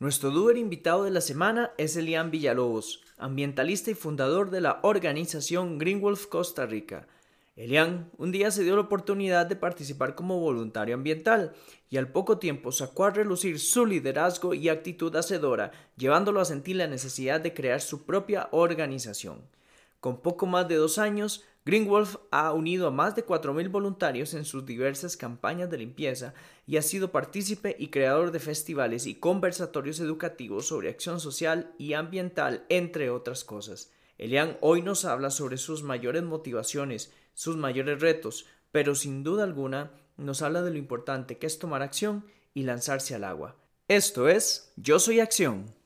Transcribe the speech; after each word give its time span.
Nuestro 0.00 0.30
doer 0.30 0.56
invitado 0.58 1.02
de 1.02 1.10
la 1.10 1.20
semana 1.20 1.72
es 1.76 1.96
Elian 1.96 2.30
Villalobos, 2.30 3.02
ambientalista 3.16 3.90
y 3.90 3.94
fundador 3.94 4.50
de 4.50 4.60
la 4.60 4.78
organización 4.84 5.76
Green 5.76 6.00
Wolf 6.00 6.26
Costa 6.26 6.66
Rica. 6.66 7.08
Elian 7.56 8.08
un 8.16 8.30
día 8.30 8.52
se 8.52 8.62
dio 8.62 8.76
la 8.76 8.82
oportunidad 8.82 9.46
de 9.46 9.56
participar 9.56 10.14
como 10.14 10.38
voluntario 10.38 10.94
ambiental 10.94 11.52
y 11.90 11.96
al 11.96 12.12
poco 12.12 12.38
tiempo 12.38 12.70
sacó 12.70 13.06
a 13.06 13.10
relucir 13.10 13.58
su 13.58 13.86
liderazgo 13.86 14.54
y 14.54 14.68
actitud 14.68 15.16
hacedora, 15.16 15.72
llevándolo 15.96 16.40
a 16.40 16.44
sentir 16.44 16.76
la 16.76 16.86
necesidad 16.86 17.40
de 17.40 17.52
crear 17.52 17.80
su 17.80 18.04
propia 18.04 18.48
organización. 18.52 19.42
Con 19.98 20.20
poco 20.20 20.46
más 20.46 20.68
de 20.68 20.76
dos 20.76 20.98
años, 20.98 21.44
Greenwolf 21.68 22.16
ha 22.30 22.54
unido 22.54 22.86
a 22.86 22.90
más 22.90 23.14
de 23.14 23.26
4.000 23.26 23.70
voluntarios 23.70 24.32
en 24.32 24.46
sus 24.46 24.64
diversas 24.64 25.18
campañas 25.18 25.68
de 25.68 25.76
limpieza 25.76 26.32
y 26.66 26.78
ha 26.78 26.82
sido 26.82 27.12
partícipe 27.12 27.76
y 27.78 27.88
creador 27.88 28.32
de 28.32 28.40
festivales 28.40 29.06
y 29.06 29.16
conversatorios 29.16 30.00
educativos 30.00 30.66
sobre 30.66 30.88
acción 30.88 31.20
social 31.20 31.74
y 31.76 31.92
ambiental, 31.92 32.64
entre 32.70 33.10
otras 33.10 33.44
cosas. 33.44 33.92
Elian 34.16 34.56
hoy 34.62 34.80
nos 34.80 35.04
habla 35.04 35.28
sobre 35.28 35.58
sus 35.58 35.82
mayores 35.82 36.22
motivaciones, 36.22 37.12
sus 37.34 37.58
mayores 37.58 38.00
retos, 38.00 38.46
pero 38.72 38.94
sin 38.94 39.22
duda 39.22 39.44
alguna 39.44 39.90
nos 40.16 40.40
habla 40.40 40.62
de 40.62 40.70
lo 40.70 40.78
importante 40.78 41.36
que 41.36 41.46
es 41.46 41.58
tomar 41.58 41.82
acción 41.82 42.24
y 42.54 42.62
lanzarse 42.62 43.14
al 43.14 43.24
agua. 43.24 43.56
Esto 43.88 44.30
es 44.30 44.72
Yo 44.76 44.98
Soy 44.98 45.20
Acción. 45.20 45.77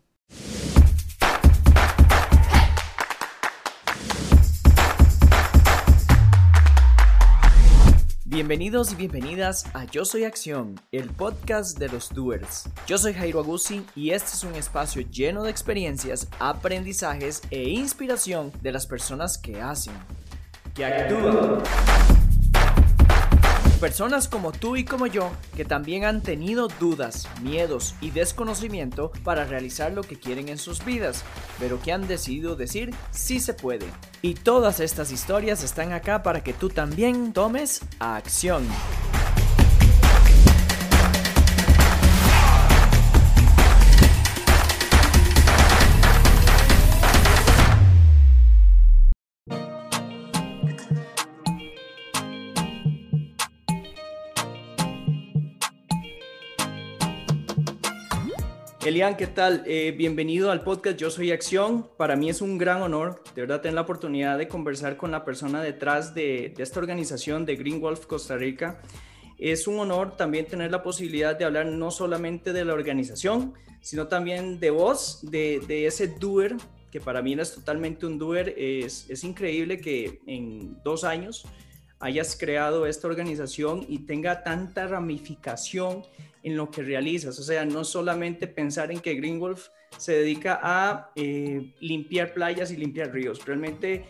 Bienvenidos 8.43 8.93
y 8.93 8.97
bienvenidas 8.97 9.67
a 9.73 9.85
Yo 9.85 10.05
Soy 10.05 10.25
Acción, 10.25 10.75
el 10.91 11.11
podcast 11.11 11.79
de 11.79 11.89
los 11.89 12.13
doers. 12.13 12.69
Yo 12.89 12.99
soy 12.99 13.15
Jairo 13.15 13.39
Agustín 13.39 13.87
y 13.95 14.11
este 14.11 14.31
es 14.33 14.43
un 14.43 14.57
espacio 14.57 15.03
lleno 15.03 15.45
de 15.45 15.51
experiencias, 15.53 16.27
aprendizajes 16.41 17.41
e 17.53 17.71
inspiración 17.71 18.51
de 18.61 18.73
las 18.73 18.89
personas 18.89 19.39
que 19.39 19.61
hacen, 19.61 19.95
que 20.75 20.85
actúan. 20.85 21.63
Personas 23.83 24.29
como 24.29 24.53
tú 24.53 24.77
y 24.77 24.85
como 24.85 25.09
yo 25.09 25.33
que 25.57 25.65
también 25.65 26.05
han 26.05 26.23
tenido 26.23 26.69
dudas, 26.69 27.29
miedos 27.43 27.97
y 28.01 28.11
desconocimiento 28.11 29.11
para 29.25 29.45
realizar 29.45 29.91
lo 29.91 30.05
que 30.05 30.17
quieren 30.17 30.49
en 30.49 30.59
sus 30.59 30.85
vidas, 30.85 31.25
pero 31.59 31.83
que 31.83 31.91
han 31.91 32.07
decidido 32.07 32.55
decir 32.55 32.95
sí 33.11 33.41
se 33.41 33.55
puede. 33.55 33.87
Y 34.23 34.35
todas 34.35 34.79
estas 34.79 35.11
historias 35.11 35.65
están 35.65 35.93
acá 35.93 36.23
para 36.23 36.45
que 36.45 36.53
tú 36.53 36.69
también 36.69 37.33
tomes 37.33 37.81
acción. 37.99 38.65
Elian, 58.93 59.17
¿qué 59.17 59.27
tal? 59.27 59.63
Eh, 59.65 59.95
bienvenido 59.97 60.51
al 60.51 60.61
podcast 60.61 60.99
Yo 60.99 61.09
Soy 61.09 61.31
Acción. 61.31 61.89
Para 61.97 62.15
mí 62.15 62.29
es 62.29 62.43
un 62.43 62.59
gran 62.59 62.83
honor, 62.83 63.23
de 63.35 63.41
verdad, 63.41 63.63
tener 63.63 63.75
la 63.75 63.81
oportunidad 63.81 64.37
de 64.37 64.49
conversar 64.49 64.99
con 64.99 65.11
la 65.11 65.25
persona 65.25 65.63
detrás 65.63 66.15
de, 66.15 66.53
esta 66.59 66.79
organización 66.79 67.47
de 67.47 67.57
Green 67.57 67.81
Wolf 67.81 68.05
Costa 68.05 68.37
Rica. 68.37 68.83
Es 69.39 69.67
un 69.67 69.79
honor 69.79 70.19
también 70.19 70.45
tener 70.45 70.71
la 70.71 70.83
posibilidad 70.83 71.35
de 71.35 71.47
hablar 71.47 71.65
no 71.65 71.91
solamente 71.91 72.53
de 72.53 72.67
la 72.67 72.75
organización, 72.75 73.55
sino 73.81 74.09
también 74.09 74.61
de 74.61 74.69
vos, 74.69 75.21
de, 75.23 75.87
ese 75.87 76.09
doer, 76.09 76.57
que 76.91 77.01
para 77.01 77.23
mí 77.23 77.33
es 77.33 77.55
totalmente 77.55 78.05
un 78.05 78.19
doer. 78.19 78.55
Es, 78.59 79.09
es 79.09 79.25
increíble 79.25 79.79
que 79.79 80.21
en 80.27 80.77
dos 80.85 81.05
años 81.05 81.47
hayas 81.99 82.37
creado 82.39 82.85
esta 82.85 83.09
organización 83.09 83.87
y 83.89 84.01
tenga 84.01 84.43
tanta 84.43 84.87
ramificación 84.87 86.03
en 86.43 86.57
lo 86.57 86.71
que 86.71 86.83
realizas. 86.83 87.39
O 87.39 87.43
sea, 87.43 87.65
no 87.65 87.85
solamente 87.85 88.47
pensar 88.47 88.91
en 88.91 89.01
que 89.01 89.15
Green 89.15 89.39
Wolf 89.39 89.69
se 89.97 90.13
dedica 90.13 90.59
a 90.63 91.13
eh, 91.17 91.75
limpiar 91.81 92.35
playas 92.35 92.71
y 92.71 92.77
limpiar 92.77 93.13
ríos. 93.13 93.45
Realmente 93.45 94.05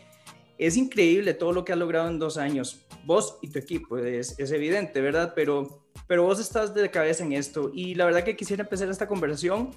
es 0.59 0.77
increíble 0.77 1.35
todo 1.35 1.53
lo 1.53 1.65
que 1.65 1.73
ha 1.73 1.77
logrado 1.77 2.09
en 2.09 2.19
dos 2.19 2.37
años. 2.37 2.87
Vos 3.05 3.39
y 3.43 3.49
tu 3.49 3.59
equipo, 3.59 3.99
es, 3.99 4.39
evidente, 4.39 5.01
¿verdad? 5.01 5.33
Pero, 5.35 5.85
pero 6.07 6.25
vos 6.25 6.41
estás 6.41 6.75
de 6.75 6.91
cabeza 6.91 7.25
en 7.25 7.33
esto. 7.33 7.71
Y 7.75 7.95
la 7.95 8.05
verdad 8.05 8.23
que 8.23 8.37
quisiera 8.37 8.63
empezar 8.63 8.89
esta 8.89 9.09
conversación. 9.09 9.71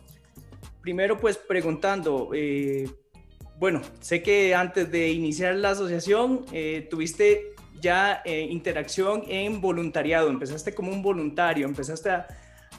Primero, 0.81 1.19
pues 1.19 1.37
preguntando, 1.37 2.29
eh, 2.33 2.87
bueno, 3.57 3.81
sé 3.99 4.21
que 4.21 4.53
antes 4.53 4.91
de 4.91 5.09
iniciar 5.09 5.55
la 5.55 5.71
asociación 5.71 6.45
eh, 6.51 6.87
tuviste 6.89 7.53
ya 7.81 8.23
interacción 8.25 9.23
en 9.27 9.59
voluntariado, 9.61 10.29
empezaste 10.29 10.73
como 10.73 10.91
un 10.91 11.03
voluntario, 11.03 11.67
empezaste 11.67 12.09
a, 12.09 12.25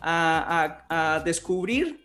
a, 0.07 1.23
descubrir 1.25 2.01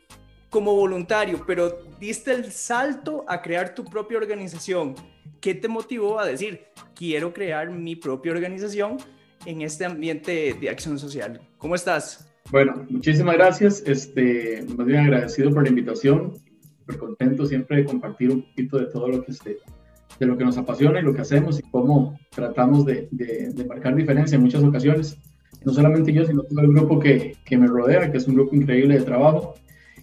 como 0.50 0.76
voluntario, 0.76 1.44
pero 1.46 1.80
diste 2.00 2.34
el 2.34 2.52
salto 2.52 3.24
a 3.28 3.42
crear 3.42 3.74
tu 3.74 3.86
propia 3.86 4.18
organización. 4.18 4.96
¿Qué 5.40 5.56
te 5.56 5.68
motivó 5.68 6.20
a 6.20 6.26
decir, 6.26 6.66
quiero 6.94 7.32
crear 7.34 7.70
mi 7.70 7.96
propia 7.96 8.34
organización 8.34 8.98
en 9.46 9.62
este 9.62 9.86
ambiente 9.86 10.56
de 10.60 10.70
acción 10.70 11.00
social? 11.00 11.40
¿Cómo 11.58 11.76
estás? 11.76 12.28
Bueno, 12.52 12.86
muchísimas 12.90 13.36
gracias. 13.36 13.84
Este, 13.86 14.66
más 14.76 14.86
bien 14.86 15.02
agradecido 15.02 15.52
por 15.52 15.64
la 15.64 15.70
invitación. 15.70 16.34
Súper 16.80 16.98
contento 16.98 17.46
siempre 17.46 17.78
de 17.78 17.86
compartir 17.86 18.32
un 18.32 18.42
poquito 18.42 18.78
de 18.78 18.88
todo 18.88 19.08
lo 19.08 19.24
que, 19.24 19.32
este, 19.32 19.58
de 20.20 20.26
lo 20.26 20.38
que 20.38 20.44
nos 20.44 20.58
apasiona 20.58 21.00
y 21.00 21.04
lo 21.04 21.14
que 21.14 21.22
hacemos 21.22 21.60
y 21.60 21.64
cómo 21.72 22.20
tratamos 22.30 22.86
de, 22.86 23.08
de, 23.12 23.52
de 23.54 23.66
marcar 23.66 23.96
diferencia 23.96 24.36
en 24.36 24.42
muchas 24.42 24.64
ocasiones 24.64 25.18
no 25.64 25.74
solamente 25.74 26.12
yo, 26.12 26.26
sino 26.26 26.44
todo 26.44 26.62
el 26.62 26.74
grupo 26.74 27.00
que, 27.00 27.36
que 27.46 27.58
me 27.58 27.68
rodea, 27.68 28.12
que 28.12 28.18
es 28.18 28.28
un 28.28 28.36
grupo 28.36 28.56
increíble 28.56 28.98
de 28.98 29.06
trabajo. 29.06 29.56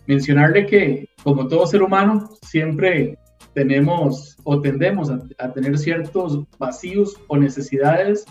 Mencionarle 0.07 0.67
que, 0.67 1.09
como 1.23 1.49
todo 1.49 1.67
ser 1.67 1.83
humano, 1.83 2.31
siempre 2.43 3.19
tenemos 3.55 4.37
o 4.45 4.61
tendemos 4.61 5.11
a, 5.11 5.53
tener 5.53 5.77
ciertos 5.79 6.45
vacíos 6.59 7.17
o 7.27 7.37
necesidades 7.37 8.25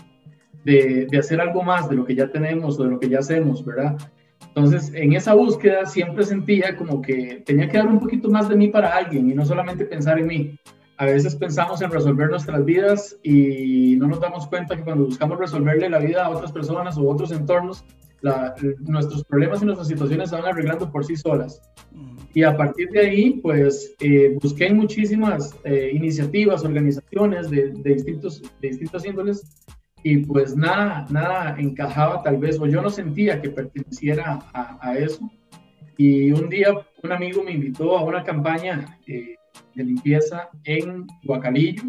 de, 0.64 1.06
de, 1.10 1.18
hacer 1.18 1.40
algo 1.40 1.62
más 1.62 1.88
de 1.88 1.96
lo 1.96 2.04
que 2.04 2.14
ya 2.14 2.28
tenemos 2.28 2.78
o 2.78 2.84
de 2.84 2.90
lo 2.90 2.98
que 2.98 3.08
ya 3.08 3.18
hacemos, 3.18 3.64
¿verdad? 3.64 3.96
Entonces, 4.48 4.92
en 4.94 5.12
esa 5.12 5.34
búsqueda 5.34 5.86
siempre 5.86 6.24
sentía 6.24 6.76
como 6.76 7.00
que 7.00 7.42
tenía 7.46 7.68
que 7.68 7.78
dar 7.78 7.86
un 7.86 8.00
poquito 8.00 8.28
más 8.30 8.48
de 8.48 8.56
mí 8.56 8.68
para 8.68 8.96
alguien 8.96 9.30
y 9.30 9.34
no 9.34 9.44
solamente 9.44 9.84
pensar 9.84 10.18
en 10.18 10.26
mí 10.26 10.58
a 10.98 11.04
veces 11.04 11.36
pensamos 11.36 11.80
en 11.80 11.90
resolver 11.90 12.28
nuestras 12.28 12.64
vidas 12.64 13.16
y 13.22 13.94
no 13.96 14.08
nos 14.08 14.20
damos 14.20 14.48
cuenta 14.48 14.76
que 14.76 14.82
cuando 14.82 15.04
buscamos 15.04 15.38
resolverle 15.38 15.88
la 15.88 16.00
vida 16.00 16.26
a 16.26 16.30
otras 16.30 16.50
personas 16.50 16.98
o 16.98 17.08
otros 17.08 17.30
entornos, 17.30 17.84
nuestros 18.80 19.22
problemas 19.24 19.62
y 19.62 19.66
nuestras 19.66 19.86
situaciones 19.86 20.30
se 20.30 20.36
van 20.36 20.46
arreglando 20.46 20.90
por 20.90 21.04
sí 21.04 21.16
solas. 21.16 21.62
Mm. 21.92 22.16
Y 22.34 22.42
a 22.42 22.56
partir 22.56 22.88
de 22.90 23.00
ahí, 23.00 23.40
pues 23.40 23.94
eh, 24.00 24.36
busqué 24.42 24.72
muchísimas 24.72 25.56
eh, 25.62 25.92
iniciativas, 25.94 26.64
organizaciones 26.64 27.48
de, 27.48 27.70
distintos, 27.84 28.42
de 28.60 28.68
distintas 28.68 29.04
índoles 29.04 29.64
y 30.02 30.18
pues 30.18 30.56
nada, 30.56 31.06
nada 31.10 31.54
encajaba 31.58 32.22
tal 32.24 32.38
vez, 32.38 32.58
o 32.58 32.66
yo 32.66 32.82
no 32.82 32.90
sentía 32.90 33.40
que 33.40 33.50
perteneciera 33.50 34.40
a, 34.52 34.78
a 34.80 34.98
eso. 34.98 35.30
Y 35.96 36.32
un 36.32 36.48
día 36.48 36.74
un 37.02 37.12
amigo 37.12 37.44
me 37.44 37.52
invitó 37.52 37.96
a 37.96 38.02
una 38.02 38.24
campaña 38.24 38.98
eh, 39.06 39.37
de 39.74 39.84
limpieza 39.84 40.48
en 40.64 41.06
Guacalillo. 41.24 41.82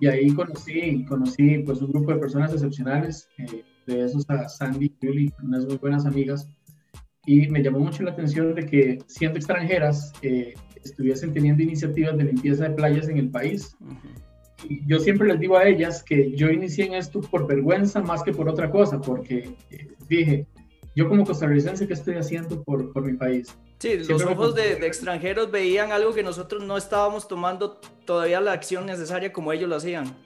Y 0.00 0.06
ahí 0.06 0.30
conocí, 0.32 1.04
conocí 1.04 1.58
pues 1.58 1.82
un 1.82 1.90
grupo 1.90 2.12
de 2.12 2.20
personas 2.20 2.52
excepcionales, 2.52 3.28
eh, 3.38 3.64
de 3.86 4.04
esos 4.04 4.28
a 4.30 4.48
Sandy 4.48 4.86
y 4.86 5.06
Julie, 5.06 5.32
unas 5.42 5.66
muy 5.66 5.76
buenas 5.76 6.06
amigas, 6.06 6.48
y 7.26 7.48
me 7.48 7.62
llamó 7.62 7.80
mucho 7.80 8.02
la 8.02 8.12
atención 8.12 8.54
de 8.54 8.66
que 8.66 8.98
siendo 9.06 9.38
extranjeras 9.38 10.12
eh, 10.22 10.54
estuviesen 10.84 11.32
teniendo 11.32 11.62
iniciativas 11.62 12.16
de 12.16 12.24
limpieza 12.24 12.68
de 12.68 12.74
playas 12.74 13.08
en 13.08 13.18
el 13.18 13.30
país. 13.30 13.76
Y 14.68 14.86
yo 14.86 14.98
siempre 14.98 15.28
les 15.28 15.40
digo 15.40 15.56
a 15.56 15.64
ellas 15.64 16.02
que 16.02 16.34
yo 16.36 16.48
inicié 16.50 16.86
en 16.86 16.94
esto 16.94 17.20
por 17.20 17.46
vergüenza 17.46 18.00
más 18.00 18.22
que 18.22 18.32
por 18.32 18.48
otra 18.48 18.70
cosa, 18.70 19.00
porque 19.00 19.54
eh, 19.70 19.88
dije, 20.08 20.46
yo 20.94 21.08
como 21.08 21.24
costarricense, 21.24 21.86
¿qué 21.86 21.94
estoy 21.94 22.14
haciendo 22.14 22.62
por, 22.62 22.92
por 22.92 23.04
mi 23.04 23.14
país? 23.14 23.56
Sí, 23.78 23.98
los 24.08 24.22
ojos 24.22 24.54
de, 24.54 24.74
extranjeros 24.86 25.50
veían 25.50 25.92
algo 25.92 26.14
que 26.14 26.22
nosotros 26.22 26.62
no 26.62 26.76
estábamos 26.76 27.26
tomando 27.26 27.80
todavía 28.04 28.40
la 28.40 28.52
acción 28.52 28.86
necesaria 28.86 29.32
como 29.32 29.52
ellos 29.52 29.68
lo 29.68 29.76
hacían. 29.76 30.16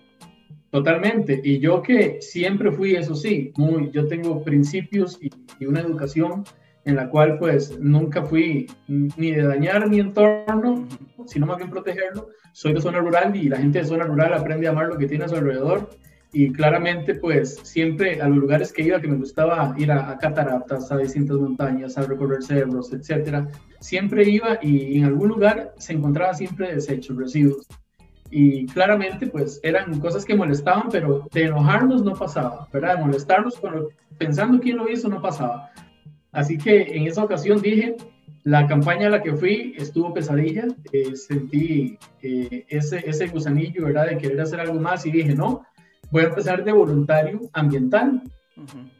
Totalmente. 0.71 1.41
Y 1.43 1.59
yo 1.59 1.83
que 1.83 2.21
siempre 2.21 2.71
fui, 2.71 2.95
eso 2.95 3.15
sí, 3.15 3.53
muy, 3.57 3.91
yo 3.91 4.07
tengo 4.07 4.45
principios 4.45 5.19
y, 5.23 5.31
y, 5.59 5.65
una 5.65 5.81
educación 5.81 6.45
en 6.85 6.97
la 6.97 7.09
cual 7.09 7.39
pues 7.39 7.79
nunca 7.79 8.23
fui 8.23 8.67
ni 8.87 9.33
de 9.33 9.43
dañar 9.43 9.89
mi 9.89 10.01
entorno, 10.01 10.87
sino 11.27 11.47
más 11.47 11.57
bien 11.57 11.71
protegerlo. 11.71 12.29
Soy 12.53 12.75
de 12.75 12.81
zona 12.81 12.99
rural 12.99 13.35
y 13.35 13.49
la 13.49 13.57
gente 13.57 13.79
de 13.79 13.87
zona 13.87 14.05
rural 14.05 14.35
aprende 14.35 14.67
a 14.67 14.71
amar 14.71 14.89
lo 14.89 14.99
que 14.99 15.07
tiene 15.07 15.25
a 15.25 15.29
su 15.29 15.37
alrededor 15.37 15.89
y 16.33 16.53
claramente 16.53 17.15
pues 17.15 17.57
siempre 17.63 18.21
a 18.21 18.29
los 18.29 18.39
lugares 18.39 18.73
que 18.73 18.83
iba, 18.83 19.01
que 19.01 19.09
me 19.09 19.17
gustaba 19.17 19.75
ir 19.79 19.91
a, 19.91 20.19
cataratas, 20.19 20.93
a 20.93 20.99
distintas 20.99 21.39
montañas, 21.39 21.97
a 21.97 22.03
recorrer 22.03 22.43
cerros, 22.43 22.93
etcétera, 22.93 23.49
siempre 23.81 24.29
iba 24.29 24.59
y 24.61 24.99
en 24.99 25.05
algún 25.07 25.29
lugar 25.29 25.73
se 25.79 25.95
encontraba 25.95 26.35
siempre 26.35 26.75
desechos, 26.75 27.17
residuos. 27.17 27.67
Y 28.31 28.67
claramente 28.67 29.27
pues 29.27 29.59
eran 29.63 30.01
cosas 30.01 30.25
que 30.25 30.35
molestaban, 30.35 30.89
pero 30.91 31.27
de 31.33 31.45
enojarnos 31.45 32.05
no 32.05 32.13
pasaba, 32.13 32.69
¿verdad? 32.71 32.99
De 32.99 33.05
molestarnos 33.07 33.59
pensando 34.19 34.61
quién 34.61 34.77
lo 34.77 34.89
hizo 34.91 35.09
no 35.09 35.23
pasaba. 35.23 35.71
Así 36.33 36.59
que 36.59 36.95
en 36.95 37.07
esa 37.07 37.25
ocasión 37.25 37.63
dije, 37.63 37.97
la 38.45 38.67
campaña 38.67 39.07
a 39.07 39.11
la 39.11 39.23
que 39.23 39.35
fui 39.35 39.75
estuvo 39.79 40.13
pesadilla, 40.13 40.67
eh, 40.93 41.17
sentí 41.17 41.99
eh, 42.21 42.67
ese, 42.69 43.03
ese 43.09 43.29
gusanillo, 43.29 43.87
¿verdad? 43.87 44.09
De 44.09 44.19
querer 44.19 44.41
hacer 44.43 44.61
algo 44.61 44.79
más 44.79 45.07
y 45.07 45.11
dije, 45.11 45.35
no, 45.35 45.65
voy 46.11 46.23
a 46.23 46.29
empezar 46.29 46.65
de 46.65 46.73
voluntario 46.73 47.41
ambiental, 47.53 48.23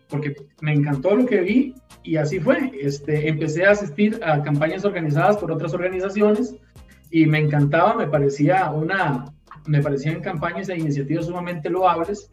porque 0.09 0.35
me 0.61 0.73
encantó 0.73 1.15
lo 1.15 1.27
que 1.27 1.41
vi 1.41 1.75
y 2.03 2.17
así 2.17 2.41
fue. 2.41 2.73
Este, 2.81 3.29
empecé 3.29 3.67
a 3.67 3.73
asistir 3.73 4.21
a 4.23 4.43
campañas 4.43 4.85
organizadas 4.85 5.37
por 5.37 5.53
otras 5.53 5.75
organizaciones 5.75 6.57
y 7.11 7.27
me 7.27 7.39
encantaba, 7.39 7.95
me 7.95 8.07
parecía 8.07 8.71
una, 8.71 9.25
me 9.67 9.83
parecían 9.83 10.21
campañas 10.21 10.69
e 10.69 10.79
iniciativas 10.79 11.27
sumamente 11.27 11.71
loables. 11.71 12.31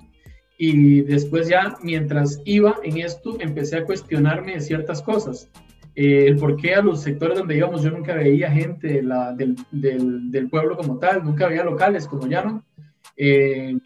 Y 0.57 1.01
después 1.01 1.49
ya, 1.49 1.75
mientras 1.81 2.41
iba 2.45 2.77
en 2.83 2.99
esto, 2.99 3.37
empecé 3.41 3.77
a 3.77 3.85
cuestionarme 3.85 4.61
ciertas 4.61 5.01
cosas. 5.01 5.49
Eh, 5.95 6.27
el 6.27 6.37
por 6.37 6.57
qué 6.57 6.75
a 6.75 6.81
los 6.81 7.01
sectores 7.01 7.37
donde 7.37 7.55
íbamos 7.55 7.81
yo 7.81 7.89
nunca 7.89 8.15
veía 8.15 8.51
gente 8.51 9.01
la, 9.01 9.33
del, 9.33 9.55
del, 9.71 10.29
del, 10.29 10.49
pueblo 10.49 10.75
como 10.75 10.97
tal, 10.97 11.23
nunca 11.23 11.47
veía 11.47 11.63
locales 11.63 12.07
como 12.07 12.27
llaman. 12.27 12.63
Eh, 13.17 13.77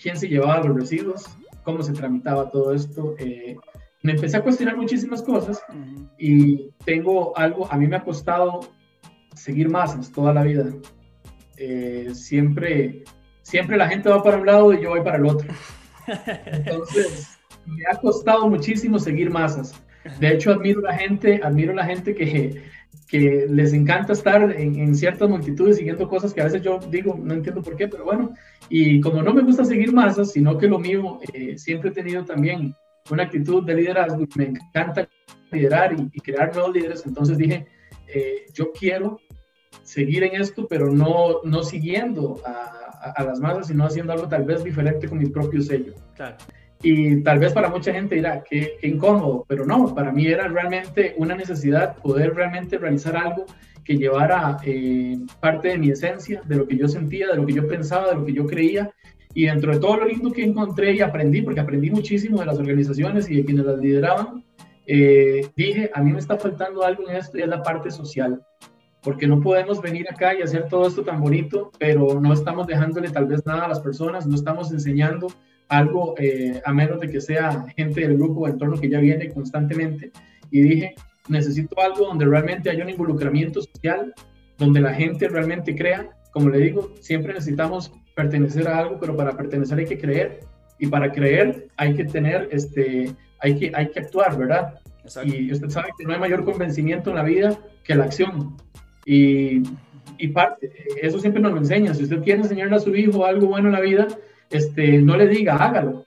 quién 0.00 0.16
se 0.16 0.28
llevaba 0.28 0.64
los 0.64 0.76
residuos, 0.76 1.24
cómo 1.62 1.82
se 1.82 1.92
tramitaba 1.92 2.50
todo 2.50 2.74
esto. 2.74 3.14
Eh, 3.18 3.56
me 4.02 4.12
empecé 4.12 4.36
a 4.36 4.42
cuestionar 4.42 4.76
muchísimas 4.76 5.22
cosas 5.22 5.62
y 6.18 6.70
tengo 6.84 7.36
algo, 7.36 7.70
a 7.70 7.76
mí 7.76 7.86
me 7.86 7.96
ha 7.96 8.04
costado 8.04 8.60
seguir 9.34 9.68
masas 9.68 10.12
toda 10.12 10.32
la 10.32 10.42
vida. 10.42 10.66
Eh, 11.56 12.10
siempre, 12.14 13.04
siempre 13.42 13.76
la 13.76 13.88
gente 13.88 14.08
va 14.08 14.22
para 14.22 14.38
un 14.38 14.46
lado 14.46 14.72
y 14.72 14.82
yo 14.82 14.90
voy 14.90 15.02
para 15.02 15.16
el 15.16 15.26
otro. 15.26 15.48
Entonces, 16.46 17.38
me 17.64 17.82
ha 17.90 17.96
costado 17.96 18.48
muchísimo 18.48 18.98
seguir 18.98 19.30
masas. 19.30 19.74
De 20.20 20.28
hecho, 20.32 20.52
admiro 20.52 20.80
la 20.80 20.94
gente, 20.94 21.40
admiro 21.42 21.72
la 21.72 21.84
gente 21.84 22.14
que, 22.14 22.62
que 23.08 23.46
les 23.48 23.72
encanta 23.72 24.12
estar 24.12 24.52
en, 24.52 24.94
ciertas 24.94 25.28
multitudes 25.28 25.76
siguiendo 25.76 26.08
cosas 26.08 26.34
que 26.34 26.40
a 26.40 26.44
veces 26.44 26.62
yo 26.62 26.78
digo, 26.90 27.18
no 27.20 27.34
entiendo 27.34 27.62
por 27.62 27.76
qué, 27.76 27.88
pero 27.88 28.04
bueno, 28.04 28.34
y 28.68 29.00
como 29.00 29.22
no 29.22 29.32
me 29.32 29.42
gusta 29.42 29.64
seguir 29.64 29.92
masas, 29.92 30.32
sino 30.32 30.58
que 30.58 30.66
lo 30.66 30.78
mío, 30.78 31.20
eh, 31.32 31.56
siempre 31.56 31.90
he 31.90 31.92
tenido 31.92 32.24
también 32.24 32.74
una 33.10 33.24
actitud 33.24 33.64
de 33.64 33.74
liderazgo, 33.74 34.26
me 34.34 34.46
encanta 34.46 35.08
liderar 35.52 35.94
y, 36.12 36.20
crear 36.20 36.52
nuevos 36.52 36.74
líderes, 36.74 37.06
entonces 37.06 37.38
dije, 37.38 37.66
eh, 38.08 38.46
yo 38.52 38.72
quiero 38.72 39.20
seguir 39.84 40.24
en 40.24 40.40
esto, 40.40 40.66
pero 40.68 40.90
no, 40.90 41.42
no 41.44 41.62
siguiendo 41.62 42.40
a, 42.44 43.12
a, 43.14 43.22
las 43.22 43.38
masas, 43.38 43.68
sino 43.68 43.84
haciendo 43.84 44.12
algo 44.12 44.28
tal 44.28 44.44
vez 44.44 44.64
diferente 44.64 45.08
con 45.08 45.18
mi 45.18 45.26
propio 45.26 45.62
sello. 45.62 45.94
Claro. 46.16 46.36
Y 46.82 47.22
tal 47.22 47.38
vez 47.38 47.52
para 47.52 47.68
mucha 47.68 47.92
gente 47.92 48.16
dirá, 48.16 48.42
que 48.42 48.78
incómodo, 48.82 49.44
pero 49.48 49.64
no, 49.64 49.94
para 49.94 50.12
mí 50.12 50.26
era 50.26 50.46
realmente 50.48 51.14
una 51.16 51.34
necesidad 51.34 51.96
poder 51.96 52.34
realmente 52.34 52.78
realizar 52.78 53.16
algo 53.16 53.46
que 53.84 53.96
llevara 53.96 54.58
eh, 54.64 55.16
parte 55.40 55.68
de 55.68 55.78
mi 55.78 55.90
esencia, 55.90 56.42
de 56.44 56.56
lo 56.56 56.66
que 56.66 56.76
yo 56.76 56.88
sentía, 56.88 57.28
de 57.28 57.36
lo 57.36 57.46
que 57.46 57.54
yo 57.54 57.66
pensaba, 57.66 58.08
de 58.08 58.16
lo 58.16 58.26
que 58.26 58.32
yo 58.32 58.46
creía. 58.46 58.90
Y 59.32 59.46
dentro 59.46 59.72
de 59.72 59.80
todo 59.80 59.98
lo 59.98 60.06
lindo 60.06 60.32
que 60.32 60.44
encontré 60.44 60.94
y 60.94 61.00
aprendí, 61.00 61.42
porque 61.42 61.60
aprendí 61.60 61.90
muchísimo 61.90 62.40
de 62.40 62.46
las 62.46 62.58
organizaciones 62.58 63.30
y 63.30 63.36
de 63.36 63.44
quienes 63.44 63.64
las 63.64 63.78
lideraban, 63.78 64.44
eh, 64.86 65.48
dije, 65.56 65.90
a 65.92 66.02
mí 66.02 66.12
me 66.12 66.18
está 66.18 66.36
faltando 66.36 66.84
algo 66.84 67.08
en 67.08 67.16
esto 67.16 67.38
y 67.38 67.42
es 67.42 67.48
la 67.48 67.62
parte 67.62 67.90
social 67.90 68.42
porque 69.06 69.28
no 69.28 69.40
podemos 69.40 69.80
venir 69.80 70.04
acá 70.10 70.34
y 70.34 70.42
hacer 70.42 70.66
todo 70.68 70.88
esto 70.88 71.04
tan 71.04 71.20
bonito, 71.20 71.70
pero 71.78 72.20
no 72.20 72.32
estamos 72.32 72.66
dejándole 72.66 73.08
tal 73.08 73.26
vez 73.26 73.46
nada 73.46 73.66
a 73.66 73.68
las 73.68 73.78
personas, 73.78 74.26
no 74.26 74.34
estamos 74.34 74.72
enseñando 74.72 75.28
algo, 75.68 76.14
eh, 76.18 76.60
a 76.64 76.72
menos 76.72 77.00
de 77.00 77.08
que 77.08 77.20
sea 77.20 77.66
gente 77.76 78.00
del 78.00 78.16
grupo 78.16 78.40
o 78.40 78.48
entorno 78.48 78.80
que 78.80 78.88
ya 78.88 79.00
viene 79.00 79.30
constantemente. 79.30 80.12
Y 80.50 80.60
dije, 80.60 80.94
necesito 81.28 81.80
algo 81.80 82.06
donde 82.06 82.24
realmente 82.24 82.70
haya 82.70 82.84
un 82.84 82.90
involucramiento 82.90 83.60
social, 83.62 84.14
donde 84.58 84.80
la 84.80 84.94
gente 84.94 85.28
realmente 85.28 85.74
crea. 85.74 86.10
Como 86.32 86.50
le 86.50 86.58
digo, 86.58 86.94
siempre 87.00 87.32
necesitamos 87.32 87.92
pertenecer 88.14 88.68
a 88.68 88.78
algo, 88.78 88.98
pero 89.00 89.16
para 89.16 89.36
pertenecer 89.36 89.78
hay 89.78 89.86
que 89.86 89.98
creer. 89.98 90.40
Y 90.78 90.86
para 90.86 91.10
creer 91.10 91.68
hay 91.76 91.94
que 91.94 92.04
tener, 92.04 92.48
este, 92.52 93.14
hay 93.40 93.58
que, 93.58 93.72
hay 93.74 93.88
que 93.90 94.00
actuar, 94.00 94.36
¿verdad? 94.36 94.80
Y 95.24 95.52
usted 95.52 95.68
sabe 95.70 95.88
que 95.96 96.04
no 96.04 96.12
hay 96.12 96.20
mayor 96.20 96.44
convencimiento 96.44 97.10
en 97.10 97.16
la 97.16 97.22
vida 97.22 97.58
que 97.84 97.94
la 97.94 98.04
acción. 98.04 98.56
Y, 99.04 99.62
y 100.18 100.28
parte, 100.28 100.70
eso 101.00 101.18
siempre 101.18 101.40
nos 101.40 101.52
lo 101.52 101.58
enseña. 101.58 101.94
Si 101.94 102.02
usted 102.02 102.22
quiere 102.22 102.42
enseñarle 102.42 102.76
a 102.76 102.80
su 102.80 102.94
hijo 102.94 103.24
algo 103.24 103.46
bueno 103.46 103.68
en 103.68 103.74
la 103.74 103.80
vida, 103.80 104.08
este, 104.50 104.98
no 105.02 105.16
le 105.16 105.28
diga, 105.28 105.56
hágalo. 105.56 106.04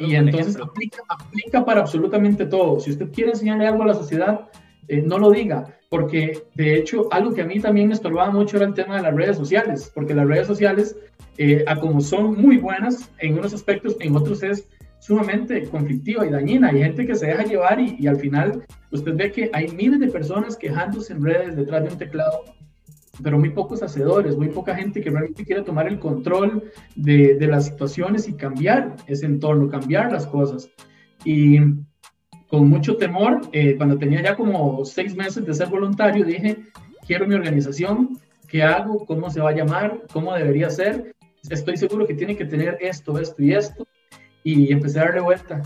y 0.00 0.14
entonces 0.14 0.56
aplica, 0.56 1.02
aplica, 1.08 1.64
para 1.64 1.80
absolutamente 1.80 2.46
todo. 2.46 2.80
Si 2.80 2.92
usted 2.92 3.10
quiere 3.12 3.30
enseñarle 3.30 3.66
algo 3.66 3.82
a 3.82 3.88
la 3.88 3.94
sociedad, 3.94 4.48
eh, 4.88 5.02
no 5.02 5.18
lo 5.18 5.30
diga, 5.30 5.78
porque 5.90 6.42
de 6.54 6.76
hecho 6.76 7.08
algo 7.12 7.32
que 7.32 7.42
a 7.42 7.46
mí 7.46 7.60
también 7.60 7.88
me 7.88 7.94
estorbaba 7.94 8.30
mucho 8.30 8.56
era 8.56 8.66
el 8.66 8.74
tema 8.74 8.96
de 8.96 9.02
las 9.02 9.14
redes 9.14 9.36
sociales, 9.36 9.90
porque 9.94 10.14
las 10.14 10.26
redes 10.26 10.46
sociales, 10.46 10.96
eh, 11.38 11.64
a 11.66 11.76
como 11.76 12.00
son 12.00 12.40
muy 12.40 12.56
buenas 12.56 13.10
en 13.18 13.38
unos 13.38 13.54
aspectos, 13.54 13.96
en 14.00 14.16
otros 14.16 14.42
es 14.42 14.68
sumamente 15.00 15.68
conflictiva 15.68 16.26
y 16.26 16.30
dañina. 16.30 16.68
Hay 16.68 16.78
gente 16.78 17.06
que 17.06 17.14
se 17.14 17.26
deja 17.26 17.44
llevar 17.44 17.80
y, 17.80 17.96
y 17.98 18.06
al 18.06 18.16
final 18.16 18.64
usted 18.90 19.14
ve 19.16 19.32
que 19.32 19.50
hay 19.52 19.68
miles 19.68 20.00
de 20.00 20.08
personas 20.08 20.56
quejándose 20.56 21.12
en 21.12 21.22
redes 21.22 21.56
detrás 21.56 21.82
de 21.82 21.90
un 21.90 21.98
teclado 21.98 22.44
pero 23.22 23.38
muy 23.38 23.50
pocos 23.50 23.82
hacedores, 23.82 24.36
muy 24.36 24.48
poca 24.48 24.74
gente 24.74 25.00
que 25.00 25.10
realmente 25.10 25.44
quiere 25.44 25.62
tomar 25.62 25.88
el 25.88 25.98
control 25.98 26.70
de, 26.94 27.34
de 27.34 27.46
las 27.46 27.66
situaciones 27.66 28.28
y 28.28 28.34
cambiar 28.34 28.96
ese 29.06 29.26
entorno, 29.26 29.68
cambiar 29.68 30.12
las 30.12 30.26
cosas. 30.26 30.70
Y 31.24 31.58
con 32.52 32.68
mucho 32.68 32.98
temor, 32.98 33.40
eh, 33.52 33.76
cuando 33.76 33.96
tenía 33.96 34.22
ya 34.22 34.36
como 34.36 34.84
seis 34.84 35.16
meses 35.16 35.46
de 35.46 35.54
ser 35.54 35.68
voluntario, 35.68 36.22
dije, 36.22 36.64
quiero 37.06 37.26
mi 37.26 37.34
organización, 37.34 38.18
¿qué 38.46 38.62
hago? 38.62 39.06
¿Cómo 39.06 39.30
se 39.30 39.40
va 39.40 39.48
a 39.48 39.54
llamar? 39.54 40.02
¿Cómo 40.12 40.34
debería 40.34 40.68
ser? 40.68 41.14
Estoy 41.48 41.78
seguro 41.78 42.06
que 42.06 42.12
tiene 42.12 42.36
que 42.36 42.44
tener 42.44 42.76
esto, 42.80 43.18
esto 43.18 43.42
y 43.42 43.54
esto. 43.54 43.86
Y 44.44 44.70
empecé 44.70 45.00
a 45.00 45.04
darle 45.04 45.20
vuelta. 45.20 45.62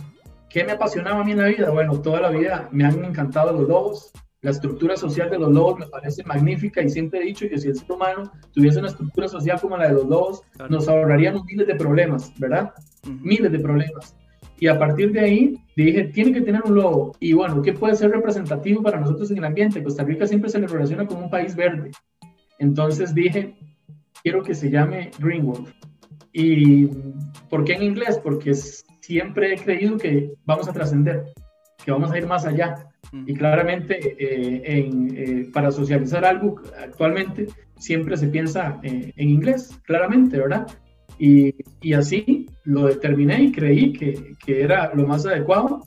¿Qué 0.48 0.62
me 0.62 0.72
apasionaba 0.72 1.22
a 1.22 1.24
mí 1.24 1.32
en 1.32 1.38
la 1.38 1.48
vida? 1.48 1.70
Bueno, 1.70 2.00
toda 2.00 2.20
la 2.20 2.30
vida 2.30 2.68
me 2.70 2.84
han 2.84 3.04
encantado 3.04 3.52
los 3.52 3.68
lobos, 3.68 4.12
la 4.42 4.50
estructura 4.50 4.96
social 4.96 5.30
de 5.30 5.38
los 5.38 5.52
lobos 5.52 5.78
me 5.78 5.86
parece 5.86 6.22
magnífica 6.24 6.82
y 6.82 6.88
siempre 6.88 7.20
he 7.20 7.24
dicho 7.24 7.48
que 7.48 7.58
si 7.58 7.68
el 7.68 7.76
ser 7.76 7.90
humano 7.90 8.30
tuviese 8.52 8.78
una 8.78 8.88
estructura 8.88 9.28
social 9.28 9.60
como 9.60 9.76
la 9.76 9.88
de 9.88 9.94
los 9.94 10.06
lobos, 10.06 10.42
nos 10.68 10.88
ahorraríamos 10.88 11.44
miles 11.44 11.66
de 11.66 11.74
problemas, 11.74 12.32
¿verdad? 12.38 12.72
Miles 13.04 13.50
de 13.50 13.58
problemas. 13.58 14.16
Y 14.58 14.68
a 14.68 14.78
partir 14.78 15.12
de 15.12 15.20
ahí 15.20 15.56
dije, 15.76 16.04
tiene 16.04 16.32
que 16.32 16.40
tener 16.40 16.62
un 16.64 16.74
lobo. 16.74 17.12
Y 17.20 17.32
bueno, 17.32 17.60
¿qué 17.60 17.72
puede 17.72 17.94
ser 17.94 18.10
representativo 18.10 18.82
para 18.82 19.00
nosotros 19.00 19.30
en 19.30 19.38
el 19.38 19.44
ambiente? 19.44 19.82
Costa 19.82 20.04
Rica 20.04 20.26
siempre 20.26 20.50
se 20.50 20.58
le 20.58 20.66
relaciona 20.66 21.06
como 21.06 21.24
un 21.24 21.30
país 21.30 21.54
verde. 21.54 21.90
Entonces 22.58 23.14
dije, 23.14 23.54
quiero 24.22 24.42
que 24.42 24.54
se 24.54 24.70
llame 24.70 25.10
Greenwolf. 25.18 25.70
¿Y 26.32 26.86
por 27.50 27.64
qué 27.64 27.74
en 27.74 27.82
inglés? 27.82 28.18
Porque 28.22 28.54
siempre 28.54 29.54
he 29.54 29.58
creído 29.58 29.98
que 29.98 30.34
vamos 30.44 30.68
a 30.68 30.72
trascender, 30.72 31.24
que 31.84 31.90
vamos 31.90 32.10
a 32.10 32.18
ir 32.18 32.26
más 32.26 32.44
allá. 32.44 32.88
Y 33.26 33.34
claramente 33.34 33.98
eh, 34.18 34.62
eh, 34.64 35.50
para 35.52 35.70
socializar 35.70 36.24
algo 36.24 36.60
actualmente 36.82 37.46
siempre 37.78 38.16
se 38.16 38.28
piensa 38.28 38.80
eh, 38.82 39.12
en 39.16 39.28
inglés, 39.28 39.78
claramente, 39.84 40.38
¿verdad? 40.38 40.66
Y, 41.18 41.54
y, 41.80 41.94
así 41.94 42.46
lo 42.64 42.86
determiné 42.86 43.44
y 43.44 43.52
creí 43.52 43.92
que, 43.92 44.34
que, 44.44 44.62
era 44.62 44.92
lo 44.94 45.06
más 45.06 45.24
adecuado. 45.24 45.86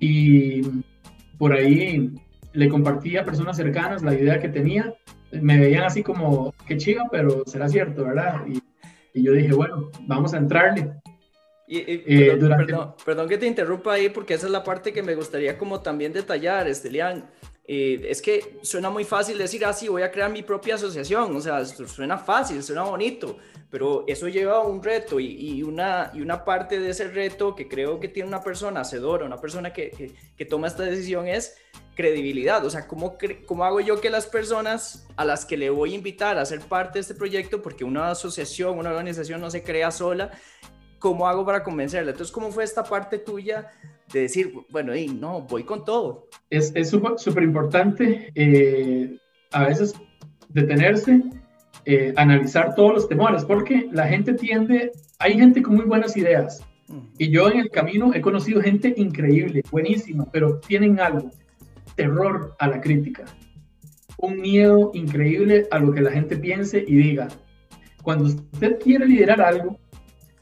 Y 0.00 0.62
por 1.38 1.54
ahí 1.54 2.10
le 2.52 2.68
compartí 2.68 3.16
a 3.16 3.24
personas 3.24 3.56
cercanas 3.56 4.02
la 4.02 4.14
idea 4.14 4.40
que 4.40 4.48
tenía. 4.48 4.92
Me 5.32 5.58
veían 5.58 5.84
así 5.84 6.02
como, 6.02 6.52
qué 6.66 6.76
chiva, 6.76 7.04
pero 7.10 7.44
será 7.46 7.68
cierto, 7.68 8.04
¿verdad? 8.04 8.42
Y, 8.46 8.60
y 9.18 9.22
yo 9.22 9.32
dije, 9.32 9.54
bueno, 9.54 9.90
vamos 10.06 10.34
a 10.34 10.38
entrarle. 10.38 10.92
Y, 11.66 11.78
eh, 11.78 12.36
perdón, 12.38 12.94
perdón, 13.04 13.28
que 13.28 13.38
te 13.38 13.46
interrumpa 13.46 13.94
ahí 13.94 14.10
porque 14.10 14.34
esa 14.34 14.46
es 14.46 14.52
la 14.52 14.62
parte 14.62 14.92
que 14.92 15.02
me 15.02 15.14
gustaría 15.14 15.56
como 15.56 15.80
también 15.80 16.12
detallar, 16.12 16.68
Estelian. 16.68 17.30
Eh, 17.66 18.06
es 18.10 18.20
que 18.20 18.58
suena 18.60 18.90
muy 18.90 19.04
fácil 19.04 19.38
decir, 19.38 19.64
ah, 19.64 19.72
sí, 19.72 19.88
voy 19.88 20.02
a 20.02 20.10
crear 20.10 20.30
mi 20.30 20.42
propia 20.42 20.74
asociación, 20.74 21.34
o 21.34 21.40
sea, 21.40 21.64
suena 21.64 22.18
fácil, 22.18 22.62
suena 22.62 22.82
bonito, 22.82 23.38
pero 23.70 24.04
eso 24.06 24.28
lleva 24.28 24.62
un 24.62 24.82
reto 24.82 25.18
y, 25.18 25.28
y, 25.28 25.62
una, 25.62 26.10
y 26.12 26.20
una 26.20 26.44
parte 26.44 26.78
de 26.78 26.90
ese 26.90 27.08
reto 27.08 27.54
que 27.54 27.66
creo 27.66 27.98
que 27.98 28.08
tiene 28.08 28.28
una 28.28 28.42
persona 28.42 28.82
hacedora, 28.82 29.24
una 29.24 29.40
persona 29.40 29.72
que, 29.72 29.90
que, 29.90 30.12
que 30.36 30.44
toma 30.44 30.66
esta 30.66 30.82
decisión 30.82 31.26
es 31.26 31.56
credibilidad, 31.94 32.62
o 32.66 32.68
sea, 32.68 32.86
¿cómo, 32.86 33.16
¿cómo 33.46 33.64
hago 33.64 33.80
yo 33.80 33.98
que 33.98 34.10
las 34.10 34.26
personas 34.26 35.06
a 35.16 35.24
las 35.24 35.46
que 35.46 35.56
le 35.56 35.70
voy 35.70 35.92
a 35.92 35.96
invitar 35.96 36.36
a 36.36 36.44
ser 36.44 36.60
parte 36.60 36.98
de 36.98 37.00
este 37.00 37.14
proyecto, 37.14 37.62
porque 37.62 37.84
una 37.84 38.10
asociación, 38.10 38.78
una 38.78 38.90
organización 38.90 39.40
no 39.40 39.50
se 39.50 39.62
crea 39.62 39.90
sola, 39.90 40.32
¿cómo 41.04 41.28
hago 41.28 41.44
para 41.44 41.62
convencerla? 41.62 42.12
Entonces, 42.12 42.32
¿cómo 42.32 42.50
fue 42.50 42.64
esta 42.64 42.82
parte 42.82 43.18
tuya 43.18 43.70
de 44.10 44.20
decir, 44.22 44.54
bueno, 44.70 44.96
y 44.96 45.08
no, 45.08 45.42
voy 45.42 45.62
con 45.62 45.84
todo? 45.84 46.28
Es 46.48 46.72
súper 46.88 47.42
importante 47.42 48.32
eh, 48.34 49.18
a 49.52 49.64
veces 49.66 49.94
detenerse, 50.48 51.22
eh, 51.84 52.14
analizar 52.16 52.74
todos 52.74 52.94
los 52.94 53.06
temores, 53.06 53.44
porque 53.44 53.86
la 53.92 54.08
gente 54.08 54.32
tiende, 54.32 54.92
hay 55.18 55.34
gente 55.34 55.60
con 55.62 55.74
muy 55.74 55.84
buenas 55.84 56.16
ideas, 56.16 56.62
y 57.18 57.28
yo 57.28 57.50
en 57.50 57.58
el 57.58 57.70
camino 57.70 58.14
he 58.14 58.22
conocido 58.22 58.62
gente 58.62 58.94
increíble, 58.96 59.60
buenísima, 59.70 60.24
pero 60.32 60.58
tienen 60.60 61.00
algo, 61.00 61.30
terror 61.96 62.56
a 62.58 62.66
la 62.66 62.80
crítica, 62.80 63.26
un 64.16 64.40
miedo 64.40 64.90
increíble 64.94 65.66
a 65.70 65.78
lo 65.80 65.92
que 65.92 66.00
la 66.00 66.12
gente 66.12 66.34
piense 66.38 66.82
y 66.88 66.94
diga. 66.94 67.28
Cuando 68.02 68.24
usted 68.24 68.78
quiere 68.80 69.06
liderar 69.06 69.40
algo, 69.40 69.78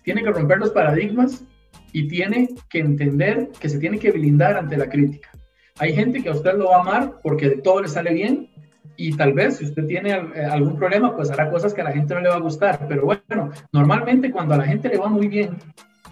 tiene 0.03 0.23
que 0.23 0.31
romper 0.31 0.59
los 0.59 0.71
paradigmas 0.71 1.45
y 1.93 2.09
tiene 2.09 2.49
que 2.69 2.79
entender 2.79 3.51
que 3.61 3.69
se 3.69 3.79
tiene 3.79 3.99
que 3.99 4.11
blindar 4.11 4.57
ante 4.57 4.77
la 4.77 4.89
crítica. 4.89 5.31
Hay 5.79 5.95
gente 5.95 6.23
que 6.23 6.29
a 6.29 6.33
usted 6.33 6.55
lo 6.55 6.69
va 6.69 6.79
a 6.79 6.81
amar 6.81 7.21
porque 7.23 7.49
de 7.49 7.57
todo 7.57 7.83
le 7.83 7.89
sale 7.89 8.13
bien 8.13 8.51
y 8.97 9.17
tal 9.17 9.33
vez 9.33 9.57
si 9.57 9.65
usted 9.65 9.87
tiene 9.87 10.11
eh, 10.11 10.45
algún 10.45 10.77
problema, 10.77 11.17
pues 11.17 11.31
hará 11.31 11.51
cosas 11.51 11.73
que 11.73 11.81
a 11.81 11.85
la 11.85 11.93
gente 11.93 12.15
no 12.15 12.21
le 12.21 12.29
va 12.29 12.37
a 12.37 12.41
gustar. 12.41 12.87
Pero 12.89 13.05
bueno, 13.05 13.51
normalmente 13.73 14.31
cuando 14.31 14.55
a 14.55 14.59
la 14.59 14.65
gente 14.65 14.89
le 14.89 14.99
va 14.99 15.09
muy 15.09 15.29
bien, 15.29 15.57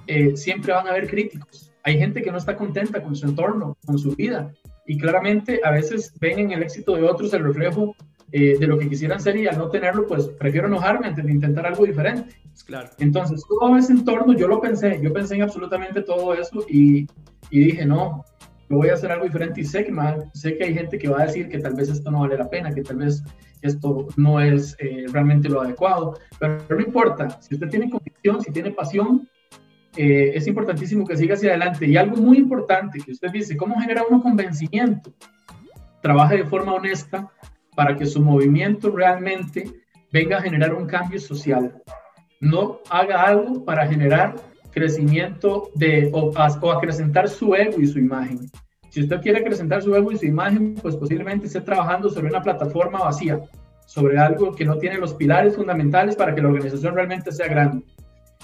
eh, 0.07 0.37
siempre 0.37 0.73
van 0.73 0.87
a 0.87 0.91
haber 0.91 1.09
críticos. 1.09 1.73
Hay 1.83 1.99
gente 1.99 2.23
que 2.23 2.31
no 2.31 2.39
está 2.39 2.57
contenta 2.57 3.03
con 3.03 3.15
su 3.15 3.27
entorno, 3.27 3.77
con 3.87 3.99
su 3.99 4.15
vida. 4.15 4.53
Y 4.87 4.99
claramente 4.99 5.61
a 5.63 5.71
veces 5.71 6.13
ven 6.21 6.39
en 6.39 6.53
el 6.53 6.63
éxito 6.63 6.97
de 6.97 7.03
otros 7.03 7.33
el 7.33 7.45
reflejo 7.45 7.95
eh, 8.33 8.59
de 8.59 8.67
lo 8.67 8.79
que 8.79 8.89
quisieran 8.89 9.21
ser 9.21 9.37
y 9.37 9.47
al 9.47 9.59
no 9.59 9.69
tenerlo, 9.69 10.07
pues 10.07 10.29
prefiero 10.29 10.69
enojarme 10.69 11.09
antes 11.09 11.25
de 11.25 11.33
intentar 11.33 11.67
algo 11.67 11.85
diferente. 11.85 12.35
Claro. 12.67 12.89
Entonces, 12.99 13.43
todo 13.49 13.77
ese 13.77 13.93
entorno 13.93 14.35
yo 14.35 14.47
lo 14.49 14.61
pensé, 14.61 15.01
yo 15.03 15.13
pensé 15.13 15.35
en 15.37 15.43
absolutamente 15.43 16.03
todo 16.03 16.35
eso 16.35 16.65
y, 16.69 17.07
y 17.51 17.61
dije, 17.61 17.85
no, 17.85 18.25
yo 18.69 18.77
voy 18.77 18.89
a 18.89 18.95
hacer 18.95 19.11
algo 19.11 19.25
diferente 19.25 19.61
y 19.61 19.65
sé 19.65 19.85
que, 19.85 19.93
sé 20.35 20.57
que 20.57 20.65
hay 20.65 20.75
gente 20.75 20.99
que 20.99 21.09
va 21.09 21.23
a 21.23 21.27
decir 21.27 21.49
que 21.49 21.59
tal 21.59 21.75
vez 21.75 21.89
esto 21.89 22.11
no 22.11 22.21
vale 22.21 22.37
la 22.37 22.49
pena, 22.49 22.73
que 22.73 22.83
tal 22.83 22.99
vez 22.99 23.23
esto 23.63 24.07
no 24.17 24.41
es 24.41 24.77
eh, 24.79 25.07
realmente 25.13 25.49
lo 25.49 25.61
adecuado, 25.61 26.19
pero 26.39 26.65
no 26.69 26.81
importa, 26.81 27.41
si 27.41 27.55
usted 27.55 27.69
tiene 27.69 27.91
convicción, 27.91 28.41
si 28.41 28.53
tiene 28.53 28.71
pasión, 28.71 29.29
eh, 29.97 30.33
es 30.35 30.47
importantísimo 30.47 31.05
que 31.05 31.17
siga 31.17 31.35
hacia 31.35 31.51
adelante. 31.51 31.87
Y 31.87 31.97
algo 31.97 32.17
muy 32.17 32.39
importante 32.39 33.01
que 33.01 33.11
usted 33.11 33.31
dice, 33.33 33.57
¿cómo 33.57 33.81
genera 33.81 34.05
uno 34.09 34.23
convencimiento? 34.23 35.13
Trabaje 36.01 36.37
de 36.37 36.45
forma 36.45 36.75
honesta 36.75 37.29
para 37.75 37.97
que 37.97 38.07
su 38.07 38.21
movimiento 38.21 38.91
realmente 38.91 39.71
venga 40.13 40.39
a 40.39 40.43
generar 40.43 40.75
un 40.75 40.87
cambio 40.87 41.21
social. 41.21 41.83
No 42.41 42.81
haga 42.91 43.23
algo 43.23 43.65
para 43.65 43.87
generar 43.87 44.35
crecimiento 44.71 45.71
de, 45.75 46.11
o, 46.13 46.33
acrecentar 46.73 47.29
su 47.29 47.55
ego 47.55 47.81
y 47.81 47.87
su 47.87 47.99
imagen. 47.99 48.51
Si 48.89 49.03
usted 49.03 49.21
quiere 49.21 49.41
acrecentar 49.41 49.83
su 49.83 49.95
ego 49.95 50.11
y 50.11 50.19
su 50.19 50.27
imagen, 50.27 50.75
pues 50.75 50.97
posiblemente 50.97 51.47
esté 51.47 51.61
trabajando 51.61 52.09
sobre 52.09 52.29
una 52.29 52.43
plataforma 52.43 53.01
vacía, 53.01 53.41
sobre 53.87 54.19
algo 54.19 54.55
que 54.55 54.65
no 54.65 54.79
tiene 54.79 54.99
los 54.99 55.15
pilares 55.15 55.57
fundamentales 55.57 56.17
para 56.17 56.35
que 56.35 56.43
la 56.43 56.49
organización 56.49 56.95
realmente 56.95 57.31
sea 57.33 57.49
grande. 57.49 57.85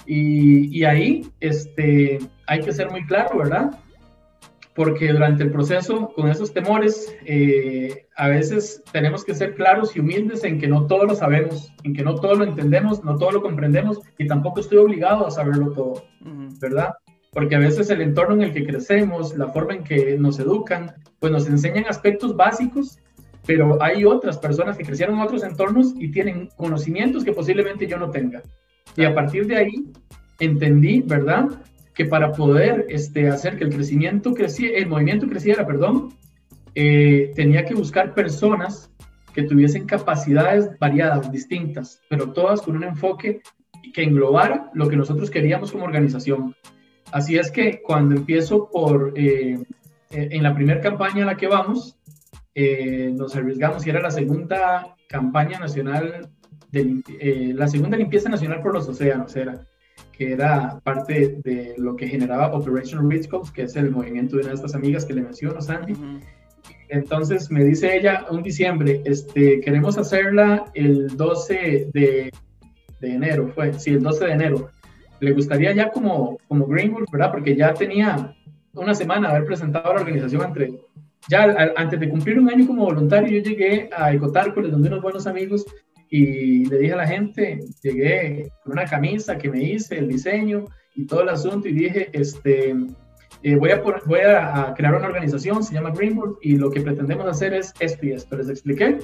Y, 0.05 0.77
y 0.77 0.85
ahí 0.85 1.27
este, 1.39 2.19
hay 2.45 2.61
que 2.61 2.71
ser 2.71 2.89
muy 2.89 3.05
claro, 3.05 3.37
¿verdad? 3.39 3.71
Porque 4.77 5.11
durante 5.11 5.43
el 5.43 5.49
proceso, 5.49 6.13
con 6.13 6.29
esos 6.29 6.53
temores, 6.53 7.11
eh, 7.25 8.05
a 8.15 8.27
veces 8.27 8.83
tenemos 8.91 9.25
que 9.25 9.33
ser 9.33 9.55
claros 9.55 9.95
y 9.95 10.01
humildes 10.01 10.43
en 10.43 10.59
que 10.59 10.67
no 10.67 10.85
todo 10.85 11.05
lo 11.05 11.15
sabemos, 11.15 11.73
en 11.83 11.95
que 11.95 12.03
no 12.03 12.13
todo 12.13 12.35
lo 12.35 12.43
entendemos, 12.43 13.03
no 13.03 13.17
todo 13.17 13.31
lo 13.31 13.41
comprendemos 13.41 13.99
y 14.19 14.27
tampoco 14.27 14.59
estoy 14.59 14.77
obligado 14.77 15.25
a 15.25 15.31
saberlo 15.31 15.71
todo, 15.71 16.03
¿verdad? 16.61 16.93
Porque 17.31 17.55
a 17.55 17.59
veces 17.59 17.89
el 17.89 18.01
entorno 18.01 18.35
en 18.35 18.43
el 18.43 18.53
que 18.53 18.67
crecemos, 18.67 19.35
la 19.35 19.47
forma 19.47 19.73
en 19.73 19.83
que 19.83 20.15
nos 20.15 20.37
educan, 20.37 20.93
pues 21.19 21.31
nos 21.31 21.47
enseñan 21.47 21.85
aspectos 21.89 22.35
básicos, 22.35 22.99
pero 23.47 23.81
hay 23.81 24.05
otras 24.05 24.37
personas 24.37 24.77
que 24.77 24.85
crecieron 24.85 25.15
en 25.15 25.21
otros 25.23 25.43
entornos 25.43 25.95
y 25.97 26.11
tienen 26.11 26.49
conocimientos 26.55 27.23
que 27.23 27.33
posiblemente 27.33 27.87
yo 27.87 27.97
no 27.97 28.11
tenga. 28.11 28.43
Y 28.95 29.05
a 29.05 29.15
partir 29.15 29.47
de 29.47 29.57
ahí 29.57 29.91
entendí, 30.39 31.01
¿verdad? 31.01 31.47
Que 31.97 32.05
para 32.05 32.31
poder 32.31 32.85
este, 32.89 33.27
hacer 33.27 33.57
que 33.57 33.63
el 33.63 33.73
crecimiento 33.73 34.33
creciera, 34.33 34.77
el 34.77 34.87
movimiento 34.87 35.27
creciera, 35.27 35.65
perdón, 35.65 36.13
eh, 36.75 37.31
tenía 37.35 37.65
que 37.65 37.73
buscar 37.73 38.13
personas 38.13 38.91
que 39.33 39.43
tuviesen 39.43 39.85
capacidades 39.85 40.69
variadas, 40.79 41.31
distintas, 41.31 41.99
pero 42.07 42.31
todas 42.33 42.61
con 42.61 42.75
un 42.75 42.83
enfoque 42.83 43.41
que 43.93 44.03
englobara 44.03 44.69
lo 44.73 44.87
que 44.87 44.95
nosotros 44.95 45.31
queríamos 45.31 45.71
como 45.71 45.85
organización. 45.85 46.55
Así 47.11 47.35
es 47.37 47.51
que 47.51 47.81
cuando 47.81 48.15
empiezo 48.15 48.69
por, 48.69 49.13
eh, 49.15 49.57
eh, 50.11 50.29
en 50.31 50.43
la 50.43 50.53
primera 50.53 50.81
campaña 50.81 51.23
a 51.23 51.27
la 51.27 51.37
que 51.37 51.47
vamos, 51.47 51.97
nos 52.55 53.35
arriesgamos 53.35 53.85
y 53.85 53.91
era 53.91 54.01
la 54.01 54.09
segunda 54.09 54.95
campaña 55.07 55.59
nacional 55.59 56.27
eh, 56.73 57.53
la 57.55 57.67
segunda 57.67 57.97
limpieza 57.97 58.29
nacional 58.29 58.61
por 58.61 58.73
los 58.73 58.87
océanos 58.87 59.35
era, 59.35 59.65
que 60.17 60.31
era 60.33 60.79
parte 60.83 61.39
de 61.43 61.75
lo 61.77 61.95
que 61.95 62.07
generaba 62.07 62.51
Operation 62.53 63.09
Rich 63.09 63.29
Coast, 63.29 63.53
que 63.53 63.63
es 63.63 63.75
el 63.75 63.91
movimiento 63.91 64.35
de 64.35 64.41
una 64.41 64.49
de 64.49 64.55
estas 64.55 64.73
amigas 64.73 65.05
que 65.05 65.13
le 65.13 65.21
menciono, 65.21 65.61
Sandy. 65.61 65.93
Entonces 66.89 67.51
me 67.51 67.63
dice 67.63 67.95
ella 67.95 68.25
un 68.31 68.41
diciembre, 68.41 69.01
este, 69.05 69.59
queremos 69.59 69.97
hacerla 69.97 70.65
el 70.73 71.15
12 71.15 71.89
de, 71.93 72.31
de, 72.99 73.07
enero, 73.07 73.51
fue, 73.53 73.73
sí, 73.73 73.91
el 73.91 74.01
12 74.01 74.25
de 74.25 74.31
enero. 74.31 74.69
Le 75.19 75.33
gustaría 75.33 75.73
ya 75.73 75.91
como, 75.91 76.37
como 76.47 76.65
Greenwood, 76.65 77.05
¿verdad? 77.11 77.31
Porque 77.31 77.55
ya 77.55 77.73
tenía 77.73 78.35
una 78.73 78.95
semana 78.95 79.29
haber 79.29 79.45
presentado 79.45 79.91
a 79.91 79.95
la 79.95 80.01
organización 80.01 80.43
entre, 80.45 80.79
ya 81.29 81.73
antes 81.75 81.99
de 81.99 82.09
cumplir 82.09 82.39
un 82.39 82.49
año 82.49 82.65
como 82.65 82.85
voluntario, 82.85 83.39
yo 83.39 83.47
llegué 83.47 83.89
a 83.95 84.13
Ecotárcoles, 84.13 84.71
donde 84.71 84.87
unos 84.87 85.01
buenos 85.01 85.27
amigos 85.27 85.65
y 86.09 86.65
le 86.65 86.77
dije 86.79 86.93
a 86.93 86.97
la 86.97 87.07
gente, 87.07 87.59
llegué 87.81 88.51
con 88.63 88.73
una 88.73 88.85
camisa 88.85 89.37
que 89.37 89.49
me 89.49 89.63
hice, 89.63 89.97
el 89.97 90.07
diseño 90.07 90.65
y 90.95 91.05
todo 91.05 91.21
el 91.21 91.29
asunto 91.29 91.67
y 91.67 91.73
dije, 91.73 92.09
este, 92.13 92.75
eh, 93.43 93.55
voy, 93.55 93.71
a, 93.71 93.81
voy 93.81 94.19
a, 94.19 94.73
crear 94.75 94.95
una 94.95 95.07
organización, 95.07 95.63
se 95.63 95.73
llama 95.73 95.91
Greenboard 95.91 96.37
y 96.41 96.57
lo 96.57 96.71
que 96.71 96.81
pretendemos 96.81 97.27
hacer 97.27 97.53
es 97.53 97.73
esto 97.79 98.05
y 98.05 98.11
esto, 98.11 98.37
les 98.37 98.49
expliqué 98.49 98.97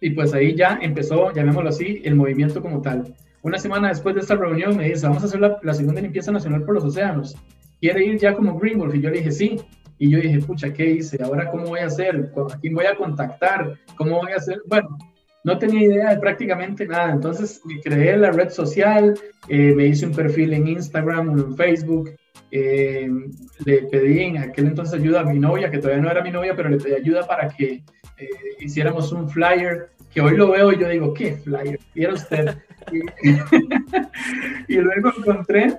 y 0.00 0.10
pues 0.10 0.34
ahí 0.34 0.54
ya 0.54 0.78
empezó, 0.82 1.32
llamémoslo 1.32 1.70
así, 1.70 2.02
el 2.04 2.14
movimiento 2.14 2.60
como 2.60 2.82
tal. 2.82 3.14
Una 3.42 3.58
semana 3.58 3.88
después 3.88 4.14
de 4.14 4.20
esta 4.20 4.34
reunión 4.34 4.76
me 4.76 4.88
dice, 4.88 5.06
vamos 5.06 5.22
a 5.22 5.26
hacer 5.26 5.40
la, 5.40 5.58
la 5.62 5.74
segunda 5.74 6.00
limpieza 6.00 6.32
nacional 6.32 6.64
por 6.64 6.74
los 6.74 6.84
océanos. 6.84 7.36
¿Quiere 7.80 8.04
ir 8.04 8.18
ya 8.18 8.34
como 8.34 8.58
Greenboard? 8.58 8.94
Y 8.94 9.00
yo 9.00 9.10
le 9.10 9.18
dije, 9.18 9.30
sí. 9.30 9.60
Y 9.98 10.10
yo 10.10 10.18
dije, 10.18 10.40
pucha, 10.40 10.72
¿qué 10.72 10.90
hice? 10.90 11.22
¿Ahora 11.22 11.50
cómo 11.50 11.66
voy 11.66 11.80
a 11.80 11.86
hacer? 11.86 12.30
¿A 12.52 12.58
quién 12.58 12.74
voy 12.74 12.86
a 12.86 12.96
contactar? 12.96 13.78
¿Cómo 13.96 14.20
voy 14.20 14.32
a 14.32 14.36
hacer? 14.36 14.60
Bueno, 14.66 14.98
no 15.46 15.58
tenía 15.58 15.84
idea 15.84 16.10
de 16.10 16.18
prácticamente 16.18 16.86
nada. 16.86 17.12
Entonces 17.12 17.60
me 17.64 17.80
creé 17.80 18.16
la 18.16 18.32
red 18.32 18.50
social, 18.50 19.16
eh, 19.48 19.72
me 19.76 19.86
hice 19.86 20.04
un 20.04 20.12
perfil 20.12 20.52
en 20.54 20.66
Instagram, 20.66 21.28
uno 21.28 21.44
en 21.44 21.56
Facebook. 21.56 22.10
Eh, 22.50 23.08
le 23.64 23.82
pedí 23.82 24.22
en 24.22 24.38
aquel 24.38 24.66
entonces 24.66 24.98
ayuda 24.98 25.20
a 25.20 25.24
mi 25.24 25.38
novia, 25.38 25.70
que 25.70 25.78
todavía 25.78 26.02
no 26.02 26.10
era 26.10 26.20
mi 26.20 26.32
novia, 26.32 26.56
pero 26.56 26.68
le 26.68 26.78
pedí 26.78 26.94
ayuda 26.94 27.24
para 27.28 27.48
que 27.48 27.84
eh, 28.18 28.28
hiciéramos 28.58 29.12
un 29.12 29.30
flyer, 29.30 29.90
que 30.12 30.20
hoy 30.20 30.36
lo 30.36 30.50
veo 30.50 30.72
y 30.72 30.80
yo 30.80 30.88
digo, 30.88 31.14
¿qué 31.14 31.36
flyer? 31.36 31.78
Y 31.94 32.02
era 32.02 32.14
usted. 32.20 32.56
y, 34.66 34.74
luego 34.74 35.12
encontré 35.16 35.78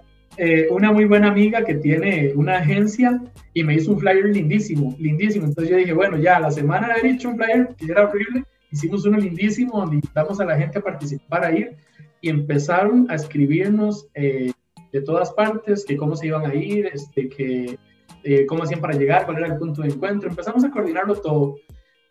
una 0.69 0.93
muy 0.93 1.05
buena 1.05 1.27
amiga 1.27 1.65
que 1.65 1.75
tiene 1.75 2.31
una 2.35 2.59
agencia 2.59 3.19
y 3.53 3.65
me 3.65 3.73
hizo 3.73 3.91
un 3.91 3.99
flyer 3.99 4.27
lindísimo, 4.27 4.95
lindísimo. 4.97 5.45
Entonces 5.45 5.71
yo 5.71 5.77
dije, 5.77 5.91
bueno, 5.91 6.15
ya 6.17 6.39
la 6.39 6.51
semana 6.51 6.87
de 6.87 6.93
haber 6.93 7.05
hecho 7.07 7.27
un 7.29 7.35
flyer 7.35 7.75
que 7.77 7.91
era 7.91 8.05
horrible, 8.07 8.45
hicimos 8.71 9.05
uno 9.05 9.17
lindísimo 9.17 9.79
donde 9.79 9.95
invitamos 9.95 10.39
a 10.39 10.45
la 10.45 10.57
gente 10.57 10.79
a 10.79 10.81
participar 10.81 11.45
a 11.45 11.51
ir 11.51 11.77
y 12.21 12.29
empezaron 12.29 13.09
a 13.09 13.15
escribirnos 13.15 14.07
eh, 14.13 14.51
de 14.91 15.01
todas 15.01 15.31
partes 15.31 15.85
que 15.85 15.97
cómo 15.97 16.15
se 16.15 16.27
iban 16.27 16.45
a 16.45 16.55
ir, 16.55 16.87
este, 16.87 17.29
que 17.29 17.77
eh, 18.23 18.45
cómo 18.45 18.63
hacían 18.63 18.81
para 18.81 18.97
llegar, 18.97 19.25
cuál 19.25 19.37
era 19.37 19.47
el 19.47 19.57
punto 19.57 19.81
de 19.81 19.89
encuentro. 19.89 20.29
Empezamos 20.29 20.63
a 20.63 20.71
coordinarlo 20.71 21.15
todo. 21.15 21.55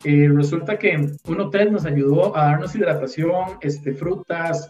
Eh, 0.05 0.29
resulta 0.33 0.79
que 0.79 0.95
un 1.27 1.41
hotel 1.41 1.73
nos 1.73 1.87
ayudó 1.87 2.37
a 2.37 2.45
darnos 2.47 2.75
hidratación, 2.77 3.59
este, 3.63 3.93
frutas, 3.93 4.69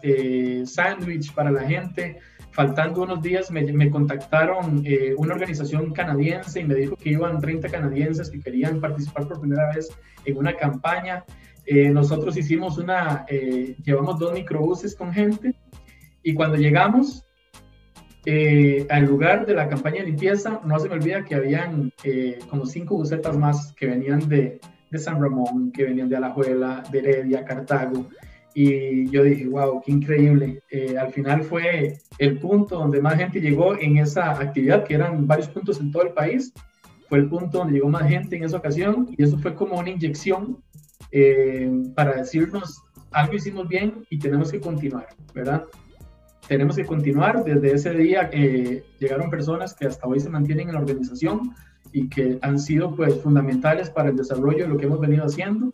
sándwich 0.65 1.33
para 1.33 1.51
la 1.51 1.61
gente. 1.61 2.17
Faltando 2.51 3.03
unos 3.03 3.21
días 3.21 3.51
me, 3.51 3.61
me 3.71 3.91
contactaron 3.91 4.83
una 5.17 5.33
organización 5.33 5.93
canadiense 5.93 6.59
y 6.59 6.63
me 6.63 6.73
dijo 6.73 6.95
que 6.95 7.11
iban 7.11 7.39
30 7.39 7.69
canadienses 7.69 8.31
que 8.31 8.39
querían 8.39 8.81
participar 8.81 9.27
por 9.27 9.39
primera 9.39 9.67
vez 9.75 9.89
en 10.25 10.37
una 10.37 10.55
campaña. 10.55 11.23
Eh, 11.69 11.89
nosotros 11.89 12.37
hicimos 12.37 12.77
una, 12.77 13.25
eh, 13.27 13.75
llevamos 13.83 14.17
dos 14.17 14.31
microbuses 14.31 14.95
con 14.95 15.11
gente 15.11 15.53
y 16.23 16.33
cuando 16.33 16.55
llegamos 16.55 17.25
eh, 18.25 18.87
al 18.89 19.03
lugar 19.03 19.45
de 19.45 19.53
la 19.53 19.67
campaña 19.67 19.97
de 19.97 20.05
limpieza, 20.05 20.61
no 20.63 20.79
se 20.79 20.87
me 20.87 20.95
olvida 20.95 21.25
que 21.25 21.35
habían 21.35 21.91
como 22.49 22.65
cinco 22.65 22.95
busetas 22.95 23.37
más 23.37 23.73
que 23.73 23.85
venían 23.85 24.29
de, 24.29 24.61
de, 24.89 24.97
San 24.97 25.21
Ramón, 25.21 25.73
que 25.73 25.83
venían 25.83 26.07
de 26.07 26.15
Alajuela, 26.15 26.83
de 26.89 26.99
Heredia, 26.99 27.43
Cartago. 27.43 28.07
y 28.53 29.09
yo 29.09 29.23
dije, 29.23 29.45
wow, 29.47 29.81
qué 29.85 29.91
increíble. 29.91 30.63
Eh, 30.71 30.97
al 30.97 31.11
final 31.11 31.43
fue 31.43 31.97
el 32.17 32.39
punto 32.39 32.79
donde 32.79 33.01
más 33.01 33.17
gente 33.17 33.41
llegó 33.41 33.77
en 33.77 33.97
esa 33.97 34.31
actividad, 34.31 34.85
que 34.85 34.95
eran 34.95 35.27
varios 35.27 35.49
puntos 35.49 35.81
en 35.81 35.91
todo 35.91 36.03
el 36.03 36.13
país. 36.13 36.53
Fue 37.09 37.19
el 37.19 37.27
punto 37.27 37.57
donde 37.57 37.73
llegó 37.73 37.89
más 37.89 38.09
gente 38.09 38.37
en 38.37 38.45
esa 38.45 38.57
ocasión 38.57 39.13
y 39.17 39.21
eso 39.21 39.37
fue 39.37 39.53
como 39.53 39.77
una 39.77 39.89
inyección 39.89 40.63
eh, 41.11 41.71
para 41.95 42.15
decirnos, 42.15 42.83
algo 43.11 43.35
hicimos 43.35 43.67
bien 43.67 44.05
y 44.09 44.19
tenemos 44.19 44.51
que 44.51 44.59
continuar, 44.59 45.07
¿verdad? 45.33 45.65
Tenemos 46.47 46.75
que 46.75 46.85
continuar. 46.85 47.43
Desde 47.43 47.73
ese 47.73 47.93
día 47.93 48.29
eh, 48.31 48.83
llegaron 48.99 49.29
personas 49.29 49.73
que 49.73 49.87
hasta 49.87 50.07
hoy 50.07 50.19
se 50.19 50.29
mantienen 50.29 50.69
en 50.69 50.75
la 50.75 50.81
organización 50.81 51.53
y 51.91 52.09
que 52.09 52.37
han 52.41 52.59
sido 52.59 52.95
pues 52.95 53.21
fundamentales 53.21 53.89
para 53.89 54.09
el 54.09 54.17
desarrollo 54.17 54.63
de 54.63 54.69
lo 54.69 54.77
que 54.77 54.85
hemos 54.85 54.99
venido 54.99 55.25
haciendo. 55.25 55.71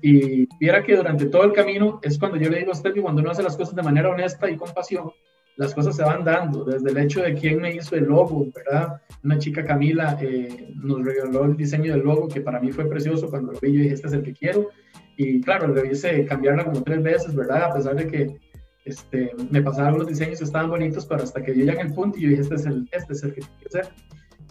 Y 0.00 0.48
viera 0.58 0.82
que 0.82 0.96
durante 0.96 1.26
todo 1.26 1.44
el 1.44 1.52
camino 1.52 2.00
es 2.02 2.18
cuando 2.18 2.36
yo 2.36 2.50
le 2.50 2.58
digo 2.58 2.72
a 2.72 2.74
usted 2.74 2.92
cuando 3.00 3.22
uno 3.22 3.30
hace 3.30 3.42
las 3.42 3.56
cosas 3.56 3.74
de 3.74 3.82
manera 3.82 4.10
honesta 4.10 4.50
y 4.50 4.56
con 4.56 4.72
pasión, 4.72 5.12
las 5.56 5.74
cosas 5.74 5.96
se 5.96 6.02
van 6.02 6.24
dando, 6.24 6.64
desde 6.64 6.90
el 6.90 6.98
hecho 6.98 7.22
de 7.22 7.34
quién 7.34 7.60
me 7.60 7.74
hizo 7.74 7.94
el 7.94 8.04
logo, 8.04 8.46
¿verdad? 8.54 9.00
Una 9.22 9.38
chica 9.38 9.64
Camila 9.64 10.18
eh, 10.20 10.72
nos 10.76 11.04
regaló 11.04 11.44
el 11.44 11.56
diseño 11.56 11.92
del 11.92 12.02
logo 12.02 12.28
que 12.28 12.40
para 12.40 12.60
mí 12.60 12.72
fue 12.72 12.86
precioso 12.86 13.28
cuando 13.28 13.52
lo 13.52 13.60
vi, 13.60 13.72
yo 13.72 13.82
dije, 13.82 13.94
este 13.94 14.06
es 14.08 14.12
el 14.14 14.22
que 14.22 14.32
quiero. 14.32 14.68
Y 15.16 15.40
claro, 15.42 15.68
le 15.72 15.92
hice 15.92 16.24
cambiarla 16.24 16.64
como 16.64 16.82
tres 16.82 17.02
veces, 17.02 17.34
¿verdad? 17.34 17.64
A 17.64 17.74
pesar 17.74 17.96
de 17.96 18.06
que 18.06 18.36
este, 18.84 19.32
me 19.50 19.62
pasaron 19.62 19.88
algunos 19.88 20.08
diseños 20.08 20.38
que 20.38 20.44
estaban 20.44 20.70
bonitos, 20.70 21.06
pero 21.06 21.22
hasta 21.22 21.42
que 21.42 21.52
en 21.52 21.68
el 21.68 21.92
punto 21.92 22.18
y 22.18 22.22
yo 22.22 22.28
dije, 22.30 22.42
este 22.42 22.54
es 22.54 22.66
el, 22.66 22.88
este 22.90 23.12
es 23.12 23.22
el 23.22 23.34
que 23.34 23.40
quiero 23.40 23.68
hacer. 23.68 23.94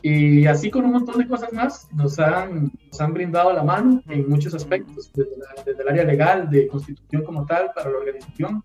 Y 0.03 0.47
así 0.47 0.71
con 0.71 0.85
un 0.85 0.93
montón 0.93 1.19
de 1.19 1.27
cosas 1.27 1.53
más, 1.53 1.87
nos 1.93 2.17
han, 2.17 2.71
nos 2.87 3.01
han 3.01 3.13
brindado 3.13 3.53
la 3.53 3.63
mano 3.63 4.01
en 4.07 4.27
muchos 4.27 4.53
aspectos, 4.55 5.11
desde, 5.13 5.81
el 5.81 5.87
área 5.87 6.03
legal, 6.03 6.49
de 6.49 6.67
constitución 6.67 7.23
como 7.23 7.45
tal, 7.45 7.71
para 7.75 7.91
la 7.91 7.97
organización. 7.97 8.63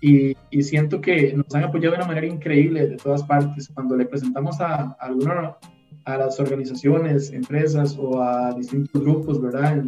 Y, 0.00 0.36
y, 0.50 0.62
siento 0.62 1.00
que 1.00 1.32
nos 1.32 1.54
han 1.54 1.64
apoyado 1.64 1.92
de 1.92 2.00
una 2.00 2.08
manera 2.08 2.26
increíble 2.26 2.86
de 2.86 2.96
todas 2.96 3.22
partes. 3.22 3.70
Cuando 3.72 3.96
le 3.96 4.04
presentamos 4.04 4.60
a, 4.60 4.74
a, 4.74 4.96
alguna, 5.00 5.56
a 6.04 6.16
las 6.18 6.38
organizaciones, 6.38 7.32
empresas 7.32 7.96
o 7.98 8.22
a 8.22 8.52
distintos 8.54 9.02
grupos, 9.02 9.40
¿verdad? 9.40 9.84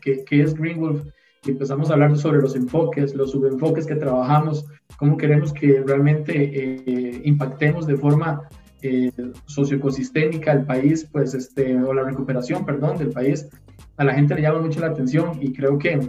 ¿Qué, 0.00 0.24
qué 0.24 0.42
es 0.42 0.54
Greenwolf? 0.54 1.06
Y 1.44 1.50
empezamos 1.50 1.90
a 1.90 1.94
hablar 1.94 2.16
sobre 2.16 2.40
los 2.40 2.54
enfoques, 2.54 3.14
los 3.14 3.32
subenfoques 3.32 3.84
que 3.84 3.96
trabajamos, 3.96 4.64
cómo 4.96 5.16
queremos 5.16 5.52
que 5.52 5.82
realmente 5.84 6.32
eh, 6.34 7.20
impactemos 7.24 7.86
de 7.86 7.96
forma 7.96 8.48
eh, 8.80 9.12
socioecosistémica 9.46 10.52
el 10.52 10.64
país, 10.64 11.08
pues, 11.10 11.34
este, 11.34 11.76
o 11.76 11.92
la 11.92 12.04
recuperación, 12.04 12.64
perdón, 12.64 12.98
del 12.98 13.10
país, 13.10 13.48
a 13.96 14.04
la 14.04 14.14
gente 14.14 14.34
le 14.34 14.42
llama 14.42 14.60
mucho 14.60 14.80
la 14.80 14.88
atención 14.88 15.38
y 15.40 15.52
creo 15.52 15.78
que 15.78 16.00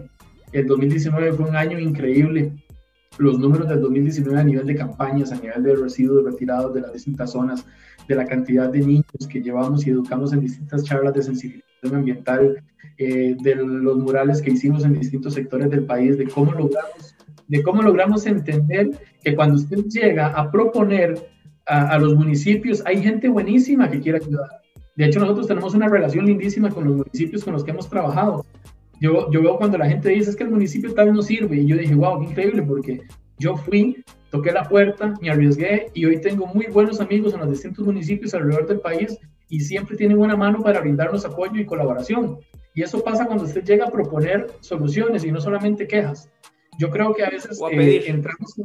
el 0.52 0.68
2019 0.68 1.34
fue 1.34 1.50
un 1.50 1.56
año 1.56 1.78
increíble. 1.80 2.54
Los 3.18 3.38
números 3.40 3.70
del 3.70 3.82
2019 3.82 4.40
a 4.40 4.44
nivel 4.44 4.66
de 4.66 4.76
campañas, 4.76 5.32
a 5.32 5.36
nivel 5.36 5.64
de 5.64 5.76
residuos 5.76 6.26
retirados 6.26 6.74
de 6.74 6.82
las 6.82 6.94
distintas 6.94 7.32
zonas, 7.32 7.66
de 8.08 8.16
la 8.16 8.26
cantidad 8.26 8.70
de 8.70 8.80
niños 8.80 9.28
que 9.30 9.42
llevamos 9.42 9.86
y 9.86 9.92
educamos 9.92 10.34
en 10.34 10.42
distintas 10.42 10.84
charlas 10.84 11.14
de 11.14 11.24
sensibilización 11.24 11.96
ambiental, 11.96 12.64
eh, 12.98 13.36
de 13.42 13.56
los 13.56 13.98
murales 13.98 14.42
que 14.42 14.52
hicimos 14.52 14.86
en 14.86 14.94
distintos 14.94 15.34
sectores 15.34 15.70
del 15.70 15.86
país, 15.86 16.18
de 16.18 16.28
cómo 16.28 16.52
logramos, 16.52 17.16
de 17.48 17.64
cómo 17.64 17.82
logramos 17.82 18.26
entender 18.26 18.92
que 19.24 19.36
cuando 19.36 19.56
usted 19.56 19.86
llega 19.86 20.28
a 20.28 20.52
proponer 20.52 21.16
a, 21.66 21.98
los 21.98 22.16
municipios, 22.16 22.84
hay 22.86 23.02
gente 23.02 23.30
buenísima 23.30 23.90
que 23.90 24.00
quiere 24.00 24.20
ayudar. 24.20 24.50
De 24.96 25.06
hecho, 25.06 25.20
nosotros 25.20 25.48
tenemos 25.48 25.74
una 25.74 25.88
relación 25.88 26.26
lindísima 26.26 26.70
con 26.70 26.84
los 26.84 26.98
municipios 26.98 27.44
con 27.44 27.54
los 27.54 27.64
que 27.64 27.72
hemos 27.72 27.90
trabajado. 27.90 28.46
Yo, 29.00 29.30
yo 29.32 29.42
veo 29.42 29.58
cuando 29.58 29.78
la 29.78 29.90
gente 29.90 30.10
dice 30.10 30.30
es 30.30 30.36
que 30.36 30.44
el 30.44 30.52
municipio 30.52 30.94
tal 30.94 31.14
no 31.14 31.22
sirve 31.22 31.58
y 31.58 31.68
yo 31.68 31.78
dije, 31.78 31.96
wow, 31.96 32.20
qué 32.20 32.28
increíble 32.28 32.62
porque 32.62 33.02
yo 33.38 33.56
fui, 33.58 34.04
toqué 34.30 34.52
la 34.52 34.68
puerta, 34.68 35.14
me 35.22 35.30
arriesgué 35.30 35.88
y 35.94 36.06
hoy 36.06 36.22
tengo 36.22 36.48
muy 36.48 36.68
buenos 36.68 37.02
amigos 37.02 37.34
en 37.34 37.42
los 37.42 37.52
distintos 37.52 37.86
municipios 37.86 38.34
alrededor 38.34 38.68
del 38.68 38.80
país 38.80 39.18
y 39.50 39.60
siempre 39.60 39.98
tienen 39.98 40.18
una 40.18 40.36
mano 40.36 40.62
para 40.62 40.80
brindarnos 40.80 41.26
apoyo 41.26 41.60
y 41.60 41.66
colaboración. 41.66 42.40
Y 42.74 42.82
eso 42.82 43.04
pasa 43.04 43.26
cuando 43.26 43.44
usted 43.44 43.64
llega 43.64 43.86
a 43.86 43.92
proponer 43.92 44.48
soluciones 44.62 45.24
y 45.24 45.32
no 45.32 45.40
solamente 45.40 45.88
quejas. 45.88 46.30
Yo 46.80 46.90
creo 46.90 47.14
que 47.14 47.24
a 47.24 47.30
veces 47.30 47.60
eh, 47.72 48.04
entramos, 48.08 48.56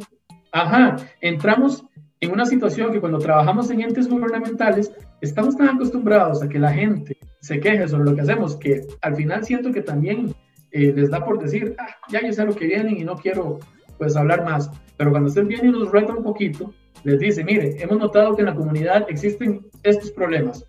ajá, 0.52 0.96
entramos 1.20 1.84
en 2.20 2.32
una 2.32 2.46
situación 2.46 2.92
que 2.92 3.00
cuando 3.00 3.18
trabajamos 3.18 3.70
en 3.70 3.80
entes 3.80 4.08
gubernamentales 4.08 4.92
estamos 5.20 5.56
tan 5.56 5.68
acostumbrados 5.68 6.42
a 6.42 6.48
que 6.48 6.58
la 6.58 6.72
gente 6.72 7.16
se 7.40 7.60
queje 7.60 7.86
sobre 7.88 8.10
lo 8.10 8.14
que 8.14 8.22
hacemos 8.22 8.56
que 8.56 8.86
al 9.00 9.16
final 9.16 9.44
siento 9.44 9.72
que 9.72 9.82
también 9.82 10.34
eh, 10.70 10.92
les 10.94 11.10
da 11.10 11.24
por 11.24 11.38
decir, 11.38 11.74
ah, 11.78 11.88
ya 12.10 12.20
yo 12.22 12.32
sé 12.32 12.44
lo 12.44 12.54
que 12.54 12.66
vienen 12.66 12.98
y 12.98 13.04
no 13.04 13.16
quiero 13.16 13.58
pues 13.96 14.16
hablar 14.16 14.44
más. 14.44 14.70
Pero 14.96 15.10
cuando 15.10 15.28
usted 15.28 15.44
viene 15.44 15.68
y 15.68 15.72
nos 15.72 15.90
reta 15.90 16.14
un 16.14 16.22
poquito, 16.22 16.72
les 17.04 17.18
dice, 17.18 17.44
mire, 17.44 17.76
hemos 17.82 17.98
notado 17.98 18.34
que 18.34 18.42
en 18.42 18.46
la 18.46 18.54
comunidad 18.54 19.06
existen 19.08 19.66
estos 19.82 20.10
problemas. 20.10 20.64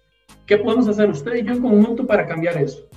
¿Qué 0.45 0.57
podemos 0.57 0.87
hacer 0.87 1.09
usted 1.09 1.35
y 1.35 1.43
yo 1.43 1.53
en 1.53 1.61
conjunto 1.61 2.05
para 2.07 2.25
cambiar 2.25 2.57
eso? 2.57 2.88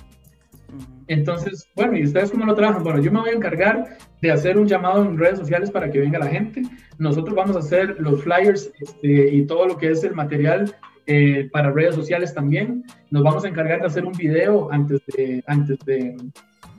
Entonces, 1.07 1.67
bueno, 1.75 1.97
¿y 1.97 2.03
ustedes 2.03 2.31
cómo 2.31 2.45
lo 2.45 2.55
trabajan? 2.55 2.83
Bueno, 2.83 3.01
yo 3.01 3.11
me 3.11 3.19
voy 3.19 3.29
a 3.29 3.33
encargar 3.33 3.97
de 4.21 4.31
hacer 4.31 4.57
un 4.57 4.67
llamado 4.67 5.03
en 5.03 5.17
redes 5.17 5.39
sociales 5.39 5.71
para 5.71 5.89
que 5.91 5.99
venga 5.99 6.19
la 6.19 6.27
gente. 6.27 6.63
Nosotros 6.97 7.35
vamos 7.35 7.55
a 7.55 7.59
hacer 7.59 7.97
los 7.99 8.23
flyers 8.23 8.71
este, 8.79 9.35
y 9.35 9.45
todo 9.45 9.67
lo 9.67 9.77
que 9.77 9.91
es 9.91 10.03
el 10.03 10.13
material 10.13 10.75
eh, 11.05 11.49
para 11.51 11.71
redes 11.71 11.95
sociales 11.95 12.33
también. 12.33 12.83
Nos 13.11 13.23
vamos 13.23 13.43
a 13.43 13.49
encargar 13.49 13.81
de 13.81 13.87
hacer 13.87 14.05
un 14.05 14.13
video 14.13 14.71
antes 14.71 15.01
de, 15.17 15.43
antes 15.47 15.77
de, 15.85 16.15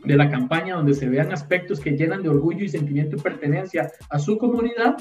de 0.04 0.16
la 0.16 0.30
campaña 0.30 0.76
donde 0.76 0.94
se 0.94 1.08
vean 1.08 1.32
aspectos 1.32 1.80
que 1.80 1.96
llenan 1.96 2.22
de 2.22 2.28
orgullo 2.28 2.64
y 2.64 2.68
sentimiento 2.68 3.16
de 3.16 3.22
pertenencia 3.22 3.90
a 4.08 4.18
su 4.18 4.38
comunidad 4.38 4.96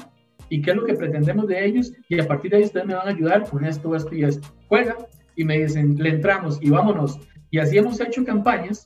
y 0.48 0.60
qué 0.60 0.70
es 0.72 0.76
lo 0.76 0.84
que 0.84 0.94
pretendemos 0.94 1.46
de 1.48 1.64
ellos. 1.64 1.92
Y 2.08 2.20
a 2.20 2.26
partir 2.26 2.50
de 2.50 2.58
ahí 2.58 2.64
ustedes 2.64 2.86
me 2.86 2.94
van 2.94 3.08
a 3.08 3.10
ayudar 3.10 3.48
con 3.48 3.64
esto, 3.64 3.94
esto 3.94 4.14
y 4.14 4.24
esto. 4.24 4.48
Juega 4.68 4.96
y 5.36 5.44
me 5.44 5.58
dicen, 5.58 5.96
le 5.96 6.10
entramos 6.10 6.58
y 6.60 6.70
vámonos. 6.70 7.18
Y 7.50 7.58
así 7.58 7.78
hemos 7.78 8.00
hecho 8.00 8.24
campañas 8.24 8.84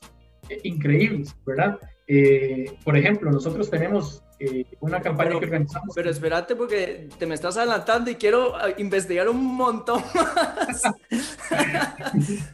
increíbles, 0.63 1.35
¿verdad? 1.45 1.79
Eh, 2.07 2.71
por 2.83 2.97
ejemplo, 2.97 3.31
nosotros 3.31 3.69
tenemos 3.69 4.23
eh, 4.39 4.65
una 4.79 5.01
campaña 5.01 5.31
que 5.31 5.45
organizamos. 5.45 5.93
Pero 5.93 6.09
espérate 6.09 6.55
porque 6.55 7.09
te 7.17 7.25
me 7.25 7.35
estás 7.35 7.57
adelantando 7.57 8.09
y 8.09 8.15
quiero 8.15 8.55
ah, 8.55 8.69
investigar 8.77 9.27
un 9.27 9.43
montón 9.43 10.01
más. 10.15 10.83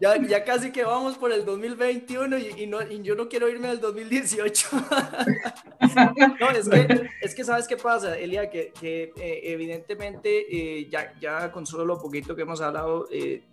ya, 0.00 0.16
ya, 0.26 0.44
casi 0.44 0.72
que 0.72 0.84
vamos 0.84 1.16
por 1.16 1.32
el 1.32 1.44
2021 1.44 2.38
y, 2.38 2.66
no, 2.66 2.82
y 2.82 3.02
yo 3.02 3.14
no 3.14 3.28
quiero 3.28 3.48
irme 3.48 3.68
al 3.68 3.80
2018. 3.80 4.68
no, 6.40 6.50
es 6.50 6.68
que, 6.68 7.08
es 7.22 7.34
que 7.34 7.44
sabes 7.44 7.68
qué 7.68 7.76
pasa, 7.76 8.18
Elia, 8.18 8.50
que, 8.50 8.72
que 8.80 9.12
eh, 9.16 9.40
evidentemente 9.44 10.88
ya, 10.88 11.14
ya 11.20 11.52
con 11.52 11.66
solo 11.66 11.84
lo 11.84 12.00
poquito 12.00 12.34
que 12.34 12.42
hemos 12.42 12.60
hablado, 12.60 13.08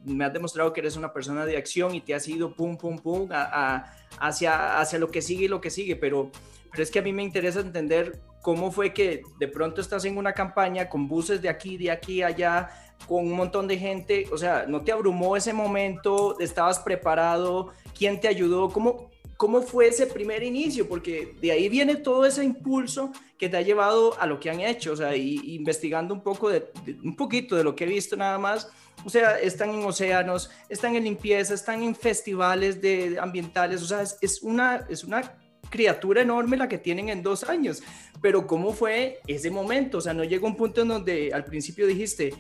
me 0.06 0.26
has 0.26 0.34
demostrado 0.34 0.74
que 0.74 0.80
eres 0.80 0.98
una 0.98 1.14
persona 1.14 1.46
de 1.46 1.58
acción 1.58 1.94
y 1.94 2.02
te 2.02 2.16
has 2.16 2.28
ido 2.28 2.56
pum, 2.56 2.78
pum, 2.78 2.98
pum 2.98 3.30
a, 3.32 3.76
a 3.76 3.94
hacia, 4.20 4.80
hacia 4.80 5.00
lo 5.00 5.10
que 5.10 5.22
sigue 5.22 5.46
y 5.46 5.48
lo 5.48 5.62
que 5.62 5.70
sigue, 5.70 5.96
pero, 5.96 6.32
pero 6.72 6.84
es 6.84 6.92
que 6.92 7.00
a 7.00 7.02
mí 7.02 7.14
me 7.14 7.24
interesa 7.24 7.60
entender 7.60 8.20
cómo 8.42 8.72
fue 8.72 8.94
que 8.94 9.24
de 9.40 9.48
pronto 9.48 9.82
estás 9.82 10.06
en 10.06 10.18
una 10.18 10.34
campaña 10.34 10.88
con 10.90 11.08
buses 11.08 11.42
de 11.42 11.50
aquí, 11.50 11.78
de 11.78 11.92
aquí, 11.92 12.24
allá, 12.24 12.70
con 13.06 13.26
un 13.26 13.34
montón 13.34 13.68
de 13.68 13.78
gente, 13.78 14.26
o 14.32 14.38
sea, 14.38 14.66
¿no 14.68 14.82
te 14.82 14.92
abrumó 14.92 15.38
ese 15.38 15.54
momento? 15.54 16.40
¿Estabas 16.40 16.80
preparado? 16.80 17.74
¿Quién 17.98 18.20
te 18.20 18.28
ayudó? 18.28 18.70
¿Cómo, 18.70 19.10
cómo 19.38 19.62
fue 19.62 19.88
ese 19.88 20.08
primer 20.08 20.44
inicio? 20.44 20.88
Porque 20.88 21.36
de 21.40 21.52
ahí 21.52 21.70
viene 21.70 21.96
todo 21.96 22.26
ese 22.26 22.44
impulso 22.44 23.12
que 23.38 23.50
te 23.50 23.58
ha 23.58 23.62
llevado 23.62 24.20
a 24.20 24.26
lo 24.26 24.40
que 24.40 24.50
han 24.50 24.62
hecho, 24.62 24.94
o 24.94 24.96
sea, 24.96 25.16
y, 25.16 25.56
investigando 25.56 26.14
un 26.14 26.22
poco 26.22 26.50
de, 26.50 26.72
un 27.04 27.16
poquito 27.16 27.56
de 27.56 27.64
lo 27.64 27.76
que 27.76 27.84
he 27.84 27.88
visto 27.88 28.16
nada 28.16 28.38
más, 28.38 28.70
o 29.06 29.10
sea, 29.10 29.40
están 29.40 29.70
en 29.70 29.86
océanos, 29.86 30.50
están 30.70 30.96
en 30.96 31.04
limpieza, 31.04 31.54
están 31.54 31.84
en 31.84 31.96
festivales 31.96 32.82
de, 32.82 33.18
ambientales, 33.20 33.82
o 33.84 33.86
sea, 33.86 34.02
es, 34.02 34.42
una, 34.42 34.86
es 34.90 35.04
una 35.04 35.38
criatura 35.70 36.22
enorme 36.22 36.58
la 36.58 36.68
que 36.68 36.78
tienen 36.78 37.10
en 37.10 37.24
dos 37.24 37.44
años. 37.44 37.84
Pero 38.22 38.48
¿cómo 38.48 38.74
fue 38.74 39.20
ese 39.28 39.52
momento? 39.52 40.00
O 40.00 40.02
sea, 40.02 40.14
no 40.14 40.24
llegó 40.24 40.48
un 40.48 40.56
punto 40.56 40.82
en 40.82 40.88
donde 40.90 41.32
al 41.34 41.46
principio 41.46 41.86
dijiste, 41.86 42.34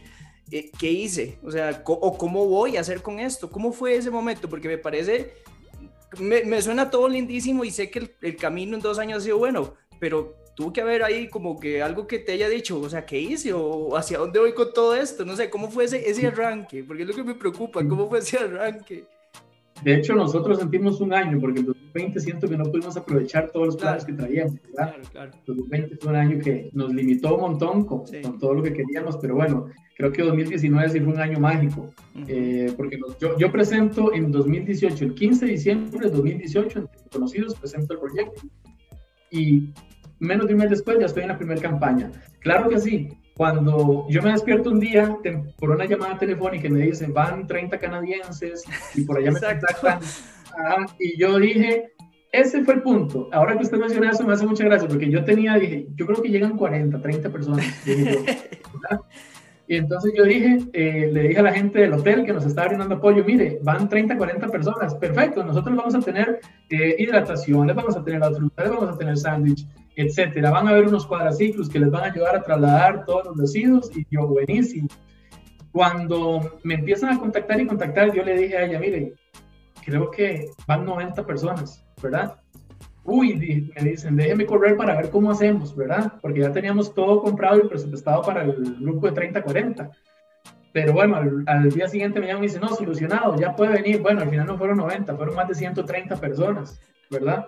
eh, 0.52 0.72
¿qué 0.78 0.92
hice? 0.92 1.38
O 1.44 1.52
sea, 1.52 1.84
o 1.86 2.18
¿cómo 2.18 2.46
voy 2.46 2.78
a 2.78 2.82
hacer 2.82 3.02
con 3.02 3.20
esto? 3.20 3.50
¿Cómo 3.50 3.72
fue 3.72 3.96
ese 3.96 4.10
momento? 4.10 4.50
Porque 4.50 4.68
me 4.68 4.78
parece, 4.78 5.34
me, 6.20 6.62
suena 6.62 6.90
todo 6.90 7.08
lindísimo 7.10 7.64
y 7.64 7.72
sé 7.72 7.90
que 7.90 8.00
el, 8.00 8.16
el 8.22 8.36
camino 8.36 8.76
en 8.76 8.82
dos 8.82 8.98
años 9.00 9.20
ha 9.20 9.26
sido 9.26 9.38
bueno, 9.38 9.76
pero 10.00 10.36
tuvo 10.56 10.74
que 10.74 10.82
haber 10.82 11.04
ahí 11.04 11.28
como 11.28 11.60
que 11.60 11.84
algo 11.84 12.08
que 12.08 12.18
te 12.18 12.32
haya 12.32 12.50
dicho, 12.50 12.80
o 12.80 12.90
sea, 12.90 13.06
¿qué 13.06 13.20
hice? 13.20 13.54
¿O 13.54 13.96
hacia 13.96 14.18
dónde 14.18 14.40
voy 14.40 14.54
con 14.54 14.74
todo 14.74 14.96
esto? 14.96 15.24
No 15.24 15.36
sé, 15.36 15.52
¿cómo 15.52 15.70
fue 15.70 15.86
ese, 15.86 16.10
ese 16.10 16.26
arranque? 16.26 16.84
Porque 16.84 17.04
es 17.04 17.10
lo 17.10 17.14
que 17.14 17.24
me 17.24 17.36
preocupa, 17.36 17.88
¿cómo 17.88 18.10
fue 18.10 18.20
ese 18.20 18.38
arranque? 18.38 19.06
De 19.84 19.96
hecho, 19.96 20.16
nosotros 20.16 20.60
sentimos 20.60 21.02
un 21.02 21.14
año, 21.14 21.40
porque 21.40 21.60
el 21.60 21.68
2020 21.68 22.20
siento 22.20 22.48
que 22.48 22.58
no 22.58 22.66
pudimos 22.66 22.98
aprovechar 22.98 23.52
todos 23.52 23.68
los 23.68 23.78
planes 23.78 24.06
que 24.06 24.14
traíamos, 24.14 24.56
¿verdad? 24.56 24.94
Claro, 24.94 25.04
claro. 25.12 25.32
El 25.34 25.56
2020 25.56 25.98
fue 25.98 26.10
un 26.12 26.16
año 26.16 26.40
que 26.40 26.70
nos 26.74 26.94
limitó 26.94 27.36
un 27.36 27.42
montón 27.42 27.86
con, 27.86 28.04
con, 28.06 28.40
todo 28.40 28.56
lo 28.56 28.64
que 28.64 28.74
queríamos, 28.74 29.18
pero 29.18 29.36
bueno, 29.36 29.68
creo 29.96 30.12
que 30.12 30.24
2019 30.24 30.90
sí 30.90 31.00
fue 31.00 31.14
un 31.14 31.20
año 31.20 31.40
mágico, 31.40 31.92
eh, 32.28 32.74
porque 32.76 32.98
yo, 33.20 33.38
yo, 33.38 33.52
presento 33.52 34.14
en 34.14 34.32
2018, 34.32 35.06
el 35.06 35.14
15 35.14 35.46
de 35.46 35.52
diciembre 35.52 36.10
de 36.10 36.16
2018, 36.16 36.80
en 36.80 36.88
Conocidos, 37.12 37.56
presento 37.56 37.94
el 37.94 38.00
proyecto 38.00 38.42
y 39.32 39.74
menos 40.20 40.48
de 40.48 40.54
un 40.54 40.60
mes 40.60 40.70
después 40.70 40.98
ya 41.00 41.06
estoy 41.06 41.24
en 41.24 41.30
la 41.30 41.38
primera 41.38 41.62
campaña. 41.62 42.12
Claro 42.40 42.70
que 42.70 42.80
sí, 42.80 43.10
cuando 43.38 44.08
yo 44.10 44.22
me 44.24 44.32
despierto 44.32 44.72
un 44.72 44.80
día 44.80 45.16
por 45.60 45.70
una 45.70 45.86
llamada 45.86 46.18
telefónica 46.18 46.68
y 46.68 46.72
me 46.72 46.82
dicen 46.82 47.14
van 47.14 47.46
30 47.46 47.78
canadienses 47.78 48.64
y 48.96 49.02
por 49.02 49.20
allá 49.20 49.32
me 49.32 49.40
contactan, 49.40 50.00
y 51.00 51.20
yo 51.20 51.38
dije, 51.38 51.94
ese 52.32 52.64
fue 52.64 52.76
el 52.76 52.82
punto. 52.82 53.30
Ahora 53.32 53.56
que 53.56 53.64
usted 53.64 53.78
menciona 53.78 54.10
eso 54.10 54.26
me 54.26 54.34
hace 54.34 54.48
mucha 54.48 54.66
gracia 54.66 54.88
porque 54.88 55.10
yo 55.10 55.24
tenía, 55.24 55.54
dije, 55.56 55.88
yo 55.96 56.08
creo 56.08 56.22
que 56.22 56.30
llegan 56.30 56.58
40, 56.58 57.00
30 57.00 57.30
personas. 57.30 57.66
y 59.68 59.76
entonces 59.76 60.14
yo 60.18 60.24
dije, 60.24 60.58
eh, 60.74 61.10
le 61.12 61.28
dije 61.28 61.40
a 61.40 61.44
la 61.44 61.54
gente 61.54 61.80
del 61.80 61.94
hotel 61.94 62.26
que 62.26 62.34
nos 62.34 62.46
estaba 62.46 62.70
brindando 62.70 62.96
apoyo, 62.96 63.24
mire, 63.24 63.60
van 63.62 63.88
30, 63.88 64.18
40 64.18 64.48
personas, 64.48 64.96
perfecto, 64.96 65.44
nosotros 65.44 65.76
vamos 65.76 65.94
a 65.94 66.00
tener 66.00 66.40
eh, 66.70 66.96
hidratación, 66.98 67.68
les 67.68 67.76
vamos 67.76 67.96
a 67.96 68.04
tener 68.04 68.20
la 68.20 68.32
fruta, 68.32 68.64
les 68.64 68.72
vamos 68.72 68.96
a 68.96 68.98
tener 68.98 69.16
sándwich, 69.16 69.68
etcétera. 69.98 70.52
Van 70.52 70.68
a 70.68 70.72
haber 70.72 70.88
unos 70.88 71.06
cuadraciclos 71.06 71.70
que 71.70 71.80
les 71.80 71.90
van 71.90 72.04
a 72.04 72.14
ayudar 72.14 72.36
a 72.36 72.44
trasladar 72.44 73.06
todos 73.06 73.26
los 73.26 73.38
residuos 73.38 73.92
y 73.98 74.06
yo, 74.10 74.28
buenísimo. 74.28 74.88
Cuando 75.72 76.60
me 76.64 76.76
empiezan 76.76 77.16
a 77.16 77.20
contactar 77.20 77.60
y 77.60 77.68
contactar, 77.68 78.14
yo 78.14 78.24
le 78.24 78.38
dije 78.38 78.58
a 78.58 78.66
ella, 78.66 78.80
mire, 78.80 79.14
creo 79.84 80.10
que 80.12 80.50
van 80.68 80.86
90 80.86 81.26
personas, 81.26 81.84
¿verdad? 82.02 82.40
Uy, 83.04 83.72
me 83.74 83.90
dicen, 83.90 84.16
déjeme 84.16 84.46
correr 84.46 84.76
para 84.76 84.96
ver 84.96 85.10
cómo 85.10 85.32
hacemos, 85.32 85.76
¿verdad? 85.76 86.14
Porque 86.22 86.42
ya 86.42 86.52
teníamos 86.52 86.94
todo 86.94 87.22
comprado 87.22 87.58
y 87.58 87.68
presupuestado 87.68 88.22
para 88.22 88.44
el 88.44 88.78
grupo 88.80 89.10
de 89.10 89.32
30-40. 89.32 89.92
Pero 90.74 90.94
bueno, 90.94 91.18
al, 91.48 91.70
día 91.72 91.88
siguiente 91.88 92.20
me 92.20 92.28
llaman 92.28 92.44
y 92.44 92.48
dicen, 92.48 92.62
no, 92.62 92.70
solucionado, 92.70 93.36
ya 93.40 93.56
puede 93.56 93.82
venir. 93.82 94.02
Bueno, 94.02 94.22
al 94.22 94.30
final 94.30 94.46
no 94.46 94.58
fueron 94.58 94.78
90, 94.78 95.16
fueron 95.16 95.36
más 95.36 95.48
de 95.48 95.56
130 95.56 96.18
personas, 96.18 96.80
¿verdad? 97.10 97.48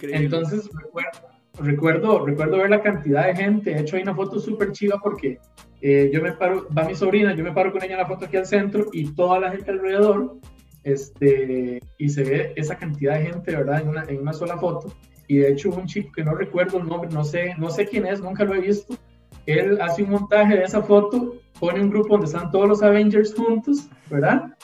Entonces, 0.00 0.70
recuerdo, 0.72 1.35
recuerdo, 1.58 2.24
recuerdo 2.24 2.58
ver 2.58 2.70
la 2.70 2.82
cantidad 2.82 3.26
de 3.26 3.36
gente. 3.36 3.70
De 3.70 3.80
hecho, 3.80 3.96
hay 3.96 4.02
una 4.02 4.14
foto 4.14 4.38
súper 4.38 4.72
chiva 4.72 4.98
porque 5.02 5.38
eh, 5.80 6.10
yo 6.12 6.22
me 6.22 6.32
paro, 6.32 6.66
va 6.76 6.84
mi 6.84 6.94
sobrina, 6.94 7.34
yo 7.34 7.44
me 7.44 7.52
paro 7.52 7.72
con 7.72 7.82
ella 7.82 7.94
en 7.94 8.00
la 8.00 8.06
foto 8.06 8.26
aquí 8.26 8.36
al 8.36 8.46
centro 8.46 8.86
y 8.92 9.14
toda 9.14 9.40
la 9.40 9.50
gente 9.50 9.70
alrededor, 9.70 10.36
este, 10.84 11.80
y 11.98 12.08
se 12.08 12.24
ve 12.24 12.52
esa 12.56 12.76
cantidad 12.76 13.18
de 13.18 13.26
gente, 13.26 13.56
¿verdad? 13.56 13.82
En 13.82 13.88
una, 13.88 14.04
en 14.04 14.20
una 14.20 14.32
sola 14.32 14.56
foto. 14.56 14.92
Y 15.28 15.38
de 15.38 15.50
hecho, 15.50 15.70
un 15.70 15.86
chico 15.86 16.12
que 16.12 16.24
no 16.24 16.34
recuerdo 16.34 16.78
el 16.78 16.86
nombre, 16.86 17.10
no 17.10 17.24
sé, 17.24 17.54
no 17.58 17.70
sé 17.70 17.86
quién 17.86 18.06
es, 18.06 18.20
nunca 18.20 18.44
lo 18.44 18.54
he 18.54 18.60
visto. 18.60 18.96
Él 19.46 19.80
hace 19.80 20.02
un 20.02 20.10
montaje 20.10 20.56
de 20.56 20.64
esa 20.64 20.82
foto, 20.82 21.34
pone 21.58 21.80
un 21.80 21.90
grupo 21.90 22.10
donde 22.10 22.26
están 22.26 22.50
todos 22.50 22.68
los 22.68 22.82
Avengers 22.82 23.34
juntos, 23.34 23.88
¿verdad? 24.10 24.56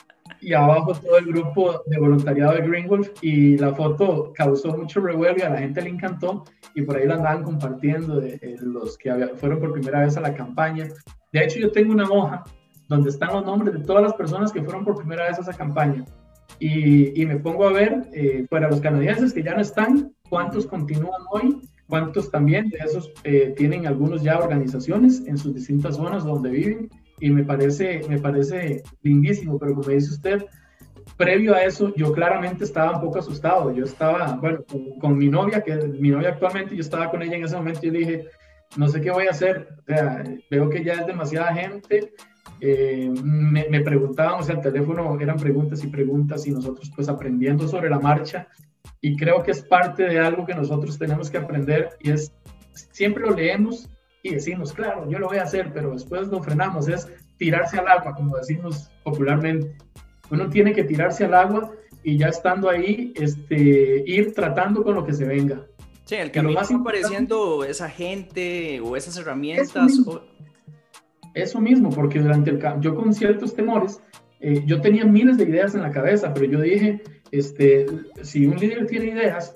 Y 0.42 0.52
abajo 0.52 0.92
todo 0.94 1.18
el 1.18 1.26
grupo 1.26 1.82
de 1.86 1.98
voluntariado 1.98 2.54
de 2.54 2.62
Green 2.62 2.88
Wolf 2.88 3.10
y 3.22 3.56
la 3.56 3.72
foto 3.74 4.32
causó 4.34 4.76
mucho 4.76 5.00
revuelo 5.00 5.44
a 5.44 5.50
la 5.50 5.58
gente 5.58 5.80
le 5.80 5.90
encantó 5.90 6.44
y 6.74 6.82
por 6.82 6.96
ahí 6.96 7.06
la 7.06 7.14
andaban 7.14 7.44
compartiendo 7.44 8.20
de, 8.20 8.56
los 8.60 8.98
que 8.98 9.12
fueron 9.36 9.60
por 9.60 9.72
primera 9.72 10.00
vez 10.00 10.16
a 10.16 10.20
la 10.20 10.34
campaña. 10.34 10.88
De 11.32 11.44
hecho, 11.44 11.60
yo 11.60 11.70
tengo 11.70 11.92
una 11.92 12.10
hoja 12.10 12.42
donde 12.88 13.10
están 13.10 13.32
los 13.32 13.44
nombres 13.44 13.72
de 13.74 13.80
todas 13.84 14.02
las 14.02 14.14
personas 14.14 14.52
que 14.52 14.62
fueron 14.62 14.84
por 14.84 14.96
primera 14.96 15.28
vez 15.28 15.38
a 15.38 15.42
esa 15.42 15.52
campaña 15.52 16.04
y, 16.58 17.20
y 17.20 17.24
me 17.26 17.36
pongo 17.36 17.66
a 17.66 17.72
ver, 17.72 18.02
eh, 18.12 18.46
para 18.50 18.68
los 18.68 18.80
canadienses 18.80 19.32
que 19.32 19.42
ya 19.42 19.54
no 19.54 19.60
están, 19.60 20.12
cuántos 20.28 20.66
continúan 20.66 21.22
hoy, 21.30 21.60
cuántos 21.88 22.30
también 22.30 22.70
de 22.70 22.78
esos 22.78 23.12
eh, 23.24 23.54
tienen 23.56 23.86
algunos 23.86 24.22
ya 24.22 24.38
organizaciones 24.38 25.22
en 25.26 25.36
sus 25.36 25.54
distintas 25.54 25.96
zonas 25.96 26.24
donde 26.24 26.50
viven 26.50 26.88
y 27.22 27.30
me 27.30 27.44
parece, 27.44 28.00
me 28.08 28.18
parece 28.18 28.82
lindísimo, 29.00 29.56
pero 29.56 29.76
como 29.76 29.88
dice 29.88 30.10
usted, 30.10 30.44
previo 31.16 31.54
a 31.54 31.62
eso 31.62 31.94
yo 31.94 32.12
claramente 32.12 32.64
estaba 32.64 32.96
un 32.96 33.00
poco 33.00 33.20
asustado. 33.20 33.72
Yo 33.72 33.84
estaba, 33.84 34.34
bueno, 34.40 34.64
con, 35.00 35.16
mi 35.16 35.28
novia, 35.28 35.62
que 35.62 35.70
es 35.70 35.88
mi 36.00 36.10
novia 36.10 36.30
actualmente, 36.30 36.74
yo 36.74 36.80
estaba 36.80 37.12
con 37.12 37.22
ella 37.22 37.36
en 37.36 37.44
ese 37.44 37.54
momento 37.54 37.86
y 37.86 37.90
dije, 37.90 38.26
no 38.76 38.88
sé 38.88 39.00
qué 39.00 39.12
voy 39.12 39.28
a 39.28 39.30
hacer. 39.30 39.68
O 39.78 39.84
sea, 39.86 40.24
veo 40.50 40.68
que 40.68 40.82
ya 40.82 40.94
es 40.94 41.06
demasiada 41.06 41.54
gente. 41.54 42.12
Eh, 42.60 43.08
me, 43.22 43.68
me, 43.70 43.82
preguntaban, 43.82 44.40
o 44.40 44.42
sea, 44.42 44.56
el 44.56 44.60
teléfono 44.60 45.16
eran 45.20 45.36
preguntas 45.36 45.84
y 45.84 45.86
preguntas 45.86 46.44
y 46.48 46.50
nosotros 46.50 46.90
pues 46.92 47.08
aprendiendo 47.08 47.68
sobre 47.68 47.88
la 47.88 48.00
marcha. 48.00 48.48
Y 49.00 49.16
creo 49.16 49.44
que 49.44 49.52
es 49.52 49.62
parte 49.62 50.02
de 50.08 50.18
algo 50.18 50.44
que 50.44 50.54
nosotros 50.56 50.98
tenemos 50.98 51.30
que 51.30 51.38
aprender 51.38 51.90
y 52.00 52.10
es, 52.10 52.34
siempre 52.90 53.22
lo 53.22 53.30
leemos, 53.30 53.88
y 54.22 54.34
decimos, 54.34 54.72
claro, 54.72 55.08
yo 55.10 55.18
lo 55.18 55.28
voy 55.28 55.38
a 55.38 55.42
hacer, 55.42 55.72
pero 55.72 55.92
después 55.92 56.28
lo 56.28 56.42
frenamos, 56.42 56.88
es 56.88 57.08
tirarse 57.38 57.78
al 57.78 57.88
agua, 57.88 58.14
como 58.14 58.36
decimos 58.36 58.90
popularmente. 59.02 59.76
Uno 60.30 60.48
tiene 60.48 60.72
que 60.72 60.84
tirarse 60.84 61.24
al 61.24 61.34
agua 61.34 61.72
y 62.04 62.16
ya 62.16 62.28
estando 62.28 62.70
ahí, 62.70 63.12
este, 63.16 64.04
ir 64.06 64.32
tratando 64.32 64.84
con 64.84 64.94
lo 64.94 65.04
que 65.04 65.12
se 65.12 65.24
venga. 65.24 65.66
Sí, 66.04 66.14
el 66.16 66.30
camino 66.30 66.54
va 66.54 66.76
apareciendo 66.76 67.64
esa 67.64 67.88
gente 67.88 68.80
o 68.80 68.96
esas 68.96 69.16
herramientas. 69.16 70.00
Eso 71.34 71.60
mismo, 71.60 71.90
porque 71.90 72.20
durante 72.20 72.50
el 72.50 72.60
yo 72.80 72.94
con 72.94 73.14
ciertos 73.14 73.54
temores, 73.54 74.00
eh, 74.40 74.62
yo 74.66 74.80
tenía 74.80 75.04
miles 75.04 75.38
de 75.38 75.44
ideas 75.44 75.74
en 75.74 75.82
la 75.82 75.90
cabeza, 75.90 76.32
pero 76.34 76.46
yo 76.46 76.60
dije, 76.60 77.02
este, 77.30 77.86
si 78.22 78.46
un 78.46 78.58
líder 78.58 78.86
tiene 78.86 79.06
ideas, 79.06 79.54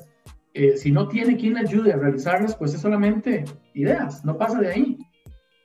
eh, 0.55 0.77
si 0.77 0.91
no 0.91 1.07
tiene 1.09 1.37
quien 1.37 1.55
le 1.55 1.61
ayude 1.61 1.93
a 1.93 1.97
realizarlas, 1.97 2.57
pues 2.57 2.73
es 2.73 2.81
solamente 2.81 3.45
ideas, 3.77 4.25
no 4.25 4.37
pasa 4.37 4.61
de 4.61 4.69
ahí. 4.69 4.99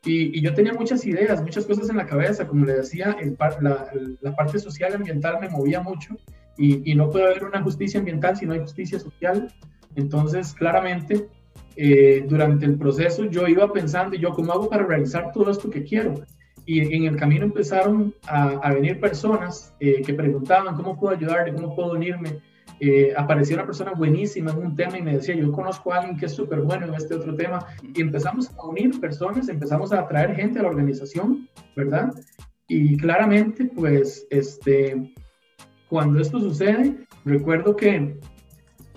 Y, 0.04 0.41
yo 0.41 0.54
tenía 0.54 0.74
muchas 0.74 1.06
ideas, 1.06 1.41
muchas 1.41 1.65
cosas 1.65 1.89
en 1.89 1.97
la 1.97 2.06
cabeza, 2.06 2.47
como 2.47 2.65
le 2.65 2.74
decía, 2.74 3.15
la, 3.62 4.36
parte 4.36 4.60
social 4.60 4.95
ambiental 4.95 5.39
me 5.39 5.50
movía 5.50 5.82
mucho 5.82 6.15
y, 6.58 6.93
no 6.95 7.10
puede 7.10 7.26
haber 7.26 7.45
una 7.45 7.62
justicia 7.62 8.00
ambiental 8.00 8.36
si 8.36 8.45
no 8.45 8.54
hay 8.54 8.60
justicia 8.60 9.00
social. 9.00 9.54
Entonces, 9.95 10.54
claramente, 10.54 11.28
eh, 11.76 12.26
durante 12.28 12.65
el 12.65 12.78
proceso 12.78 13.26
yo 13.26 13.47
iba 13.47 13.71
pensando, 13.71 14.15
yo, 14.15 14.32
¿cómo 14.32 14.52
hago 14.54 14.69
para 14.69 14.86
realizar 14.86 15.32
todo 15.32 15.52
esto 15.52 15.69
que 15.69 15.84
quiero? 15.84 16.26
Y 16.65 16.95
en 16.95 17.06
el 17.06 17.15
camino 17.15 17.45
empezaron 17.45 18.13
a, 18.28 18.74
venir 18.74 19.00
personas 19.00 19.74
eh, 19.80 20.02
que 20.06 20.13
preguntaban, 20.13 20.76
¿cómo 20.76 21.00
puedo 21.00 21.15
ayudarle? 21.15 21.54
¿Cómo 21.54 21.76
puedo 21.76 21.93
unirme? 21.93 22.39
Eh, 22.84 23.13
apareció 23.15 23.56
una 23.56 23.65
persona 23.67 23.91
buenísima 23.91 24.50
en 24.52 24.58
un 24.58 24.76
tema 24.76 24.98
y 24.98 25.04
me 25.04 25.13
decía, 25.13 25.36
yo 25.36 25.52
conozco 25.52 25.94
a 25.94 25.98
alguien 25.98 26.17
que 26.17 26.26
es 26.26 26.32
súper 26.32 26.62
bueno 26.62 26.88
en 26.88 26.96
este 26.96 27.13
otro 27.13 27.36
tema, 27.36 27.63
y 27.84 28.02
empezamos 28.02 28.50
a 28.58 28.65
unir 28.65 29.00
personas, 29.00 29.50
empezamos 29.50 29.94
a 29.94 30.00
atraer 30.00 30.36
gente 30.36 30.58
a 30.58 30.63
la 30.63 30.70
organización, 30.70 31.48
¿verdad? 31.76 32.12
Y 32.67 32.98
claramente, 32.98 33.65
pues, 33.65 34.26
este, 34.32 35.13
cuando 35.89 36.20
esto 36.20 36.39
sucede, 36.39 37.06
recuerdo 37.24 37.76
que 37.76 38.17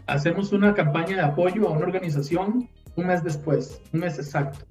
hacemos 0.07 0.53
una 0.53 0.73
campaña 0.73 1.17
de 1.17 1.23
apoyo 1.23 1.69
a 1.69 1.73
una 1.73 1.85
organización 1.85 2.71
un 2.97 3.07
mes 3.07 3.23
después, 3.23 3.83
un 3.93 4.01
mes 4.01 4.19
exacto. 4.19 4.65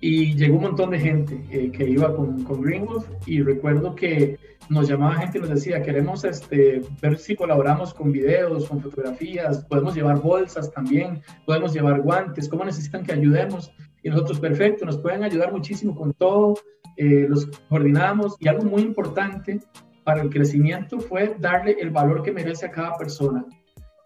Y 0.00 0.34
llegó 0.34 0.56
un 0.56 0.62
montón 0.62 0.90
de 0.90 1.00
gente 1.00 1.44
eh, 1.50 1.70
que 1.72 1.88
iba 1.88 2.14
con, 2.14 2.44
con 2.44 2.62
Greenwolf 2.62 3.08
y 3.26 3.42
recuerdo 3.42 3.94
que 3.94 4.38
nos 4.68 4.88
llamaba 4.88 5.14
gente 5.14 5.38
y 5.38 5.40
nos 5.40 5.50
decía, 5.50 5.82
queremos 5.82 6.24
este, 6.24 6.82
ver 7.00 7.18
si 7.18 7.34
colaboramos 7.34 7.94
con 7.94 8.12
videos, 8.12 8.68
con 8.68 8.80
fotografías, 8.80 9.64
podemos 9.64 9.94
llevar 9.94 10.20
bolsas 10.20 10.70
también, 10.70 11.22
podemos 11.46 11.72
llevar 11.72 12.02
guantes, 12.02 12.48
¿cómo 12.48 12.64
necesitan 12.64 13.04
que 13.04 13.12
ayudemos? 13.12 13.72
Y 14.02 14.10
nosotros, 14.10 14.38
perfecto, 14.38 14.84
nos 14.84 14.98
pueden 14.98 15.24
ayudar 15.24 15.52
muchísimo 15.52 15.94
con 15.94 16.12
todo, 16.12 16.54
eh, 16.96 17.26
los 17.28 17.46
coordinamos 17.68 18.36
y 18.40 18.48
algo 18.48 18.64
muy 18.64 18.82
importante 18.82 19.60
para 20.04 20.22
el 20.22 20.30
crecimiento 20.30 21.00
fue 21.00 21.36
darle 21.38 21.76
el 21.80 21.90
valor 21.90 22.22
que 22.22 22.32
merece 22.32 22.66
a 22.66 22.70
cada 22.70 22.96
persona. 22.96 23.44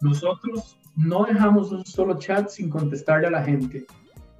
Nosotros 0.01 0.77
no 0.95 1.25
dejamos 1.25 1.71
un 1.71 1.85
solo 1.85 2.17
chat 2.17 2.49
sin 2.49 2.69
contestarle 2.69 3.27
a 3.27 3.31
la 3.31 3.43
gente. 3.43 3.85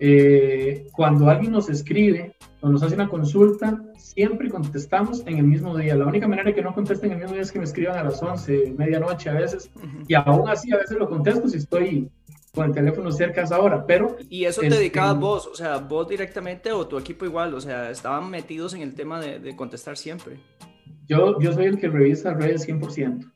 Eh, 0.05 0.87
cuando 0.91 1.29
alguien 1.29 1.53
nos 1.53 1.69
escribe 1.69 2.35
o 2.59 2.67
nos 2.67 2.83
hace 2.83 2.93
una 2.93 3.07
consulta, 3.07 3.81
siempre 3.95 4.49
contestamos 4.49 5.25
en 5.25 5.37
el 5.37 5.45
mismo 5.45 5.77
día. 5.77 5.95
La 5.95 6.05
única 6.05 6.27
manera 6.27 6.49
de 6.49 6.53
que 6.53 6.61
no 6.61 6.73
contesten 6.73 7.11
en 7.11 7.19
el 7.19 7.21
mismo 7.21 7.35
día 7.35 7.41
es 7.41 7.53
que 7.53 7.59
me 7.59 7.63
escriban 7.63 7.97
a 7.97 8.03
las 8.03 8.21
11, 8.21 8.75
medianoche 8.77 9.29
a 9.29 9.33
veces, 9.35 9.71
y 10.05 10.13
aún 10.13 10.49
así 10.49 10.73
a 10.73 10.77
veces 10.79 10.97
lo 10.97 11.07
contesto 11.07 11.47
si 11.47 11.55
estoy 11.55 12.11
con 12.53 12.65
el 12.65 12.73
teléfono 12.73 13.13
cerca 13.13 13.39
a 13.39 13.43
esa 13.45 13.61
hora, 13.61 13.85
pero... 13.85 14.17
¿Y 14.29 14.43
eso 14.43 14.59
te 14.59 14.67
este, 14.67 14.79
dedicabas 14.79 15.17
vos? 15.17 15.47
O 15.47 15.55
sea, 15.55 15.77
vos 15.77 16.05
directamente 16.09 16.73
o 16.73 16.85
tu 16.85 16.97
equipo 16.97 17.23
igual, 17.23 17.53
o 17.53 17.61
sea, 17.61 17.89
estaban 17.89 18.29
metidos 18.29 18.73
en 18.73 18.81
el 18.81 18.95
tema 18.95 19.21
de, 19.21 19.39
de 19.39 19.55
contestar 19.55 19.95
siempre. 19.95 20.37
Yo, 21.07 21.39
yo 21.39 21.53
soy 21.53 21.67
el 21.67 21.77
que 21.77 21.87
revisa 21.87 22.33
redes 22.33 22.67
100%. 22.67 23.31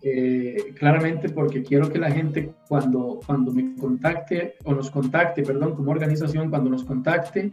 Eh, 0.00 0.74
claramente 0.78 1.28
porque 1.28 1.62
quiero 1.62 1.90
que 1.90 1.98
la 1.98 2.10
gente 2.10 2.52
cuando, 2.68 3.18
cuando 3.26 3.52
me 3.52 3.74
contacte 3.74 4.54
o 4.64 4.72
nos 4.72 4.90
contacte, 4.90 5.42
perdón, 5.42 5.74
como 5.74 5.90
organización, 5.90 6.50
cuando 6.50 6.70
nos 6.70 6.84
contacte, 6.84 7.52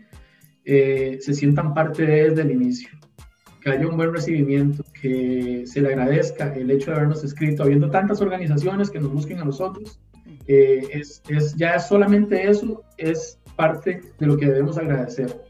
eh, 0.63 1.17
se 1.21 1.33
sientan 1.33 1.73
parte 1.73 2.05
de 2.05 2.29
desde 2.29 2.41
el 2.43 2.51
inicio, 2.51 2.89
que 3.61 3.71
haya 3.71 3.87
un 3.87 3.97
buen 3.97 4.13
recibimiento, 4.13 4.83
que 4.99 5.63
se 5.65 5.81
le 5.81 5.89
agradezca 5.89 6.53
el 6.53 6.69
hecho 6.69 6.91
de 6.91 6.97
habernos 6.97 7.23
escrito, 7.23 7.63
habiendo 7.63 7.89
tantas 7.89 8.21
organizaciones 8.21 8.91
que 8.91 8.99
nos 8.99 9.11
busquen 9.11 9.39
a 9.39 9.45
nosotros, 9.45 9.99
eh, 10.47 10.87
es, 10.91 11.55
ya 11.55 11.79
solamente 11.79 12.47
eso 12.47 12.83
es 12.97 13.39
parte 13.55 14.01
de 14.19 14.27
lo 14.27 14.37
que 14.37 14.45
debemos 14.45 14.77
agradecer. 14.77 15.41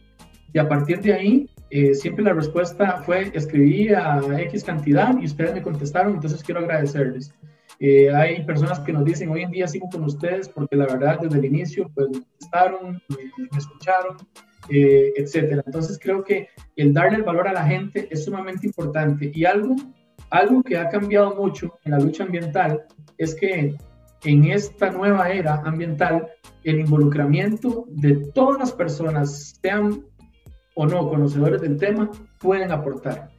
Y 0.53 0.59
a 0.59 0.69
partir 0.69 1.01
de 1.01 1.13
ahí, 1.13 1.49
eh, 1.77 1.93
siempre 1.93 2.23
la 2.23 2.31
respuesta 2.31 3.03
fue, 3.03 3.31
escribí 3.33 3.89
a 3.89 4.21
X 4.43 4.63
cantidad 4.63 5.13
y 5.19 5.25
ustedes 5.25 5.55
me 5.55 5.61
contestaron, 5.61 6.13
entonces 6.13 6.41
quiero 6.41 6.61
agradecerles. 6.61 7.33
Eh, 7.81 8.09
hay 8.15 8.45
personas 8.45 8.79
que 8.79 8.93
nos 8.93 9.03
dicen, 9.03 9.29
hoy 9.29 9.41
en 9.41 9.51
día 9.51 9.67
sigo 9.67 9.89
con 9.89 10.05
ustedes 10.05 10.47
porque 10.47 10.77
la 10.77 10.85
verdad 10.85 11.19
desde 11.19 11.37
el 11.37 11.43
inicio 11.43 11.91
pues 11.93 12.07
me 12.07 12.21
contestaron, 12.21 13.01
me, 13.09 13.57
escucharon, 13.57 14.15
eh, 14.69 15.11
etcétera. 15.17 15.63
Entonces 15.65 15.99
creo 16.01 16.23
que 16.23 16.47
el 16.77 16.93
darle 16.93 17.17
el 17.17 17.23
valor 17.23 17.49
a 17.49 17.51
la 17.51 17.67
gente 17.67 18.07
es 18.09 18.23
sumamente 18.23 18.65
importante 18.67 19.29
y 19.33 19.43
algo, 19.43 19.75
algo 20.29 20.63
que 20.63 20.77
ha 20.77 20.87
cambiado 20.87 21.35
mucho 21.35 21.77
en 21.83 21.91
la 21.91 21.99
lucha 21.99 22.23
ambiental 22.23 22.85
es 23.17 23.35
que 23.35 23.75
en 24.23 24.45
esta 24.45 24.91
nueva 24.91 25.29
era 25.29 25.55
ambiental 25.65 26.25
el 26.63 26.79
involucramiento 26.79 27.83
de 27.89 28.31
todas 28.33 28.59
las 28.59 28.71
personas, 28.71 29.59
sean 29.61 30.05
o 30.75 30.85
no 30.85 31.09
conocedores 31.09 31.61
del 31.61 31.77
tema, 31.77 32.09
pueden 32.39 32.71
aportar. 32.71 33.29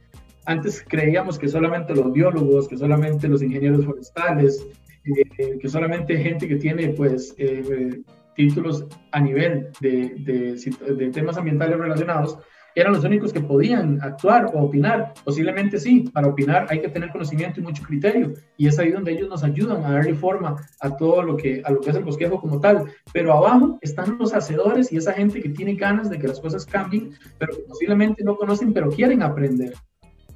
Antes 0.45 0.83
creíamos 0.87 1.37
que 1.37 1.47
solamente 1.47 1.95
los 1.95 2.11
biólogos, 2.11 2.67
que 2.67 2.77
solamente 2.77 3.27
los 3.27 3.41
ingenieros 3.41 3.85
forestales, 3.85 4.65
eh, 5.05 5.57
que 5.59 5.69
solamente 5.69 6.17
gente 6.17 6.47
que 6.47 6.55
tiene 6.55 6.89
pues 6.89 7.33
eh, 7.37 8.01
títulos 8.35 8.85
a 9.11 9.19
nivel 9.19 9.69
de, 9.79 10.15
de, 10.19 10.93
de 10.95 11.09
temas 11.11 11.37
ambientales 11.37 11.77
relacionados 11.77 12.37
eran 12.79 12.93
los 12.93 13.03
únicos 13.03 13.33
que 13.33 13.41
podían 13.41 13.99
actuar 14.01 14.51
o 14.53 14.61
opinar. 14.61 15.13
Posiblemente 15.23 15.79
sí, 15.79 16.09
para 16.13 16.27
opinar 16.27 16.67
hay 16.69 16.79
que 16.79 16.89
tener 16.89 17.09
conocimiento 17.09 17.59
y 17.59 17.63
mucho 17.63 17.83
criterio, 17.83 18.33
y 18.55 18.67
es 18.67 18.77
ahí 18.77 18.91
donde 18.91 19.13
ellos 19.13 19.29
nos 19.29 19.43
ayudan 19.43 19.83
a 19.83 19.91
darle 19.93 20.13
forma 20.13 20.55
a 20.79 20.95
todo 20.95 21.23
lo 21.23 21.35
que, 21.35 21.61
a 21.65 21.71
lo 21.71 21.81
que 21.81 21.89
es 21.89 21.95
el 21.95 22.03
bosquejo 22.03 22.39
como 22.39 22.59
tal. 22.59 22.85
Pero 23.11 23.33
abajo 23.33 23.79
están 23.81 24.17
los 24.19 24.33
hacedores 24.33 24.91
y 24.91 24.97
esa 24.97 25.13
gente 25.13 25.41
que 25.41 25.49
tiene 25.49 25.73
ganas 25.73 26.09
de 26.09 26.19
que 26.19 26.27
las 26.27 26.39
cosas 26.39 26.65
cambien, 26.65 27.13
pero 27.39 27.53
posiblemente 27.67 28.23
no 28.23 28.35
conocen, 28.35 28.73
pero 28.73 28.89
quieren 28.89 29.23
aprender. 29.23 29.73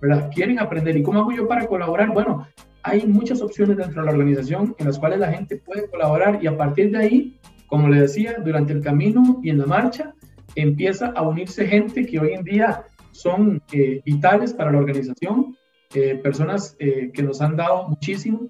¿verdad? 0.01 0.31
Quieren 0.33 0.59
aprender. 0.59 0.97
¿Y 0.97 1.03
cómo 1.03 1.19
hago 1.19 1.31
yo 1.31 1.47
para 1.47 1.67
colaborar? 1.67 2.11
Bueno, 2.11 2.47
hay 2.83 3.05
muchas 3.05 3.41
opciones 3.41 3.77
dentro 3.77 4.01
de 4.01 4.07
la 4.07 4.13
organización 4.13 4.75
en 4.79 4.87
las 4.87 4.97
cuales 4.97 5.19
la 5.19 5.31
gente 5.31 5.57
puede 5.57 5.87
colaborar 5.87 6.39
y 6.41 6.47
a 6.47 6.57
partir 6.57 6.91
de 6.91 6.97
ahí, 6.97 7.39
como 7.67 7.87
le 7.87 8.01
decía, 8.01 8.37
durante 8.43 8.73
el 8.73 8.81
camino 8.81 9.39
y 9.43 9.51
en 9.51 9.59
la 9.59 9.67
marcha, 9.67 10.15
empieza 10.55 11.07
a 11.07 11.21
unirse 11.21 11.65
gente 11.67 12.05
que 12.05 12.19
hoy 12.19 12.33
en 12.33 12.43
día 12.43 12.85
son 13.11 13.61
eh, 13.71 14.01
vitales 14.05 14.53
para 14.53 14.71
la 14.71 14.79
organización, 14.79 15.55
eh, 15.93 16.15
personas 16.15 16.75
eh, 16.79 17.11
que 17.13 17.23
nos 17.23 17.41
han 17.41 17.55
dado 17.55 17.89
muchísimo 17.89 18.49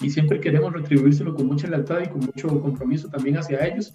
y 0.00 0.10
siempre 0.10 0.40
queremos 0.40 0.72
retribuírselo 0.72 1.34
con 1.34 1.46
mucha 1.46 1.68
lealtad 1.68 2.00
y 2.04 2.08
con 2.08 2.20
mucho 2.20 2.60
compromiso 2.60 3.08
también 3.08 3.38
hacia 3.38 3.66
ellos. 3.66 3.94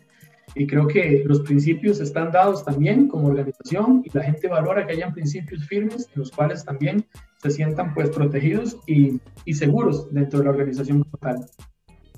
Y 0.56 0.65
creo 0.65 0.88
que 0.88 1.23
los 1.25 1.41
principios 1.41 1.99
están 1.99 2.32
dados 2.32 2.63
también 2.63 3.10
como 3.10 3.27
organización 3.27 4.01
y 4.06 4.17
la 4.17 4.23
gente 4.23 4.47
valora 4.47 4.88
que 4.88 4.93
hayan 4.93 5.13
principios 5.13 5.67
firmes 5.67 6.10
en 6.15 6.21
los 6.21 6.32
cuales 6.32 6.63
también 6.63 7.06
se 7.41 7.51
sientan 7.51 7.93
pues 7.93 8.10
protegidos 8.10 8.77
y, 8.88 9.19
y 9.45 9.53
seguros 9.53 10.12
dentro 10.12 10.39
de 10.39 10.45
la 10.45 10.51
organización 10.51 11.03
total. 11.03 11.45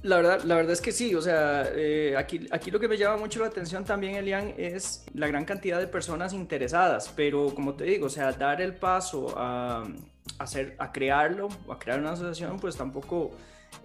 La 0.01 0.15
verdad, 0.15 0.43
la 0.43 0.55
verdad 0.55 0.71
es 0.71 0.81
que 0.81 0.93
sí, 0.93 1.13
o 1.13 1.21
sea, 1.21 1.69
eh, 1.75 2.15
aquí, 2.17 2.47
aquí 2.51 2.71
lo 2.71 2.79
que 2.79 2.87
me 2.87 2.97
llama 2.97 3.17
mucho 3.17 3.41
la 3.41 3.47
atención 3.47 3.83
también, 3.83 4.15
Elian, 4.15 4.53
es 4.57 5.03
la 5.13 5.27
gran 5.27 5.43
cantidad 5.43 5.77
de 5.77 5.87
personas 5.87 6.31
interesadas, 6.31 7.11
pero 7.15 7.53
como 7.53 7.73
te 7.73 7.83
digo, 7.83 8.05
o 8.05 8.09
sea, 8.09 8.31
dar 8.31 8.61
el 8.61 8.75
paso 8.75 9.33
a, 9.35 9.85
hacer, 10.37 10.75
a 10.79 10.93
crearlo, 10.93 11.49
a 11.69 11.77
crear 11.77 11.99
una 11.99 12.13
asociación, 12.13 12.59
pues 12.59 12.77
tampoco 12.77 13.31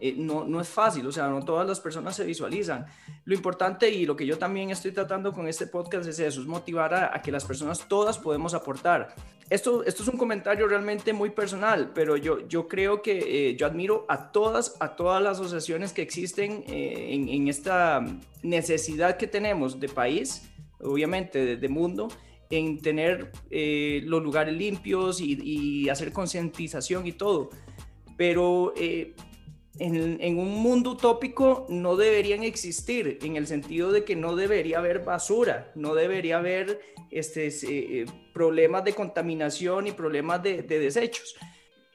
eh, 0.00 0.14
no, 0.16 0.44
no 0.44 0.61
es 0.61 0.68
fácil, 0.68 1.07
o 1.07 1.12
sea, 1.12 1.29
no 1.29 1.44
todas 1.44 1.66
las 1.66 1.81
personas 1.81 2.16
se 2.16 2.24
visualizan. 2.24 2.87
Lo 3.24 3.35
importante 3.35 3.90
y 3.90 4.07
lo 4.07 4.16
que 4.16 4.27
yo 4.27 4.38
también 4.38 4.70
estoy 4.70 4.92
tratando 4.92 5.33
con 5.33 5.48
este 5.48 5.66
podcast 5.66 6.09
es 6.09 6.18
eso, 6.18 6.40
es 6.40 6.46
motivar 6.46 6.94
a, 6.94 7.22
que 7.22 7.33
las 7.33 7.44
personas 7.44 7.87
todas 7.88 8.18
podemos 8.18 8.55
aportar. 8.55 9.14
Esto, 9.55 9.85
esto 9.85 10.03
es 10.03 10.09
un 10.09 10.19
comentario 10.19 10.67
realmente 10.67 11.12
muy 11.12 11.31
personal, 11.31 11.93
pero 11.95 12.17
yo, 12.17 12.49
yo 12.49 12.67
creo 12.67 13.03
que 13.03 13.51
eh, 13.51 13.57
yo 13.57 13.69
admiro 13.69 14.05
a 14.09 14.33
todas, 14.33 14.77
a 14.81 14.97
todas 14.97 15.23
las 15.23 15.38
asociaciones 15.38 15.93
que 15.93 16.03
existen 16.03 16.64
eh, 16.67 17.11
en, 17.11 17.29
en, 17.29 17.47
esta 17.47 18.05
necesidad 18.43 19.17
que 19.17 19.29
tenemos 19.29 19.79
de 19.79 19.88
país, 19.88 20.51
obviamente 20.81 21.45
de, 21.45 21.57
de 21.57 21.69
mundo, 21.69 22.09
en 22.51 22.81
tener 22.81 23.31
los 23.51 24.23
lugares 24.25 24.55
limpios 24.55 25.21
y, 25.21 25.38
y 25.40 25.88
hacer 25.88 26.12
concientización 26.12 27.07
y 27.07 27.12
todo. 27.12 27.51
Pero 28.17 28.75
en, 29.79 30.38
un 30.38 30.51
mundo 30.51 30.90
utópico 30.90 31.67
no 31.69 31.97
deberían 31.97 32.43
existir, 32.43 33.19
en 33.23 33.37
el 33.37 33.47
sentido 33.47 33.93
de 33.93 34.05
que 34.05 34.17
no 34.17 34.37
debería 34.37 34.79
haber 34.79 35.05
basura, 35.05 35.73
no 35.75 35.95
debería 35.95 36.38
haber 36.38 36.81
este, 37.11 37.49
eh, 37.49 38.07
problemas 38.35 38.85
de 38.85 38.92
contaminación 38.92 39.87
y 39.87 39.92
problemas 39.92 40.42
de, 40.42 40.62
desechos. 40.62 41.37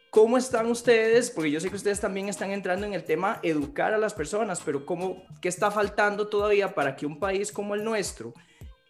¿Cómo 0.09 0.39
están 0.39 0.65
ustedes? 0.65 1.29
Porque 1.29 1.51
yo 1.51 1.59
sé 1.59 1.69
que 1.69 1.75
ustedes 1.75 1.99
también 1.99 2.29
están 2.29 2.49
entrando 2.49 2.87
en 2.87 2.93
el 2.93 3.03
tema 3.03 3.39
educar 3.43 3.93
a 3.93 3.99
las 3.99 4.15
personas, 4.15 4.59
pero 4.65 4.83
¿cómo, 4.83 5.21
¿qué 5.39 5.49
está 5.49 5.69
faltando 5.69 6.27
todavía 6.27 6.73
para 6.73 6.95
que 6.95 7.05
un 7.05 7.19
país 7.19 7.51
como 7.51 7.75
el 7.75 7.83
nuestro, 7.83 8.33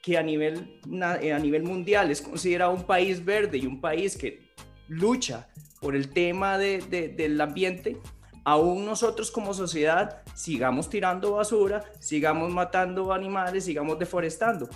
que 0.01 0.17
a 0.17 0.23
nivel, 0.23 0.79
eh, 1.21 1.33
a 1.33 1.39
nivel 1.39 1.63
mundial 1.63 2.09
es 2.09 2.21
considerado 2.21 2.71
un 2.71 2.83
país 2.83 3.25
verde 3.25 3.57
y 3.57 3.65
un 3.65 3.81
país 3.81 4.15
que 4.15 4.47
lucha 4.87 5.49
por 5.81 5.95
el 5.95 6.13
tema 6.13 6.57
del 6.57 7.41
ambiente, 7.41 7.97
aún 8.45 8.85
nosotros 8.85 9.31
como 9.31 9.53
sociedad 9.53 10.21
sigamos 10.35 10.89
tirando 10.89 11.33
basura, 11.33 11.83
sigamos 11.99 12.51
matando 12.51 13.11
animales, 13.11 13.65
sigamos 13.65 13.99
deforestando. 13.99 14.69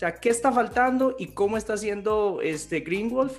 Sea, 0.00 0.14
¿qué 0.14 0.30
está 0.30 0.50
faltando 0.50 1.14
y 1.18 1.26
cómo 1.26 1.58
está 1.58 1.74
haciendo 1.74 2.40
este 2.42 2.80
Green 2.80 3.10
Wolf 3.10 3.38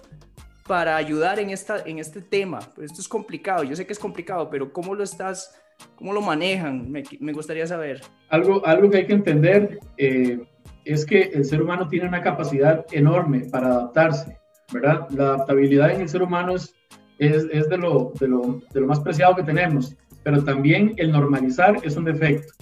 para 0.68 0.96
ayudar 0.96 1.40
en, 1.40 1.50
esta, 1.50 1.82
en 1.88 1.98
este 1.98 2.22
tema? 2.22 2.60
Pues 2.76 2.92
esto 2.92 3.02
es 3.02 3.08
complicado, 3.08 3.64
yo 3.64 3.76
sé 3.76 3.88
que 3.88 3.94
es 3.94 3.98
complicado, 3.98 4.48
pero 4.48 4.72
¿cómo 4.72 4.94
lo 4.94 5.04
estás, 5.04 5.60
cómo 5.96 6.14
lo 6.14 6.22
manejan? 6.22 6.92
Me, 6.92 7.02
me 7.20 7.34
gustaría 7.34 7.66
saber. 7.66 8.02
Algo, 8.30 8.64
algo 8.64 8.92
que 8.92 8.98
hay 8.98 9.08
que 9.08 9.14
entender 9.14 9.80
eh, 9.98 10.40
es 10.86 11.04
que 11.04 11.32
el 11.34 11.46
ser 11.46 11.64
humano 11.64 11.88
tiene 11.88 12.08
una 12.08 12.22
capacidad 12.22 12.86
enorme 12.92 13.40
para 13.52 13.66
adaptarse, 13.66 14.38
¿verdad? 14.72 15.08
La 15.10 15.30
adaptabilidad 15.30 15.90
en 15.90 16.02
el 16.02 16.10
ser 16.10 16.22
humano 16.22 16.58
es 16.58 16.76
es, 17.18 17.48
es 17.52 17.70
de, 17.70 17.78
lo, 17.80 18.14
de, 18.20 18.28
lo, 18.28 18.62
de, 18.72 18.82
lo, 18.82 18.86
más 18.86 19.00
preciado 19.00 19.36
que 19.36 19.42
tenemos, 19.42 19.96
pero 20.22 20.44
también 20.44 20.94
el 20.98 21.12
normalizar 21.12 21.78
es 21.82 21.98
un 21.98 22.06
defecto 22.06 22.54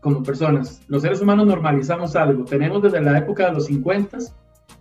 como 0.00 0.22
personas. 0.22 0.82
Los 0.88 1.02
seres 1.02 1.20
humanos 1.20 1.46
normalizamos 1.46 2.16
algo. 2.16 2.44
Tenemos 2.44 2.82
desde 2.82 3.00
la 3.00 3.18
época 3.18 3.46
de 3.46 3.52
los 3.52 3.66
50, 3.66 4.18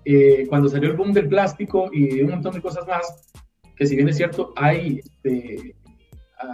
eh, 0.06 0.46
cuando 0.48 0.70
salió 0.70 0.90
el 0.90 0.98
boom 0.98 1.14
del 1.14 1.28
plástico 1.28 1.90
y 1.92 2.22
un 2.22 2.32
montón 2.32 2.54
de 2.54 2.62
cosas 2.62 2.88
más, 2.88 3.32
que 3.76 3.86
si 3.86 3.96
bien 3.96 4.10
es 4.10 4.18
cierto, 4.18 4.54
hay, 4.56 5.00
este, 5.00 5.76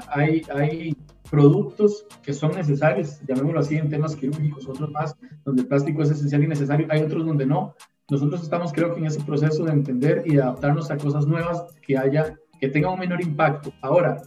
hay, 0.10 0.42
hay 0.54 0.98
productos 1.30 2.06
que 2.22 2.34
son 2.34 2.52
necesarios, 2.52 3.20
llamémoslo 3.28 3.60
así, 3.60 3.76
en 3.76 3.90
temas 3.90 4.16
quirúrgicos, 4.16 4.68
otros 4.68 4.92
más, 4.92 5.16
donde 5.46 5.64
el 5.64 5.68
plástico 5.68 6.04
es 6.04 6.12
esencial 6.12 6.44
y 6.44 6.48
necesario, 6.48 6.88
hay 6.90 7.02
otros 7.02 7.26
donde 7.26 7.46
no. 7.46 7.76
Nosotros 8.10 8.44
estamos 8.44 8.74
creo 8.74 8.94
que 8.94 9.00
en 9.00 9.08
ese 9.08 9.24
proceso 9.24 9.64
de 9.64 9.72
entender 9.72 10.24
y 10.26 10.38
adaptarnos 10.38 10.92
a 10.92 10.98
cosas 10.98 11.26
nuevas 11.26 11.66
que 11.82 11.98
haya 11.98 12.36
que 12.60 12.70
tenga 12.70 12.90
un 12.90 13.00
menor 13.00 13.22
impacto. 13.22 13.74
Ahora, 13.82 14.22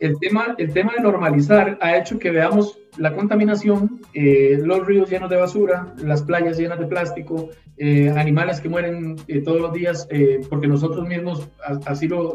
el, 0.00 0.18
tema, 0.18 0.54
el 0.58 0.72
tema 0.72 0.92
de 0.96 1.02
normalizar 1.02 1.78
ha 1.80 1.96
hecho 1.96 2.18
que 2.18 2.30
veamos 2.30 2.78
la 2.96 3.14
contaminación, 3.14 4.00
eh, 4.14 4.58
los 4.62 4.86
ríos 4.86 5.10
llenos 5.10 5.30
de 5.30 5.36
basura, 5.36 5.94
las 5.98 6.22
playas 6.22 6.58
llenas 6.58 6.78
de 6.78 6.86
plástico, 6.86 7.50
eh, 7.76 8.10
animales 8.10 8.60
que 8.60 8.68
mueren 8.68 9.16
eh, 9.28 9.40
todos 9.40 9.60
los 9.60 9.72
días 9.72 10.08
porque 10.48 10.66
nosotros 10.66 11.06
mismos 11.06 11.48
así 11.86 12.08
lo, 12.08 12.34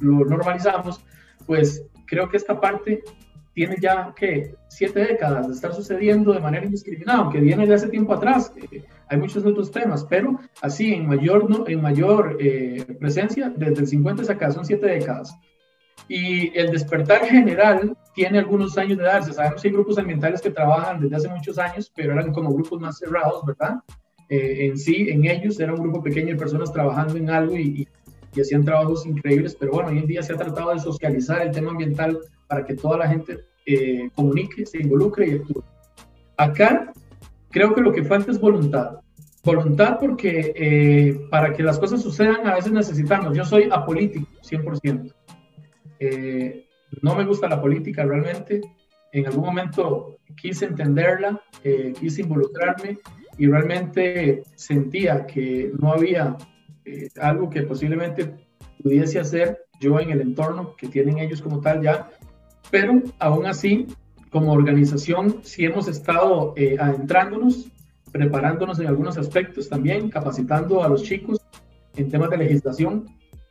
normalizamos, 0.00 1.04
pues 1.46 1.84
creo 2.06 2.28
que 2.28 2.36
esta 2.36 2.60
parte 2.60 3.02
tiene 3.54 3.76
ya 3.80 4.12
que 4.16 4.54
siete 4.68 5.00
décadas 5.00 5.48
de 5.48 5.54
estar 5.54 5.74
sucediendo 5.74 6.32
de 6.32 6.40
manera 6.40 6.64
indiscriminada, 6.64 7.20
aunque 7.20 7.40
viene 7.40 7.66
de 7.66 7.74
hace 7.74 7.88
tiempo 7.88 8.14
atrás 8.14 8.52
hay 9.08 9.18
muchos 9.18 9.44
otros 9.44 9.70
temas, 9.70 10.04
pero 10.08 10.38
así 10.62 10.92
en 10.94 11.06
mayor, 11.06 11.64
en 11.66 11.80
mayor 11.80 12.38
presencia, 13.00 13.52
desde 13.56 13.80
el 13.80 13.86
50 13.88 14.32
acá, 14.32 14.52
son 14.52 14.64
siete 14.64 14.86
décadas. 14.86 15.36
Y 16.08 16.56
el 16.58 16.70
despertar 16.70 17.24
general 17.26 17.96
tiene 18.14 18.38
algunos 18.38 18.76
años 18.78 18.98
de 18.98 19.04
darse. 19.04 19.32
Sabemos 19.32 19.62
que 19.62 19.68
hay 19.68 19.74
grupos 19.74 19.98
ambientales 19.98 20.40
que 20.40 20.50
trabajan 20.50 21.00
desde 21.00 21.16
hace 21.16 21.28
muchos 21.28 21.58
años, 21.58 21.92
pero 21.94 22.12
eran 22.12 22.32
como 22.32 22.52
grupos 22.52 22.80
más 22.80 22.98
cerrados, 22.98 23.44
¿verdad? 23.46 23.76
Eh, 24.28 24.66
en 24.66 24.78
sí, 24.78 25.08
en 25.08 25.24
ellos 25.24 25.58
era 25.60 25.72
un 25.72 25.80
grupo 25.80 26.02
pequeño 26.02 26.28
de 26.28 26.36
personas 26.36 26.72
trabajando 26.72 27.16
en 27.16 27.30
algo 27.30 27.56
y, 27.56 27.88
y, 28.34 28.40
hacían 28.40 28.64
trabajos 28.64 29.04
increíbles, 29.04 29.56
pero 29.58 29.72
bueno, 29.72 29.88
hoy 29.88 29.98
en 29.98 30.06
día 30.06 30.22
se 30.22 30.32
ha 30.32 30.36
tratado 30.36 30.72
de 30.72 30.78
socializar 30.78 31.42
el 31.42 31.50
tema 31.50 31.72
ambiental 31.72 32.18
para 32.46 32.64
que 32.64 32.74
toda 32.74 32.98
la 32.98 33.08
gente 33.08 33.38
eh, 33.66 34.10
comunique, 34.14 34.64
se 34.64 34.78
involucre 34.78 35.28
y 35.28 35.34
actúe. 35.34 35.62
Acá 36.36 36.92
creo 37.50 37.74
que 37.74 37.80
lo 37.80 37.92
que 37.92 38.04
falta 38.04 38.30
es 38.30 38.40
voluntad. 38.40 39.00
Voluntad 39.44 39.98
porque 39.98 40.52
eh, 40.56 41.20
para 41.30 41.52
que 41.52 41.62
las 41.62 41.78
cosas 41.78 42.00
sucedan 42.00 42.46
a 42.46 42.54
veces 42.54 42.72
necesitamos. 42.72 43.36
Yo 43.36 43.44
soy 43.44 43.68
apolítico, 43.70 44.26
100%. 44.42 45.12
Eh, 46.00 46.66
no 47.02 47.14
me 47.14 47.24
gusta 47.24 47.48
la 47.48 47.60
política 47.60 48.04
realmente. 48.04 48.60
En 49.12 49.26
algún 49.26 49.44
momento 49.44 50.18
quise 50.36 50.66
entenderla, 50.66 51.40
eh, 51.64 51.92
quise 51.98 52.22
involucrarme 52.22 52.98
y 53.38 53.46
realmente 53.46 54.42
sentía 54.54 55.26
que 55.26 55.72
no 55.78 55.92
había 55.92 56.36
algo 57.20 57.50
que 57.50 57.62
posiblemente 57.62 58.34
pudiese 58.82 59.20
hacer 59.20 59.58
yo 59.80 60.00
en 60.00 60.10
el 60.10 60.20
entorno 60.20 60.74
que 60.76 60.88
tienen 60.88 61.18
ellos 61.18 61.42
como 61.42 61.60
tal 61.60 61.82
ya, 61.82 62.10
pero 62.70 63.02
aún 63.18 63.46
así, 63.46 63.86
como 64.30 64.52
organización, 64.52 65.40
sí 65.42 65.64
hemos 65.64 65.88
estado 65.88 66.52
eh, 66.56 66.76
adentrándonos, 66.78 67.70
preparándonos 68.12 68.78
en 68.80 68.86
algunos 68.88 69.16
aspectos 69.16 69.68
también, 69.68 70.10
capacitando 70.10 70.82
a 70.82 70.88
los 70.88 71.02
chicos 71.02 71.38
en 71.96 72.10
temas 72.10 72.30
de 72.30 72.38
legislación, 72.38 73.06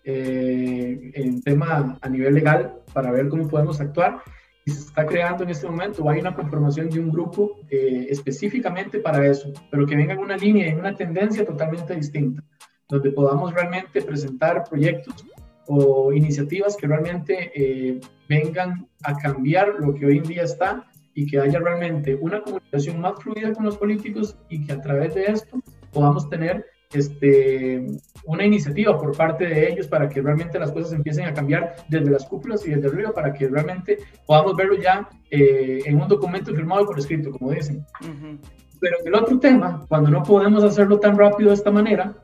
eh, 0.09 1.11
en 1.15 1.41
tema 1.41 1.97
a 2.01 2.07
nivel 2.09 2.35
legal, 2.35 2.77
para 2.93 3.11
ver 3.11 3.27
cómo 3.27 3.45
podemos 3.49 3.81
actuar. 3.81 4.21
Y 4.65 4.71
se 4.71 4.79
está 4.79 5.05
creando 5.05 5.43
en 5.43 5.49
este 5.49 5.67
momento, 5.67 6.09
hay 6.09 6.21
una 6.21 6.33
conformación 6.33 6.89
de 6.89 7.01
un 7.01 7.11
grupo 7.11 7.59
eh, 7.69 8.07
específicamente 8.09 8.99
para 8.99 9.27
eso, 9.27 9.51
pero 9.69 9.85
que 9.85 9.97
venga 9.97 10.13
en 10.13 10.19
una 10.19 10.37
línea, 10.37 10.67
en 10.67 10.79
una 10.79 10.95
tendencia 10.95 11.45
totalmente 11.45 11.93
distinta, 11.93 12.41
donde 12.87 13.11
podamos 13.11 13.53
realmente 13.53 14.01
presentar 14.01 14.63
proyectos 14.69 15.25
o 15.67 16.13
iniciativas 16.13 16.77
que 16.77 16.87
realmente 16.87 17.51
eh, 17.53 17.99
vengan 18.29 18.87
a 19.03 19.13
cambiar 19.17 19.75
lo 19.79 19.93
que 19.93 20.05
hoy 20.05 20.19
en 20.19 20.23
día 20.23 20.43
está 20.43 20.85
y 21.15 21.25
que 21.25 21.39
haya 21.39 21.59
realmente 21.59 22.15
una 22.15 22.41
comunicación 22.41 23.01
más 23.01 23.21
fluida 23.21 23.51
con 23.51 23.65
los 23.65 23.77
políticos 23.77 24.37
y 24.47 24.65
que 24.65 24.71
a 24.71 24.81
través 24.81 25.15
de 25.15 25.25
esto 25.25 25.61
podamos 25.91 26.29
tener 26.29 26.65
este, 26.91 27.85
una 28.25 28.45
iniciativa 28.45 28.97
por 28.97 29.15
parte 29.15 29.45
de 29.45 29.71
ellos 29.71 29.87
para 29.87 30.07
que 30.07 30.21
realmente 30.21 30.59
las 30.59 30.71
cosas 30.71 30.93
empiecen 30.93 31.25
a 31.25 31.33
cambiar 31.33 31.75
desde 31.89 32.09
las 32.09 32.25
cúpulas 32.25 32.65
y 32.65 32.71
desde 32.71 32.87
arriba 32.87 33.11
para 33.11 33.33
que 33.33 33.47
realmente 33.47 33.97
podamos 34.25 34.55
verlo 34.55 34.77
ya 34.79 35.09
eh, 35.29 35.79
en 35.85 36.01
un 36.01 36.07
documento 36.07 36.53
firmado 36.53 36.85
por 36.85 36.99
escrito, 36.99 37.31
como 37.31 37.51
dicen. 37.51 37.85
Pero 38.79 38.95
el 39.05 39.15
otro 39.15 39.39
tema, 39.39 39.85
cuando 39.87 40.09
no 40.09 40.23
podemos 40.23 40.63
hacerlo 40.63 40.99
tan 40.99 41.17
rápido 41.17 41.49
de 41.49 41.55
esta 41.55 41.71
manera, 41.71 42.15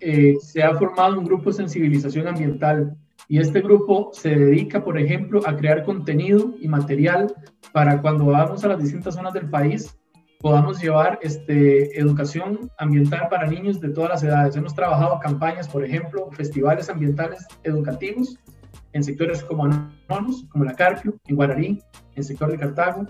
eh, 0.00 0.36
se 0.40 0.62
ha 0.62 0.74
formado 0.74 1.18
un 1.18 1.24
grupo 1.24 1.50
de 1.50 1.56
sensibilización 1.56 2.26
ambiental 2.26 2.96
y 3.28 3.38
este 3.38 3.60
grupo 3.60 4.10
se 4.12 4.30
dedica, 4.30 4.82
por 4.82 4.98
ejemplo, 4.98 5.40
a 5.46 5.56
crear 5.56 5.84
contenido 5.84 6.54
y 6.60 6.68
material 6.68 7.32
para 7.72 8.02
cuando 8.02 8.26
vamos 8.26 8.64
a 8.64 8.68
las 8.68 8.82
distintas 8.82 9.14
zonas 9.14 9.32
del 9.32 9.48
país 9.48 9.96
podamos 10.42 10.82
llevar 10.82 11.20
este, 11.22 11.98
educación 11.98 12.68
ambiental 12.76 13.28
para 13.30 13.46
niños 13.46 13.80
de 13.80 13.90
todas 13.90 14.10
las 14.10 14.22
edades. 14.24 14.56
Hemos 14.56 14.74
trabajado 14.74 15.20
campañas, 15.20 15.68
por 15.68 15.84
ejemplo, 15.84 16.28
festivales 16.32 16.90
ambientales 16.90 17.46
educativos 17.62 18.36
en 18.92 19.04
sectores 19.04 19.42
como 19.44 19.64
Anonos, 19.64 20.44
como 20.50 20.64
La 20.64 20.74
Carpio, 20.74 21.14
en 21.26 21.36
Guararí, 21.36 21.66
en 21.66 21.80
el 22.16 22.24
sector 22.24 22.50
de 22.50 22.58
Cartago, 22.58 23.06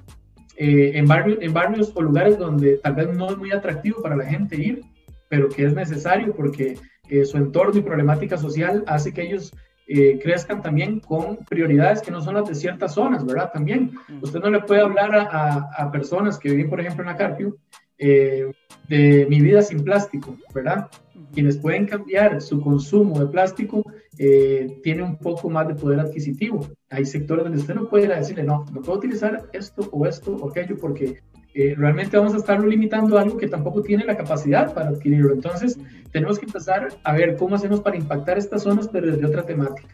eh, 0.59 0.93
en, 0.95 1.07
barrio, 1.07 1.39
en 1.41 1.53
barrios 1.55 1.91
o 1.95 2.03
lugares 2.03 2.39
donde 2.39 2.77
tal 2.77 2.95
vez 2.95 3.17
no 3.17 3.31
es 3.31 3.39
muy 3.39 3.51
atractivo 3.51 4.03
para 4.03 4.15
la 4.15 4.27
gente 4.27 4.57
ir, 4.57 4.83
pero 5.31 5.49
que 5.49 5.65
es 5.65 5.75
necesario 5.75 6.35
porque 6.37 6.79
eh, 7.09 7.25
su 7.25 7.39
entorno 7.39 7.81
y 7.81 7.83
problemática 7.83 8.37
social 8.37 8.85
hace 8.87 9.13
que 9.13 9.23
ellos 9.23 9.53
eh, 9.87 10.19
crezcan 10.23 10.63
también 10.63 11.01
con 11.01 11.39
prioridades 11.49 12.03
que 12.03 12.11
no 12.11 12.21
son 12.21 12.35
las 12.35 12.49
de 12.49 12.55
ciertas 12.55 12.95
zonas, 12.95 13.25
¿verdad? 13.25 13.51
También 13.53 13.93
usted 14.21 14.41
no 14.41 14.51
le 14.51 14.61
puede 14.61 14.81
hablar 14.81 15.15
a, 15.15 15.71
a, 15.77 15.91
personas 15.91 16.39
que 16.39 16.51
viven, 16.51 16.71
por 16.71 16.81
ejemplo, 16.81 17.03
en 17.03 17.11
la 17.11 17.17
Carpio, 17.17 17.57
eh, 17.99 18.51
de 18.89 19.27
mi 19.29 19.41
vida 19.41 19.63
sin 19.63 19.85
plástico, 19.85 20.37
¿verdad? 20.55 20.89
Quienes 21.33 21.57
pueden 21.57 21.87
cambiar 21.87 22.41
su 22.43 22.61
consumo 22.61 23.19
de 23.19 23.27
plástico 23.27 23.85
eh, 24.19 24.81
tiene 24.83 25.03
un 25.03 25.17
poco 25.17 25.49
más 25.49 25.69
de 25.69 25.75
poder 25.75 26.01
adquisitivo. 26.01 26.67
Hay 26.91 27.05
sectores 27.07 27.45
donde 27.45 27.61
usted 27.61 27.75
no 27.75 27.89
puede 27.89 28.09
decirle, 28.09 28.43
no, 28.43 28.65
no 28.73 28.83
puedo 28.83 28.99
utilizar 28.99 29.49
esto 29.53 29.89
o 29.93 30.07
esto 30.07 30.37
o 30.37 30.51
aquello 30.51 30.77
porque 30.77 31.23
eh, 31.55 31.75
realmente 31.77 32.17
vamos 32.17 32.35
a 32.35 32.39
estarlo 32.39 32.67
limitando 32.67 33.19
a 33.19 33.23
algo 33.23 33.37
que 33.37 33.49
tampoco 33.49 33.83
tiene 33.83 34.05
la 34.05 34.17
capacidad 34.17 34.73
para 34.73 34.89
adquirirlo. 34.89 35.33
Entonces, 35.33 35.79
tenemos 36.11 36.39
que 36.39 36.47
empezar 36.47 36.89
a 37.05 37.13
ver 37.13 37.37
cómo 37.37 37.57
hacemos 37.57 37.81
para 37.81 37.97
impactar 37.97 38.39
estas 38.39 38.63
zonas, 38.63 38.89
pero 38.89 39.11
desde 39.11 39.27
otra 39.27 39.43
temática. 39.43 39.89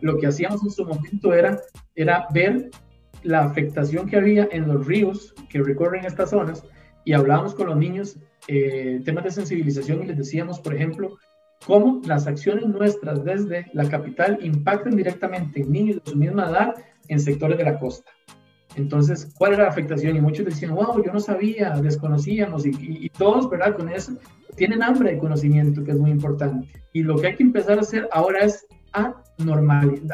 Lo 0.00 0.18
que 0.18 0.26
hacíamos 0.26 0.62
en 0.62 0.70
su 0.70 0.84
momento 0.84 1.32
era, 1.32 1.58
era 1.94 2.26
ver 2.32 2.70
la 3.22 3.40
afectación 3.40 4.08
que 4.08 4.16
había 4.16 4.48
en 4.52 4.68
los 4.68 4.86
ríos 4.86 5.34
que 5.48 5.62
recorren 5.62 6.04
estas 6.04 6.30
zonas 6.30 6.64
y 7.04 7.12
hablábamos 7.12 7.54
con 7.54 7.66
los 7.66 7.76
niños 7.76 8.18
eh, 8.48 9.00
temas 9.04 9.24
de 9.24 9.30
sensibilización 9.30 10.02
y 10.02 10.06
les 10.06 10.18
decíamos, 10.18 10.60
por 10.60 10.74
ejemplo, 10.74 11.18
cómo 11.66 12.00
las 12.06 12.26
acciones 12.26 12.66
nuestras 12.66 13.24
desde 13.24 13.66
la 13.72 13.88
capital 13.88 14.38
impactan 14.42 14.96
directamente 14.96 15.60
en 15.60 15.72
niños 15.72 16.02
de 16.04 16.10
su 16.10 16.16
misma 16.16 16.50
edad 16.50 16.74
en 17.08 17.20
sectores 17.20 17.58
de 17.58 17.64
la 17.64 17.78
costa. 17.78 18.10
Entonces, 18.80 19.32
¿cuál 19.36 19.52
era 19.52 19.64
la 19.64 19.70
afectación? 19.70 20.16
Y 20.16 20.20
muchos 20.20 20.46
decían, 20.46 20.74
wow, 20.74 21.02
yo 21.04 21.12
no 21.12 21.20
sabía, 21.20 21.70
desconocíamos, 21.70 22.64
y, 22.66 23.08
todos, 23.10 23.48
¿verdad? 23.50 23.76
Con 23.76 23.88
eso, 23.88 24.12
tienen 24.56 24.82
hambre 24.82 25.12
de 25.12 25.18
conocimiento, 25.18 25.84
que 25.84 25.92
es 25.92 25.98
muy 25.98 26.10
importante. 26.10 26.66
Y 26.92 27.02
lo 27.02 27.16
que 27.16 27.28
hay 27.28 27.36
que 27.36 27.42
empezar 27.42 27.78
a 27.78 27.82
hacer 27.82 28.08
ahora 28.10 28.40
es 28.40 28.66
a, 28.92 29.14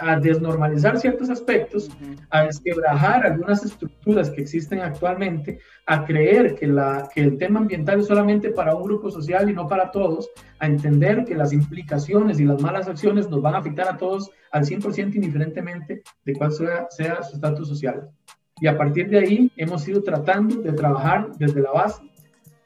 a 0.03 0.21
desnormalizar 0.21 0.99
ciertos 0.99 1.31
aspectos, 1.31 1.91
a 2.31 2.43
desquebrajar 2.43 3.25
algunas 3.25 3.65
estructuras 3.65 4.31
que 4.31 4.43
existen 4.43 4.81
actualmente, 4.81 5.61
a 5.87 6.05
creer 6.05 6.55
que, 6.57 6.67
la, 6.67 7.09
que 7.15 7.23
el 7.23 7.39
tema 7.39 7.61
ambiental 7.61 8.01
es 8.01 8.07
solamente 8.07 8.51
para 8.51 8.75
un 8.75 8.83
grupo 8.83 9.11
social 9.11 9.49
y 9.49 9.55
no 9.55 9.67
para 9.67 9.91
todos, 9.91 10.29
a 10.59 10.67
entender 10.67 11.25
que 11.25 11.35
las 11.35 11.53
implicaciones 11.53 12.41
y 12.41 12.45
las 12.45 12.61
malas 12.61 12.89
acciones 12.89 13.31
nos 13.31 13.41
van 13.41 13.55
a 13.55 13.59
afectar 13.59 13.89
a 13.89 13.97
todos 13.97 14.31
al 14.51 14.65
100% 14.65 15.15
indiferentemente 15.15 16.03
de 16.25 16.33
cuál 16.35 16.53
sea, 16.53 16.87
sea 16.91 17.23
su 17.23 17.37
estatus 17.37 17.69
social. 17.69 18.11
Y 18.59 18.67
a 18.67 18.79
partir 18.79 19.11
de 19.11 19.19
ahí 19.19 19.53
hemos 19.57 19.87
ido 19.87 20.03
tratando 20.03 20.63
de 20.63 20.73
trabajar 20.73 21.31
desde 21.39 21.61
la 21.61 21.73
base, 21.73 22.03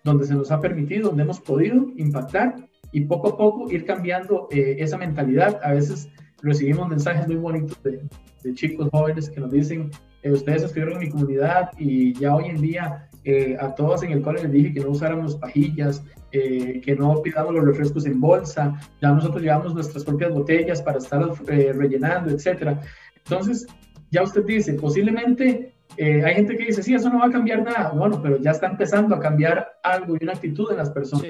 donde 0.05 0.25
se 0.25 0.35
nos 0.35 0.51
ha 0.53 0.61
permitido, 0.61 1.09
donde 1.09 1.25
hemos 1.25 1.41
podido 1.41 1.89
impactar 1.97 2.55
y 2.93 3.03
poco 3.03 3.31
a 3.31 3.37
poco 3.37 3.71
ir 3.71 3.85
cambiando 3.85 4.47
eh, 4.53 4.77
esa 4.79 4.97
mentalidad. 4.99 5.61
A 5.65 5.73
veces 5.73 6.09
recibimos 6.43 6.89
mensajes 6.89 7.27
muy 7.27 7.37
bonitos 7.37 7.77
de, 7.83 8.01
chicos 8.55 8.89
jóvenes 8.93 9.29
que 9.31 9.41
nos 9.41 9.51
dicen, 9.51 9.91
eh, 10.23 10.31
ustedes 10.31 10.63
estuvieron 10.63 10.95
en 10.95 11.01
mi 11.01 11.11
comunidad 11.11 11.71
y 11.77 12.15
ya 12.15 12.37
hoy 12.37 12.47
en 12.47 12.61
día 12.61 13.09
eh, 13.25 13.57
a 13.61 13.75
todos 13.75 14.05
en 14.05 14.13
el 14.13 14.23
cole 14.23 14.43
les 14.43 14.53
dije 14.53 14.73
que 14.73 14.81
no 14.81 14.91
usáramos 14.91 15.37
pajillas, 15.37 16.03
que 16.31 16.97
no 16.97 17.21
pidamos 17.23 17.53
los 17.53 17.65
refrescos 17.65 18.07
en 18.07 18.21
bolsa, 18.21 18.81
ya 19.03 19.11
nosotros 19.11 19.43
llevamos 19.43 19.75
nuestras 19.75 20.05
propias 20.05 20.33
botellas 20.33 20.81
para 20.81 20.99
estar 20.99 21.21
rellenando, 21.45 22.31
etcétera. 22.31 22.81
Entonces, 23.25 23.67
ya 24.13 24.23
usted 24.23 24.45
dice, 24.45 24.75
posiblemente 24.75 25.75
eh, 25.97 26.23
hay 26.25 26.35
gente 26.35 26.57
que 26.57 26.67
dice, 26.67 26.83
sí, 26.83 26.95
eso 26.95 27.11
no 27.11 27.19
va 27.19 27.27
a 27.27 27.31
cambiar 27.31 27.63
nada. 27.63 27.91
Bueno, 27.91 28.21
pero 28.23 28.39
ya 28.39 28.53
está 28.53 28.67
empezando 28.69 29.15
a 29.15 29.21
cambiar 29.21 29.67
algo 29.83 30.17
y 30.19 30.25
una 30.25 30.33
actitud 30.33 30.71
en 30.71 30.79
las 30.79 30.91
personas. 30.91 31.27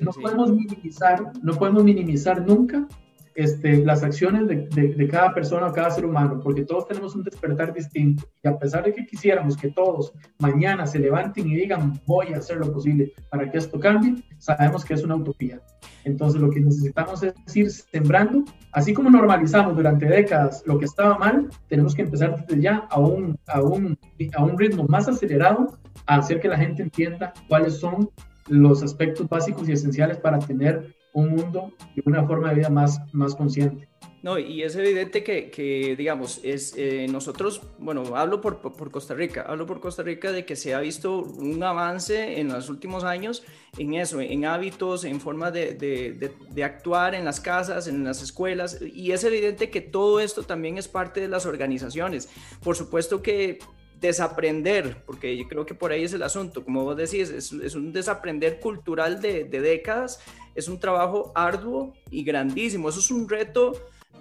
no 0.00 0.12
podemos 0.12 0.50
minimizar, 0.52 1.32
no 1.42 1.54
podemos 1.54 1.84
minimizar 1.84 2.46
nunca 2.46 2.86
este, 3.34 3.84
las 3.84 4.02
acciones 4.02 4.46
de, 4.46 4.66
de, 4.68 5.08
cada 5.08 5.32
persona 5.34 5.66
o 5.66 5.72
cada 5.72 5.90
ser 5.90 6.04
humano, 6.04 6.40
porque 6.42 6.64
todos 6.64 6.86
tenemos 6.86 7.14
un 7.14 7.22
despertar 7.22 7.72
distinto. 7.72 8.24
Y 8.42 8.48
a 8.48 8.58
pesar 8.58 8.84
de 8.84 8.92
que 8.92 9.06
quisiéramos 9.06 9.56
que 9.56 9.70
todos 9.70 10.12
mañana 10.38 10.86
se 10.86 10.98
levanten 10.98 11.48
y 11.48 11.56
digan, 11.56 12.00
voy 12.06 12.32
a 12.32 12.38
hacer 12.38 12.58
lo 12.58 12.72
posible 12.72 13.12
para 13.30 13.50
que 13.50 13.58
esto 13.58 13.78
cambie, 13.80 14.22
sabemos 14.38 14.84
que 14.84 14.94
es 14.94 15.02
una 15.02 15.16
utopía. 15.16 15.60
Entonces 16.04 16.40
lo 16.40 16.50
que 16.50 16.60
necesitamos 16.60 17.22
es 17.22 17.56
ir 17.56 17.70
sembrando, 17.70 18.44
así 18.72 18.92
como 18.92 19.10
normalizamos 19.10 19.76
durante 19.76 20.06
décadas 20.06 20.62
lo 20.66 20.78
que 20.78 20.84
estaba 20.84 21.16
mal, 21.18 21.48
tenemos 21.68 21.94
que 21.94 22.02
empezar 22.02 22.44
desde 22.46 22.60
ya 22.60 22.86
a 22.90 22.98
un, 22.98 23.38
a 23.46 23.62
un, 23.62 23.98
a 24.36 24.44
un 24.44 24.58
ritmo 24.58 24.84
más 24.88 25.08
acelerado 25.08 25.78
a 26.06 26.16
hacer 26.16 26.40
que 26.40 26.48
la 26.48 26.58
gente 26.58 26.82
entienda 26.82 27.32
cuáles 27.48 27.78
son 27.78 28.10
los 28.48 28.82
aspectos 28.82 29.28
básicos 29.28 29.68
y 29.68 29.72
esenciales 29.72 30.18
para 30.18 30.38
tener 30.38 30.94
un 31.12 31.30
mundo 31.30 31.72
y 31.94 32.02
una 32.08 32.26
forma 32.26 32.50
de 32.50 32.56
vida 32.56 32.70
más, 32.70 33.00
más 33.12 33.34
consciente. 33.34 33.88
No, 34.22 34.38
y 34.38 34.62
es 34.62 34.76
evidente 34.76 35.24
que, 35.24 35.50
que 35.50 35.96
digamos, 35.96 36.40
es, 36.44 36.74
eh, 36.76 37.08
nosotros, 37.10 37.60
bueno, 37.78 38.14
hablo 38.14 38.40
por, 38.40 38.60
por, 38.60 38.90
Costa 38.92 39.14
Rica, 39.14 39.44
hablo 39.48 39.66
por 39.66 39.80
Costa 39.80 40.04
Rica 40.04 40.30
de 40.30 40.44
que 40.46 40.54
se 40.54 40.74
ha 40.74 40.80
visto 40.80 41.22
un 41.22 41.60
avance 41.64 42.38
en 42.38 42.48
los 42.48 42.68
últimos 42.68 43.02
años 43.02 43.42
en 43.78 43.94
eso, 43.94 44.20
en 44.20 44.44
hábitos, 44.44 45.04
en 45.04 45.20
forma 45.20 45.50
de, 45.50 45.74
de, 45.74 46.32
de, 46.52 46.64
actuar 46.64 47.16
en 47.16 47.24
las 47.24 47.40
casas, 47.40 47.88
en 47.88 48.04
las 48.04 48.22
escuelas, 48.22 48.80
y 48.80 49.10
es 49.10 49.24
evidente 49.24 49.70
que 49.70 49.80
todo 49.80 50.20
esto 50.20 50.44
también 50.44 50.78
es 50.78 50.86
parte 50.86 51.20
de 51.20 51.26
las 51.26 51.44
organizaciones. 51.44 52.28
Por 52.62 52.76
supuesto 52.76 53.22
que 53.22 53.58
desaprender, 54.02 55.02
porque 55.06 55.36
yo 55.36 55.46
creo 55.46 55.64
que 55.64 55.74
por 55.74 55.92
ahí 55.92 56.02
es 56.02 56.12
el 56.12 56.24
asunto, 56.24 56.64
como 56.64 56.82
vos 56.82 56.96
decís, 56.96 57.30
es, 57.30 57.52
un 57.52 57.92
desaprender 57.92 58.58
cultural 58.58 59.22
de, 59.22 59.44
décadas 59.44 60.20
es 60.54 60.68
un 60.68 60.78
trabajo 60.78 61.32
arduo 61.34 61.94
y 62.10 62.24
grandísimo. 62.24 62.90
Eso 62.90 62.98
es 62.98 63.10
un 63.10 63.26
reto 63.28 63.72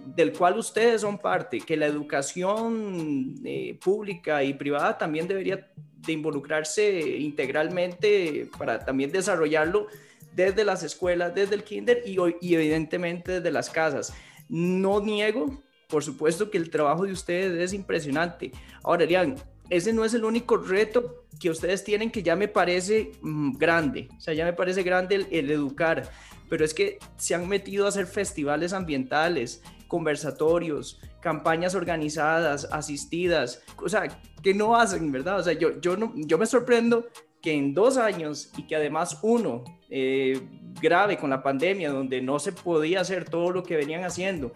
del 0.06 0.32
cual 0.32 0.58
ustedes 0.58 1.02
son 1.02 1.18
parte, 1.18 1.60
que 1.60 1.76
la 1.76 1.88
educación 1.88 3.36
eh, 3.44 3.78
pública 3.84 4.44
y 4.44 4.54
privada 4.54 4.98
también 4.98 5.28
debería 5.28 5.68
de 5.76 6.14
involucrarse 6.14 7.18
integralmente 7.18 8.50
para 8.58 8.86
también 8.86 9.12
desarrollarlo 9.12 9.88
desde 10.34 10.64
las 10.64 10.84
escuelas, 10.84 11.36
desde 11.36 11.56
el 11.56 11.64
kinder 11.64 12.04
y, 12.06 12.18
y 12.40 12.56
evidentemente 12.56 13.34
desde 13.34 13.52
las 13.52 13.70
casas. 13.70 14.14
No 14.48 15.02
niego, 15.02 15.62
por 15.88 16.04
supuesto, 16.04 16.50
que 16.50 16.58
el 16.58 16.70
trabajo 16.70 17.06
de 17.06 17.12
ustedes 17.12 17.60
es 17.60 17.74
impresionante. 17.74 18.52
Ahora, 18.84 19.04
Elian, 19.04 19.36
ese 19.72 19.94
no 19.94 20.04
es 20.04 20.14
el 20.14 20.26
único 20.26 20.58
reto 20.58 21.26
que 21.40 21.50
ustedes 21.50 21.84
tienen 21.84 22.12
que 22.12 22.22
ya 22.22 22.36
me 22.36 22.50
parece 22.50 23.14
mm, 23.22 23.54
grande, 23.54 24.10
o 24.16 24.20
sea, 24.20 24.34
ya 24.34 24.46
me 24.46 24.54
parece 24.54 24.84
grande 24.84 25.26
el, 25.32 25.50
educar, 25.50 26.12
pero 26.50 26.66
es 26.66 26.74
que 26.74 27.00
se 27.16 27.34
han 27.34 27.48
metido 27.48 27.86
a 27.86 27.90
hacer 27.90 28.06
festivales 28.06 28.74
ambientales 28.74 29.64
conversatorios, 29.88 31.00
campañas 31.22 31.74
organizadas, 31.74 32.68
asistidas, 32.72 33.62
o 33.78 33.88
sea, 33.88 34.04
que 34.44 34.54
no 34.54 34.76
hacen, 34.76 35.10
¿verdad? 35.12 35.40
O 35.40 35.44
sea, 35.44 35.54
yo, 35.54 35.80
yo, 35.80 35.96
no, 35.96 36.14
yo 36.16 36.38
me 36.38 36.46
sorprendo 36.46 37.08
que 37.42 37.54
en 37.54 37.74
dos 37.74 37.98
años 37.98 38.52
y 38.58 38.68
que 38.68 38.76
además 38.76 39.20
uno 39.22 39.64
eh, 39.90 40.40
grave 40.82 41.18
con 41.18 41.30
la 41.30 41.42
pandemia, 41.42 41.92
donde 41.92 42.22
no 42.22 42.40
se 42.40 42.52
podía 42.52 43.02
hacer 43.02 43.26
todo 43.26 43.52
lo 43.52 43.64
que 43.64 43.76
venían 43.78 44.04
haciendo, 44.04 44.52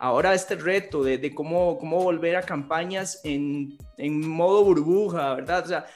ahora 0.00 0.32
este 0.34 0.56
reto 0.56 1.04
de, 1.04 1.34
cómo, 1.34 1.78
cómo 1.78 2.02
volver 2.02 2.34
a 2.34 2.42
campañas 2.42 3.20
en, 3.22 3.76
en 3.98 4.26
modo 4.28 4.64
burbuja, 4.64 5.34
¿verdad? 5.34 5.62
O 5.62 5.68
sea, 5.68 5.86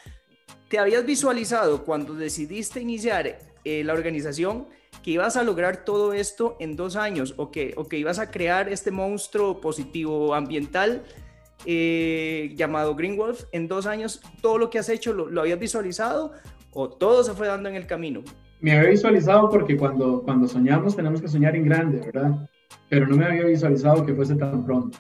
¿te 0.69 0.79
habías 0.79 1.05
visualizado 1.07 1.85
cuando 1.85 2.15
decidiste 2.15 2.81
iniciar 2.81 3.39
eh, 3.65 3.83
la 3.83 3.95
organización 3.95 4.69
que 5.03 5.13
ibas 5.13 5.37
a 5.39 5.43
lograr 5.43 5.85
todo 5.85 6.13
esto 6.13 6.57
en 6.61 6.77
dos 6.77 6.97
años 6.97 7.33
o 7.39 7.51
que, 7.51 7.73
o 7.77 7.87
que 7.87 7.97
ibas 7.97 8.19
a 8.19 8.31
crear 8.31 8.69
este 8.69 8.91
monstruo 8.91 9.61
positivo 9.61 10.35
ambiental 10.35 11.03
eh, 11.65 12.53
llamado 12.57 12.95
Green 12.95 13.17
Wolf 13.17 13.45
en 13.53 13.69
dos 13.69 13.87
años? 13.87 14.21
¿Todo 14.43 14.59
lo 14.59 14.69
que 14.69 14.79
has 14.79 14.91
hecho 14.91 15.15
lo, 15.15 15.31
lo 15.31 15.41
habías 15.41 15.59
visualizado 15.59 16.33
o 16.73 16.91
todo 16.91 17.25
se 17.25 17.33
fue 17.33 17.47
dando 17.47 17.71
en 17.71 17.77
el 17.77 17.87
camino? 17.87 18.23
Me 18.61 18.73
había 18.73 18.91
visualizado 18.91 19.49
porque 19.49 19.79
cuando, 19.79 20.23
cuando 20.23 20.47
soñamos 20.47 20.95
tenemos 20.95 21.23
que 21.23 21.29
soñar 21.29 21.57
en 21.57 21.65
grande, 21.65 22.01
¿verdad? 22.01 22.49
Pero 22.95 23.09
no 23.09 23.17
me 23.17 23.25
había 23.25 23.47
visualizado 23.47 24.07
que 24.07 24.15
fuese 24.15 24.37
tan 24.37 24.65
pronto. 24.65 24.99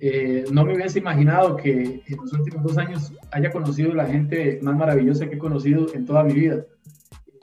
Eh, 0.00 0.44
no 0.50 0.64
me 0.64 0.74
hubiese 0.74 0.98
imaginado 0.98 1.56
que 1.56 2.02
en 2.04 2.16
los 2.16 2.32
últimos 2.32 2.64
dos 2.64 2.76
años 2.78 3.12
haya 3.30 3.52
conocido 3.52 3.94
la 3.94 4.06
gente 4.06 4.58
más 4.60 4.74
maravillosa 4.74 5.28
que 5.28 5.36
he 5.36 5.38
conocido 5.38 5.86
en 5.94 6.04
toda 6.04 6.24
mi 6.24 6.32
vida. 6.32 6.64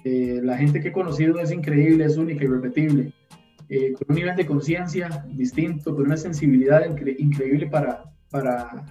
Eh, 0.03 0.41
la 0.43 0.57
gente 0.57 0.81
que 0.81 0.89
he 0.89 0.91
conocido 0.91 1.39
es 1.39 1.53
increíble, 1.53 2.03
es 2.03 2.17
única, 2.17 2.43
irrepetible, 2.43 3.13
eh, 3.69 3.93
con 3.93 4.07
un 4.09 4.15
nivel 4.15 4.35
de 4.35 4.45
conciencia 4.45 5.25
distinto, 5.29 5.95
con 5.95 6.07
una 6.07 6.17
sensibilidad 6.17 6.83
increíble 7.17 7.67
para, 7.67 8.03
para, 8.29 8.85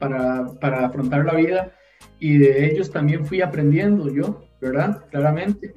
para, 0.00 0.46
para 0.60 0.86
afrontar 0.86 1.24
la 1.24 1.34
vida 1.34 1.72
y 2.18 2.38
de 2.38 2.66
ellos 2.66 2.90
también 2.90 3.24
fui 3.24 3.40
aprendiendo 3.40 4.12
yo, 4.12 4.42
¿verdad? 4.60 5.04
Claramente. 5.12 5.74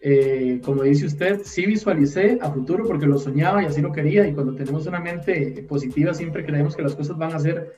Eh, 0.00 0.60
como 0.64 0.84
dice 0.84 1.06
usted, 1.06 1.40
sí 1.42 1.66
visualicé 1.66 2.38
a 2.40 2.50
futuro 2.50 2.86
porque 2.86 3.06
lo 3.06 3.18
soñaba 3.18 3.62
y 3.62 3.66
así 3.66 3.80
lo 3.80 3.92
quería. 3.92 4.26
Y 4.26 4.34
cuando 4.34 4.54
tenemos 4.54 4.86
una 4.86 5.00
mente 5.00 5.64
positiva 5.68 6.14
siempre 6.14 6.44
creemos 6.44 6.76
que 6.76 6.82
las 6.82 6.94
cosas 6.94 7.16
van 7.18 7.34
a 7.34 7.38
ser 7.38 7.74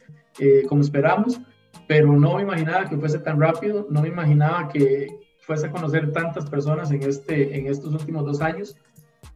como 0.68 0.80
esperamos, 0.80 1.40
pero 1.86 2.12
no 2.12 2.36
me 2.36 2.42
imaginaba 2.42 2.88
que 2.88 2.96
fuese 2.96 3.18
tan 3.18 3.38
rápido, 3.38 3.86
no 3.90 4.00
me 4.00 4.08
imaginaba 4.08 4.68
que, 4.68 5.08
fuese 5.50 5.66
a 5.66 5.70
conocer 5.72 6.12
tantas 6.12 6.48
personas 6.48 6.92
en, 6.92 7.02
este, 7.02 7.58
en 7.58 7.66
estos 7.66 7.92
últimos 7.92 8.24
dos 8.24 8.40
años. 8.40 8.76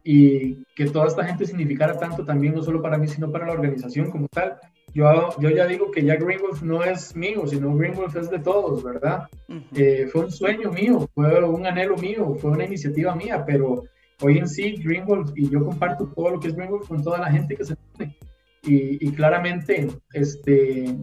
Y 0.03 0.63
que 0.75 0.85
toda 0.85 1.07
esta 1.07 1.25
gente 1.25 1.45
significara 1.45 1.97
tanto 1.97 2.23
también, 2.23 2.53
no 2.53 2.63
solo 2.63 2.81
para 2.81 2.97
mí, 2.97 3.07
sino 3.07 3.31
para 3.31 3.47
la 3.47 3.53
organización 3.53 4.11
como 4.11 4.27
tal. 4.29 4.57
Yo, 4.95 5.37
yo 5.39 5.49
ya 5.49 5.67
digo 5.67 5.91
que 5.91 6.05
ya 6.05 6.15
Greenwolf 6.15 6.63
no 6.63 6.81
es 6.81 7.13
mío, 7.17 7.45
sino 7.45 7.75
Greenwolf 7.75 8.15
es 8.15 8.29
de 8.29 8.39
todos, 8.39 8.81
¿verdad? 8.81 9.27
Eh, 9.75 10.07
fue 10.09 10.23
un 10.23 10.31
sueño 10.31 10.71
mío, 10.71 11.09
fue 11.13 11.43
un 11.43 11.67
anhelo 11.67 11.97
mío, 11.97 12.33
fue 12.35 12.51
una 12.51 12.63
iniciativa 12.63 13.13
mía, 13.13 13.43
pero 13.45 13.83
hoy 14.21 14.37
en 14.37 14.47
sí 14.47 14.77
Greenwolf 14.77 15.31
y 15.35 15.49
yo 15.49 15.65
comparto 15.65 16.07
todo 16.15 16.29
lo 16.29 16.39
que 16.39 16.47
es 16.47 16.55
Greenwolf 16.55 16.87
con 16.87 17.03
toda 17.03 17.17
la 17.19 17.29
gente 17.29 17.57
que 17.57 17.65
se 17.65 17.75
pone. 17.75 18.15
Y, 18.63 19.05
y 19.05 19.11
claramente, 19.11 19.89
este, 20.13 20.97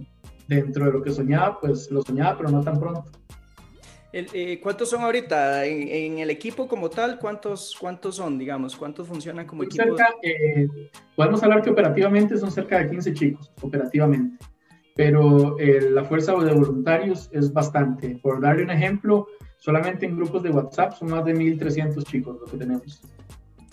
dentro 0.48 0.86
de 0.86 0.92
lo 0.92 1.02
que 1.02 1.10
soñaba, 1.10 1.60
pues 1.60 1.90
lo 1.90 2.00
soñaba, 2.00 2.38
pero 2.38 2.48
no 2.48 2.62
tan 2.62 2.80
pronto. 2.80 3.04
Eh, 4.12 4.60
¿Cuántos 4.62 4.90
son 4.90 5.02
ahorita 5.02 5.64
en, 5.64 6.18
el 6.18 6.28
equipo 6.28 6.68
como 6.68 6.90
tal? 6.90 7.18
¿Cuántos, 7.18 7.74
¿Cuántos 7.80 8.16
son, 8.16 8.38
digamos? 8.38 8.76
¿Cuántos 8.76 9.08
funcionan 9.08 9.46
como 9.46 9.62
equipo? 9.62 9.96
Eh, 10.22 10.68
podemos 11.16 11.42
hablar 11.42 11.62
que 11.62 11.70
operativamente 11.70 12.36
son 12.36 12.50
cerca 12.50 12.78
de 12.78 12.90
15 12.90 13.14
chicos, 13.14 13.50
operativamente, 13.62 14.44
pero 14.94 15.58
eh, 15.58 15.88
la 15.90 16.04
fuerza 16.04 16.34
de 16.34 16.52
voluntarios 16.52 17.30
es 17.32 17.50
bastante. 17.54 18.18
Por 18.22 18.42
darle 18.42 18.64
un 18.64 18.70
ejemplo, 18.70 19.28
solamente 19.56 20.04
en 20.04 20.16
grupos 20.16 20.42
de 20.42 20.50
WhatsApp 20.50 20.92
son 20.92 21.10
más 21.10 21.24
de 21.24 21.34
1.300 21.34 22.04
chicos 22.04 22.36
lo 22.38 22.46
que 22.46 22.58
tenemos. 22.58 23.00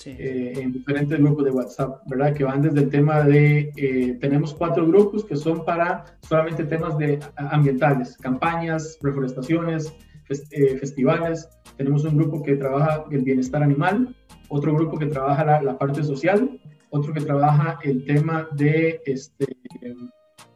en 0.06 0.72
diferentes 0.72 1.20
grupos 1.20 1.44
de 1.44 1.52
WhatsApp, 1.52 2.02
¿verdad? 2.08 2.34
Que 2.34 2.46
van 2.46 2.62
desde 2.62 2.80
el 2.80 2.90
tema 2.90 3.24
de, 3.24 4.18
tenemos 4.22 4.54
cuatro 4.54 4.88
grupos 4.88 5.26
que 5.26 5.36
son 5.36 5.66
para 5.66 6.06
solamente 6.22 6.64
temas 6.64 6.98
de 6.98 7.20
ambientales, 7.36 8.16
campañas, 8.16 8.98
reforestaciones, 9.02 9.94
eh, 10.30 10.78
festivales, 10.78 11.48
tenemos 11.78 12.04
un 12.04 12.18
grupo 12.18 12.44
que 12.44 12.56
trabaja 12.56 13.06
el 13.12 13.22
bienestar 13.22 13.64
animal, 13.64 14.16
otro 14.50 14.74
grupo 14.74 14.98
que 14.98 15.08
trabaja 15.08 15.62
la, 15.62 15.78
parte 15.78 16.04
social, 16.04 16.60
otro 16.90 17.14
que 17.14 17.22
trabaja 17.22 17.80
el 17.84 18.06
tema 18.06 18.48
de, 18.52 19.02
este, 19.06 19.46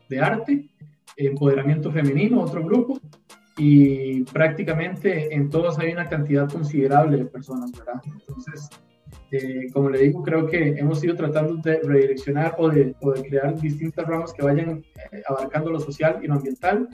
de 0.09 0.19
arte, 0.19 0.69
empoderamiento 1.17 1.91
femenino, 1.91 2.41
otro 2.41 2.63
grupo, 2.63 2.99
y 3.57 4.23
prácticamente 4.25 5.33
en 5.33 5.49
todos 5.49 5.77
hay 5.79 5.91
una 5.91 6.09
cantidad 6.09 6.49
considerable 6.49 7.17
de 7.17 7.25
personas, 7.25 7.71
¿verdad? 7.71 8.01
Entonces, 8.05 8.69
eh, 9.31 9.67
como 9.71 9.89
le 9.89 9.99
digo, 9.99 10.23
creo 10.23 10.47
que 10.47 10.69
hemos 10.77 11.03
ido 11.03 11.15
tratando 11.15 11.55
de 11.57 11.79
redireccionar 11.81 12.55
o 12.57 12.69
de, 12.69 12.95
o 13.01 13.11
de 13.11 13.23
crear 13.23 13.59
distintas 13.59 14.07
ramas 14.07 14.33
que 14.33 14.43
vayan 14.43 14.83
eh, 15.11 15.23
abarcando 15.27 15.71
lo 15.71 15.79
social 15.79 16.19
y 16.23 16.27
lo 16.27 16.35
ambiental 16.35 16.89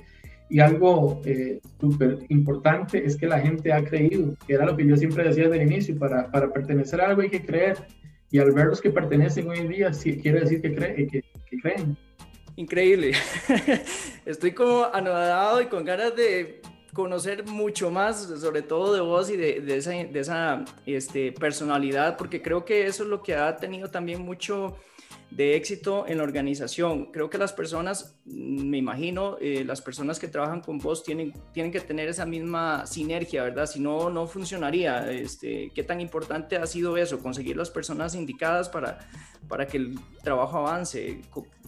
y 0.50 0.60
algo 0.60 1.22
eh, 1.26 1.60
súper 1.80 2.20
importante 2.30 3.06
es 3.06 3.16
que 3.16 3.28
la 3.28 3.40
gente 3.40 3.72
ha 3.72 3.84
creído, 3.84 4.34
que 4.48 4.54
era 4.54 4.66
lo 4.66 4.76
que 4.76 4.86
yo 4.86 4.98
siempre 4.98 5.24
decía 5.24 5.44
desde 5.44 5.62
el 5.62 5.72
inicio, 5.72 5.98
para, 5.98 6.30
para 6.32 6.52
pertenecer 6.52 7.00
a 7.02 7.08
algo 7.08 7.22
hay 7.22 7.30
que 7.30 7.46
creer. 7.46 7.78
Y 8.32 8.40
al 8.40 8.52
ver 8.52 8.66
los 8.66 8.82
que 8.82 8.90
pertenecen 8.90 9.48
hoy 9.48 9.60
en 9.60 9.70
día, 9.70 9.94
sí, 9.94 10.18
quiere 10.18 10.42
decir 10.42 10.62
que, 10.62 10.74
cree, 10.74 11.08
que, 11.08 11.24
creen. 11.62 11.98
Increíble. 12.56 13.14
Estoy 14.26 14.52
como 14.52 14.86
anodado 14.86 15.62
y 15.62 15.66
con 15.68 15.86
ganas 15.86 16.16
de 16.16 16.62
conocer 16.94 17.46
mucho 17.46 17.92
más, 17.92 18.22
sobre 18.40 18.62
todo 18.62 18.94
de 18.94 19.02
vos 19.02 19.30
y 19.30 19.38
de, 19.38 19.62
de 19.62 19.78
esa, 19.78 19.92
de 19.92 20.20
esa 20.20 20.66
este, 20.86 21.32
personalidad, 21.32 22.18
porque 22.18 22.42
creo 22.42 22.66
que 22.66 22.86
eso 22.86 23.04
es 23.04 23.10
lo 23.10 23.22
que 23.22 23.36
ha 23.36 23.56
tenido 23.56 23.90
también 23.90 24.22
mucho 24.22 24.76
de 25.32 25.56
éxito 25.56 26.06
en 26.08 26.18
la 26.18 26.24
organización. 26.24 27.12
Creo 27.12 27.30
que 27.30 27.38
las 27.38 27.54
personas, 27.54 28.20
me 28.26 28.78
imagino, 28.78 29.38
eh, 29.40 29.64
las 29.64 29.82
personas 29.82 30.20
que 30.20 30.28
trabajan 30.28 30.62
con 30.62 30.80
vos 30.80 31.04
tienen, 31.04 31.34
tienen 31.54 31.72
que 31.72 31.80
tener 31.80 32.10
esa 32.10 32.26
misma 32.26 32.86
sinergia, 32.86 33.44
¿verdad? 33.44 33.68
Si 33.68 33.80
no, 33.80 34.10
no 34.10 34.28
funcionaría. 34.28 35.12
Este, 35.12 35.72
¿Qué 35.74 35.84
tan 35.84 36.02
importante 36.02 36.58
ha 36.58 36.66
sido 36.66 36.98
eso? 36.98 37.20
Conseguir 37.20 37.58
las 37.58 37.70
personas 37.70 38.16
indicadas 38.16 38.70
para, 38.70 39.00
para 39.48 39.68
que 39.68 39.78
el 39.78 40.00
trabajo 40.24 40.58
avance. 40.58 41.22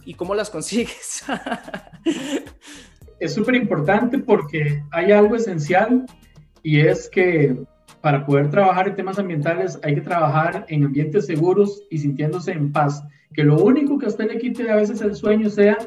¿Y 0.04 0.14
cómo 0.14 0.34
las 0.34 0.50
consigues? 0.50 1.24
es 3.20 3.34
súper 3.34 3.54
importante 3.54 4.18
porque 4.18 4.82
hay 4.90 5.12
algo 5.12 5.36
esencial 5.36 6.04
y 6.64 6.80
es 6.80 7.08
que 7.08 7.56
para 8.00 8.26
poder 8.26 8.50
trabajar 8.50 8.88
en 8.88 8.96
temas 8.96 9.20
ambientales 9.20 9.78
hay 9.84 9.94
que 9.94 10.00
trabajar 10.00 10.66
en 10.68 10.84
ambientes 10.84 11.26
seguros 11.26 11.84
y 11.88 11.98
sintiéndose 11.98 12.50
en 12.50 12.72
paz 12.72 13.04
que 13.34 13.44
lo 13.44 13.56
único 13.62 13.98
que 13.98 14.06
a 14.06 14.08
usted 14.08 14.30
le 14.30 14.38
quite 14.38 14.70
a 14.70 14.76
veces 14.76 15.00
el 15.00 15.14
sueño 15.14 15.48
sea 15.48 15.78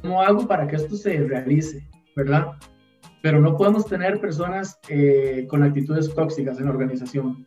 cómo 0.00 0.22
hago 0.22 0.46
para 0.46 0.66
que 0.66 0.76
esto 0.76 0.96
se 0.96 1.16
realice, 1.18 1.86
¿verdad? 2.16 2.48
Pero 3.22 3.40
no 3.40 3.56
podemos 3.56 3.86
tener 3.86 4.20
personas 4.20 4.78
eh, 4.88 5.46
con 5.48 5.62
actitudes 5.62 6.14
tóxicas 6.14 6.58
en 6.58 6.66
la 6.66 6.70
organización. 6.72 7.44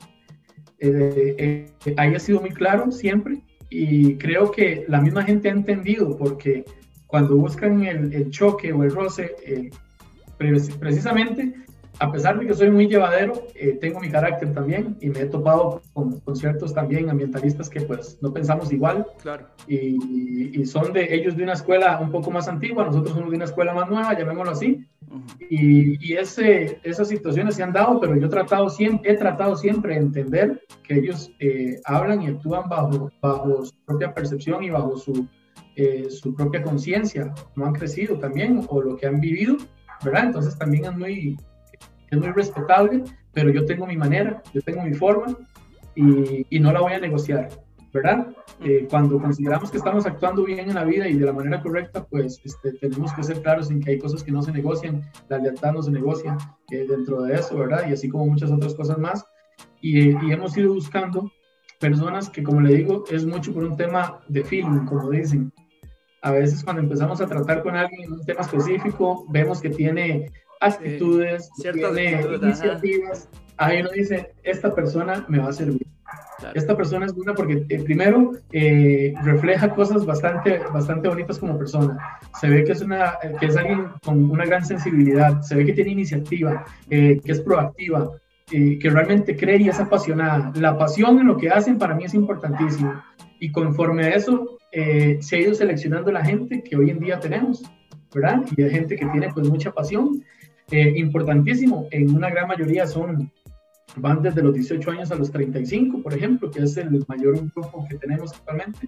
Eh, 0.80 1.36
eh, 1.38 1.93
ahí 1.98 2.14
ha 2.14 2.20
sido 2.20 2.41
muy 2.41 2.52
claro 2.52 2.91
siempre 2.91 3.41
y 3.70 4.16
creo 4.18 4.52
que 4.52 4.86
la 4.88 5.02
misma 5.02 5.24
gente 5.24 5.50
ha 5.50 5.54
entendido 5.54 6.18
porque 6.18 6.64
cuando 7.08 7.38
buscan 7.38 7.84
el 7.86 8.30
choque 8.32 8.74
o 8.74 8.84
el 8.84 8.91
roce, 8.91 9.34
precisamente 10.80 11.54
a 12.00 12.12
pesar 12.12 12.39
de 12.39 12.45
que 12.45 12.54
soy 12.54 12.70
muy 12.70 12.88
llevadero, 12.88 13.34
eh, 13.56 13.78
tengo 13.82 14.00
mi 14.00 14.10
carácter 14.10 14.54
también 14.54 14.98
y 15.02 15.10
me 15.10 15.22
he 15.22 15.26
topado 15.26 15.82
con, 15.93 16.20
con, 16.20 16.36
ciertos 16.36 16.74
también 16.74 17.10
ambientalistas 17.10 17.70
que 17.70 17.82
pues 17.82 18.18
no 18.22 18.32
pensamos 18.32 18.72
igual. 18.72 19.06
Claro. 19.22 19.48
Y, 19.68 20.60
y, 20.60 20.66
son 20.66 20.93
de 20.93 21.14
ellos 21.14 21.36
de 21.36 21.43
una 21.43 21.54
escuela 21.54 22.00
un 22.00 22.12
poco 22.12 22.30
más 22.30 22.48
antigua, 22.48 22.86
nosotros 22.86 23.16
somos 23.16 23.32
de 23.32 23.38
una 23.38 23.45
escuela 23.45 23.74
más 23.74 23.89
nueva, 23.89 24.18
llamémoslo 24.18 24.52
así. 24.52 24.86
Y, 25.50 26.06
y 26.06 26.14
ese, 26.14 26.80
esas 26.84 27.08
situaciones 27.08 27.56
se 27.56 27.64
han 27.64 27.74
dado, 27.74 28.00
pero 28.00 28.16
yo 28.16 28.28
he 28.28 28.30
tratado 28.30 28.70
siempre, 28.70 29.12
he 29.12 29.16
tratado 29.16 29.56
siempre 29.56 29.95
de 29.95 30.02
entender 30.02 30.62
que 30.84 30.95
ellos 30.95 31.32
eh, 31.39 31.80
hablan 31.86 32.22
y 32.22 32.28
actúan 32.28 32.70
bajo, 32.70 33.10
bajo 33.22 33.66
su 33.66 33.76
propia 33.86 34.14
percepción 34.14 34.64
y 34.64 34.70
bajo 34.70 34.98
su, 34.98 35.28
eh, 35.76 36.10
su 36.10 36.36
propia 36.36 36.62
conciencia, 36.62 37.34
como 37.54 37.66
han 37.66 37.74
crecido 37.74 38.20
también 38.20 38.66
o 38.68 38.82
lo 38.82 38.95
que 38.98 39.08
han 39.08 39.20
vivido, 39.20 39.58
¿verdad? 40.04 40.26
Entonces 40.26 40.58
también 40.58 40.86
es 40.86 40.95
muy 40.95 41.38
es 42.10 42.18
muy 42.18 42.30
respetable, 42.30 43.03
pero 43.34 43.49
yo 43.49 43.66
tengo 43.66 43.86
mi 43.86 43.97
manera, 43.97 44.41
yo 44.53 44.62
tengo 44.62 44.82
mi 44.84 44.93
forma 44.93 45.38
y, 45.95 46.45
y 46.49 46.60
no 46.60 46.72
la 46.72 46.82
voy 46.82 46.93
a 46.93 46.99
negociar, 46.99 47.49
¿verdad? 47.93 48.28
Eh, 48.62 48.88
cuando 48.89 49.20
consideramos 49.20 49.70
que 49.70 49.78
estamos 49.78 50.05
actuando 50.05 50.43
bien 50.43 50.70
en 50.70 50.76
la 50.76 50.84
vida 50.84 51.08
y 51.08 51.18
de 51.18 51.26
la 51.26 51.34
manera 51.34 51.62
correcta, 51.62 52.05
pues 52.05 52.41
este, 52.43 52.74
tenemos 52.74 53.14
que 53.14 53.24
ser 53.24 53.41
claros 53.41 53.70
en 53.70 53.82
que 53.82 53.91
hay 53.91 53.99
cosas 53.99 54.24
que 54.24 54.32
no 54.32 54.41
se 54.41 54.51
negocian, 54.51 55.03
la 55.30 55.38
lealtad 55.38 55.74
no 55.74 55.82
se 55.84 55.91
negocia 55.91 56.38
eh, 56.72 56.86
dentro 56.89 57.22
de 57.22 57.36
eso, 57.36 57.58
¿verdad? 57.58 57.88
Y 57.88 57.93
así 57.93 58.10
como 58.10 58.26
muchas 58.26 58.51
otras 58.51 58.74
cosas 58.74 58.97
más. 58.97 59.24
Y, 59.82 60.10
y 60.10 60.32
hemos 60.32 60.58
ido 60.58 60.74
buscando 60.74 61.32
personas 61.80 62.30
que, 62.30 62.41
como 62.41 62.62
le 62.62 62.76
digo, 62.76 63.03
es 63.12 63.26
mucho 63.26 63.53
por 63.53 63.64
un 63.64 63.78
tema 63.78 64.20
de 64.28 64.43
feeling, 64.43 64.86
como 64.86 65.10
dicen. 65.10 65.53
A 66.24 66.32
veces 66.32 66.64
cuando 66.64 66.82
empezamos 66.82 67.22
a 67.22 67.28
tratar 67.28 67.62
con 67.62 67.76
alguien 67.76 68.05
en 68.05 68.14
un 68.14 68.26
tema 68.26 68.41
específico, 68.41 69.26
vemos 69.30 69.62
que 69.62 69.70
tiene 69.70 70.32
actitudes, 70.60 71.49
tiene 71.62 72.22
iniciativas. 72.41 73.30
Ahí 73.58 73.82
uno 73.82 73.89
dice, 73.91 74.34
esta 74.43 74.74
persona 74.74 75.26
me 75.28 75.39
va 75.39 75.49
a 75.49 75.53
servir. 75.53 75.88
Esta 76.53 76.78
persona 76.78 77.05
es 77.08 77.14
buena 77.14 77.34
porque 77.34 77.66
eh, 77.68 77.84
primero 77.84 78.32
eh, 78.51 79.14
refleja 79.24 79.74
cosas 79.74 80.05
bastante, 80.05 80.60
bastante 80.72 81.08
bonitas 81.08 81.39
como 81.39 81.58
persona. 81.58 81.97
Se 82.39 82.47
ve 82.47 82.64
que 82.64 82.74
es, 82.74 82.82
una, 82.82 83.14
que 83.39 83.47
es 83.47 83.58
alguien 83.58 83.88
con 84.03 84.30
una 84.30 84.45
gran 84.45 84.64
sensibilidad, 84.64 85.41
se 85.41 85.55
ve 85.55 85.66
que 85.66 85.74
tiene 85.74 85.91
iniciativa, 85.91 86.66
eh, 86.89 87.20
que 87.24 87.32
es 87.32 87.41
proactiva, 87.41 88.12
que 88.49 88.89
realmente 88.89 89.36
cree 89.36 89.58
y 89.58 89.68
es 89.68 89.80
apasionada. 89.80 90.53
La 90.55 90.78
pasión 90.78 91.20
en 91.20 91.28
lo 91.28 91.36
que 91.36 91.49
hacen 91.49 91.78
para 91.78 91.95
mí 91.95 92.05
es 92.05 92.14
importantísimo. 92.14 92.93
Y 93.39 93.51
conforme 93.51 94.05
a 94.05 94.16
eso, 94.16 94.58
se 94.72 95.36
ha 95.36 95.39
ido 95.39 95.53
seleccionando 95.53 96.14
la 96.14 96.24
gente 96.24 96.64
que 96.64 96.78
hoy 96.78 96.91
en 96.91 96.99
día 96.99 97.20
tenemos, 97.20 97.64
¿verdad? 98.14 98.43
Y 98.55 98.62
hay 98.62 98.70
gente 98.70 98.95
que 98.95 99.05
tiene 99.05 99.30
pues 99.34 99.47
mucha 99.47 99.72
pasión. 99.72 100.24
importantísimo, 100.72 101.88
en 101.91 102.14
una 102.16 102.30
gran 102.30 102.47
mayoría 102.47 102.86
son 102.86 103.32
van 103.95 104.22
desde 104.22 104.43
los 104.43 104.53
18 104.53 104.91
años 104.91 105.12
a 105.12 105.16
los 105.16 105.32
35, 105.32 106.01
por 106.01 106.14
ejemplo, 106.14 106.51
que 106.51 106.64
es 106.64 106.78
el 106.78 107.03
mayor 107.08 107.36
grupo 107.36 107.86
que 107.89 107.97
tenemos 107.97 108.34
actualmente, 108.34 108.88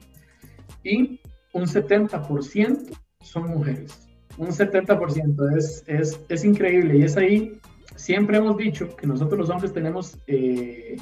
y 0.84 1.20
un 1.53 1.63
70% 1.63 2.97
son 3.22 3.49
mujeres. 3.49 4.07
Un 4.38 4.47
70% 4.47 5.57
es, 5.57 5.84
es, 5.88 6.20
es, 6.30 6.45
increíble 6.45 6.97
y 6.97 7.03
es 7.03 7.17
ahí, 7.17 7.59
siempre 7.95 8.38
hemos 8.38 8.57
dicho 8.57 8.95
que 8.95 9.07
nosotros 9.07 9.39
los 9.39 9.49
hombres 9.49 9.74
tenemos, 9.74 10.17
eh, 10.28 10.97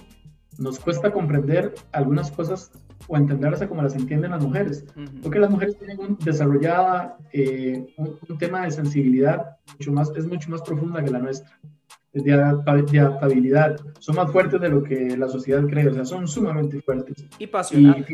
nos 0.58 0.80
cuesta 0.80 1.12
comprender 1.12 1.76
algunas 1.92 2.32
cosas 2.32 2.72
o 3.08 3.18
entenderlas 3.18 3.64
como 3.68 3.82
las 3.82 3.96
entienden 3.96 4.32
las 4.32 4.44
mujeres, 4.44 4.86
porque 5.22 5.40
las 5.40 5.50
mujeres 5.50 5.78
tienen 5.78 6.00
un, 6.00 6.18
desarrollada 6.18 7.18
eh, 7.34 7.88
un, 7.98 8.18
un, 8.28 8.38
tema 8.38 8.64
de 8.64 8.72
sensibilidad 8.72 9.58
mucho 9.74 9.92
más, 9.92 10.12
es 10.16 10.28
mucho 10.28 10.50
más 10.50 10.62
profunda 10.62 11.04
que 11.04 11.12
la 11.12 11.20
nuestra 11.20 11.58
de, 12.24 13.00
adaptabilidad, 13.00 13.78
son 14.00 14.16
más 14.16 14.32
fuertes 14.32 14.60
de 14.62 14.70
lo 14.70 14.84
que 14.84 15.16
la 15.18 15.28
sociedad 15.28 15.66
cree, 15.68 15.88
o 15.88 15.94
sea, 15.94 16.06
son 16.06 16.28
sumamente 16.28 16.82
fuertes. 16.82 17.26
Y 17.40 17.46
apasionadas. 17.46 18.06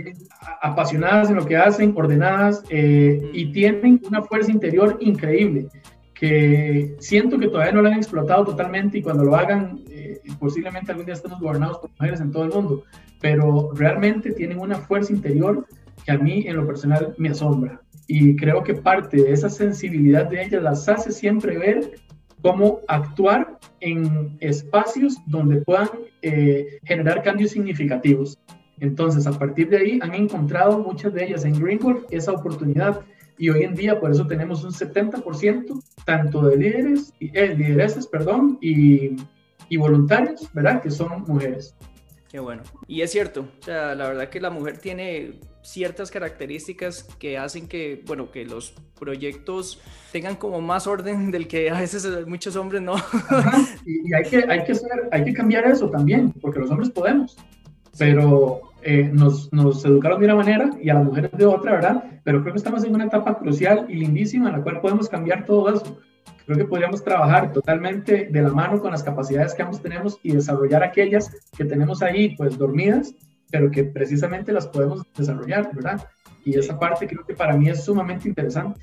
apasionadas 0.62 1.30
en 1.30 1.36
lo 1.36 1.46
que 1.46 1.58
hacen, 1.58 1.94
ordenadas, 1.96 2.64
eh, 2.70 3.30
y 3.34 3.52
tienen 3.52 4.02
una 4.08 4.22
fuerza 4.22 4.52
interior 4.52 4.98
increíble, 5.00 5.68
que 6.14 6.96
siento 7.00 7.38
que 7.38 7.48
todavía 7.48 7.74
no 7.74 7.82
la 7.82 7.90
han 7.90 7.98
explotado 7.98 8.46
totalmente 8.46 8.98
y 8.98 9.02
cuando 9.02 9.24
lo 9.24 9.36
hagan, 9.36 9.82
eh, 9.90 10.22
posiblemente 10.40 10.92
algún 10.92 11.06
día 11.06 11.16
estemos 11.16 11.40
gobernados 11.40 11.80
por 11.80 11.90
mujeres 11.92 12.22
en 12.22 12.32
todo 12.32 12.44
el 12.44 12.50
mundo, 12.50 12.84
pero 13.24 13.72
realmente 13.74 14.34
tienen 14.34 14.60
una 14.60 14.76
fuerza 14.76 15.14
interior 15.14 15.66
que 16.06 16.12
a 16.12 16.18
mí 16.18 16.44
en 16.46 16.58
lo 16.58 16.68
personal 16.68 17.16
me 17.18 17.30
asombra. 17.30 17.82
Y 18.06 18.36
creo 18.36 18.62
que 18.64 18.74
parte 18.74 19.16
de 19.16 19.32
esa 19.32 19.50
sensibilidad 19.50 20.26
de 20.26 20.44
ellas 20.44 20.62
las 20.62 20.90
hace 20.90 21.14
siempre 21.14 21.58
ver 21.58 21.94
cómo 22.42 22.82
actuar 22.90 23.60
en 23.80 24.36
espacios 24.42 25.20
donde 25.26 25.62
puedan 25.62 25.88
eh, 26.22 26.80
generar 26.84 27.24
cambios 27.24 27.52
significativos. 27.52 28.38
Entonces, 28.82 29.26
a 29.26 29.40
partir 29.40 29.70
de 29.70 29.78
ahí 29.78 30.00
han 30.02 30.16
encontrado 30.16 30.80
muchas 30.80 31.14
de 31.14 31.24
ellas 31.24 31.46
en 31.46 31.58
Greenwolf 31.58 32.04
esa 32.10 32.34
oportunidad 32.34 33.00
y 33.38 33.50
hoy 33.50 33.64
en 33.64 33.74
día 33.74 34.02
por 34.02 34.12
eso 34.12 34.28
tenemos 34.28 34.66
un 34.66 34.72
70% 34.72 35.82
tanto 36.04 36.42
de 36.42 36.58
líderes, 36.58 37.14
eh, 37.22 37.56
lideresas 37.58 38.06
perdón, 38.06 38.58
y, 38.60 39.16
y 39.70 39.78
voluntarios, 39.78 40.50
¿verdad? 40.54 40.82
Que 40.82 40.92
son 40.92 41.24
mujeres. 41.26 41.74
Qué 42.34 42.40
bueno. 42.40 42.64
Y 42.88 43.02
es 43.02 43.12
cierto, 43.12 43.42
o 43.42 43.64
sea, 43.64 43.94
la 43.94 44.08
verdad 44.08 44.30
que 44.30 44.42
la 44.42 44.50
mujer 44.50 44.80
tiene 44.80 45.40
ciertas 45.62 46.10
características 46.10 47.04
que 47.20 47.38
hacen 47.38 47.68
que, 47.68 48.02
bueno, 48.08 48.32
que 48.32 48.44
los 48.44 48.74
proyectos 49.00 49.80
tengan 50.12 50.36
como 50.38 50.60
más 50.60 50.88
orden 50.88 51.30
del 51.30 51.48
que 51.48 51.70
a 51.70 51.80
veces 51.80 52.08
muchos 52.26 52.56
hombres 52.56 52.82
no. 52.82 52.96
Y, 53.86 54.12
hay, 54.16 54.24
que, 54.24 54.38
hay, 54.50 54.64
que 54.64 54.74
hay 55.12 55.24
que 55.26 55.34
cambiar 55.36 55.68
eso 55.68 55.92
también, 55.92 56.32
porque 56.42 56.60
los 56.60 56.72
hombres 56.72 56.90
podemos, 56.90 57.38
pero 58.00 58.62
eh, 58.82 59.12
nos, 59.14 59.54
nos 59.54 59.86
educaron 59.86 60.20
de 60.20 60.26
una 60.26 60.36
manera 60.36 60.72
y 60.82 60.90
a 60.90 60.96
las 60.96 61.06
mujeres 61.06 61.30
de 61.34 61.46
otra, 61.46 61.74
¿verdad? 61.74 62.04
Pero 62.24 62.42
creo 62.42 62.54
que 62.54 62.58
estamos 62.58 62.84
en 62.84 62.96
una 62.96 63.06
etapa 63.06 63.38
crucial 63.38 63.86
y 63.90 63.94
lindísima 63.98 64.50
en 64.50 64.58
la 64.58 64.64
cual 64.64 64.82
podemos 64.82 65.08
cambiar 65.08 65.46
todo 65.46 65.72
eso. 65.72 66.00
Creo 66.46 66.58
que 66.58 66.66
podríamos 66.66 67.04
trabajar 67.04 67.54
totalmente 67.54 68.28
de 68.30 68.42
la 68.42 68.50
mano 68.50 68.80
con 68.82 68.92
las 68.92 69.04
capacidades 69.04 69.54
que 69.54 69.62
ambos 69.62 69.82
tenemos 69.82 70.20
y 70.24 70.34
desarrollar 70.34 70.84
aquellas 70.84 71.32
que 71.56 71.64
tenemos 71.64 72.02
ahí, 72.02 72.36
pues 72.36 72.58
dormidas, 72.58 73.16
pero 73.50 73.72
que 73.72 73.84
precisamente 73.84 74.52
las 74.52 74.68
podemos 74.68 75.04
desarrollar, 75.16 75.74
¿verdad? 75.74 76.06
Y 76.44 76.58
esa 76.58 76.78
parte 76.78 77.08
creo 77.08 77.26
que 77.26 77.34
para 77.34 77.56
mí 77.56 77.70
es 77.70 77.84
sumamente 77.86 78.28
interesante. 78.28 78.82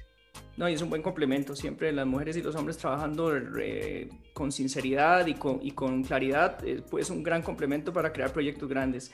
No, 0.57 0.69
y 0.69 0.75
es 0.75 0.83
un 0.83 0.91
buen 0.91 1.03
complemento 1.03 1.55
siempre 1.57 1.93
las 1.93 2.07
mujeres 2.07 2.37
y 2.37 2.43
los 2.43 2.55
hombres 2.55 2.77
trabajando 2.77 3.35
eh, 3.61 4.09
con 4.35 4.53
sinceridad 4.53 5.27
y 5.27 5.35
con, 5.35 5.59
y 5.63 5.73
con 5.73 6.03
claridad, 6.03 6.59
eh, 6.67 6.83
pues 6.91 7.11
un 7.11 7.23
gran 7.23 7.43
complemento 7.43 7.93
para 7.93 8.13
crear 8.13 8.33
proyectos 8.33 8.69
grandes. 8.69 9.13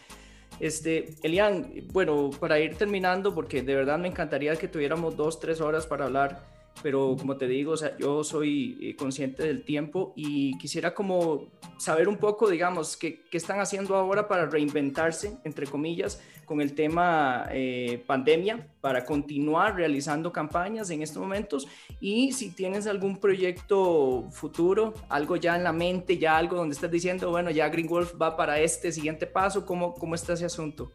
Este, 0.58 1.14
Elian, 1.22 1.72
bueno, 1.92 2.30
para 2.40 2.58
ir 2.58 2.76
terminando, 2.76 3.34
porque 3.34 3.62
de 3.62 3.74
verdad 3.74 3.98
me 3.98 4.08
encantaría 4.08 4.56
que 4.56 4.68
tuviéramos 4.68 5.16
dos, 5.16 5.38
tres 5.38 5.60
horas 5.60 5.86
para 5.86 6.06
hablar 6.06 6.55
pero 6.82 7.16
como 7.18 7.36
te 7.36 7.46
digo, 7.46 7.74
yo 7.98 8.24
soy 8.24 8.78
eh, 8.80 8.96
consciente 8.96 9.42
del 9.42 9.64
tiempo 9.64 10.12
y 10.16 10.56
quisiera 10.58 10.94
como 10.94 11.48
saber 11.78 12.08
un 12.08 12.16
poco, 12.16 12.48
digamos, 12.48 12.96
qué, 12.96 13.22
qué 13.30 13.36
están 13.36 13.60
haciendo 13.60 13.96
ahora 13.96 14.28
para 14.28 14.46
reinventarse, 14.46 15.38
entre 15.44 15.66
comillas, 15.66 16.20
con 16.46 16.60
el 16.60 16.74
tema 16.74 17.48
eh, 17.50 18.02
pandemia, 18.06 18.68
para 18.80 19.04
continuar 19.04 19.74
realizando 19.74 20.32
campañas 20.32 20.88
en 20.90 21.02
estos 21.02 21.20
momentos 21.20 21.66
y 22.00 22.32
si 22.32 22.50
tienes 22.50 22.86
algún 22.86 23.18
proyecto 23.18 24.28
futuro, 24.30 24.94
algo 25.08 25.36
ya 25.36 25.56
en 25.56 25.64
la 25.64 25.72
mente, 25.72 26.18
ya 26.18 26.36
algo 26.36 26.56
donde 26.56 26.74
estás 26.74 26.90
diciendo, 26.90 27.30
bueno, 27.30 27.50
ya 27.50 27.68
Green 27.68 27.88
Wolf 27.88 28.14
va 28.20 28.36
para 28.36 28.60
este 28.60 28.92
siguiente 28.92 29.26
paso, 29.26 29.66
¿cómo, 29.66 29.92
cómo 29.94 30.14
está 30.14 30.34
ese 30.34 30.46
asunto? 30.46 30.92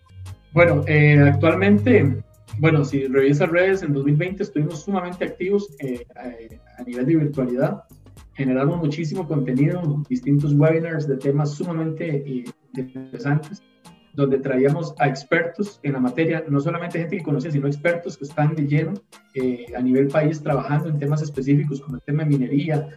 Bueno, 0.53 0.84
eh, 0.88 1.19
actualmente 1.19 2.23
bueno, 2.60 2.84
si 2.84 3.08
revisas 3.08 3.49
redes, 3.49 3.84
en 3.84 3.93
2020 3.93 4.43
estuvimos 4.43 4.84
sumamente 4.84 5.26
activos 5.26 5.70
eh, 5.80 6.06
a, 6.78 6.84
nivel 6.84 7.06
de 7.06 7.16
virtualidad. 7.16 7.84
Generamos 8.34 8.78
muchísimo 8.78 9.28
contenido, 9.28 10.04
distintos 10.10 10.54
webinars 10.54 11.08
de 11.08 11.18
temas 11.18 11.52
sumamente 11.52 12.18
eh, 12.18 12.45
interesantes, 12.76 13.62
donde 14.14 14.39
traíamos 14.39 14.93
a 14.99 15.08
expertos 15.08 15.80
en 15.84 15.93
la 15.93 15.99
materia, 15.99 16.43
no 16.47 16.60
solamente 16.60 16.99
gente 16.99 17.18
que 17.18 17.24
conoce, 17.24 17.52
sino 17.52 17.68
expertos 17.68 18.18
que 18.18 18.26
están 18.26 18.56
de 18.56 18.68
lleno 18.68 18.93
eh, 19.36 19.66
a 19.76 19.82
nivel 19.82 20.08
país 20.08 20.41
trabajando 20.41 20.89
en 20.89 20.99
temas 20.99 21.22
específicos 21.22 21.80
como 21.82 21.95
el 21.95 22.02
tema 22.02 22.24
de 22.24 22.30
minería, 22.30 22.89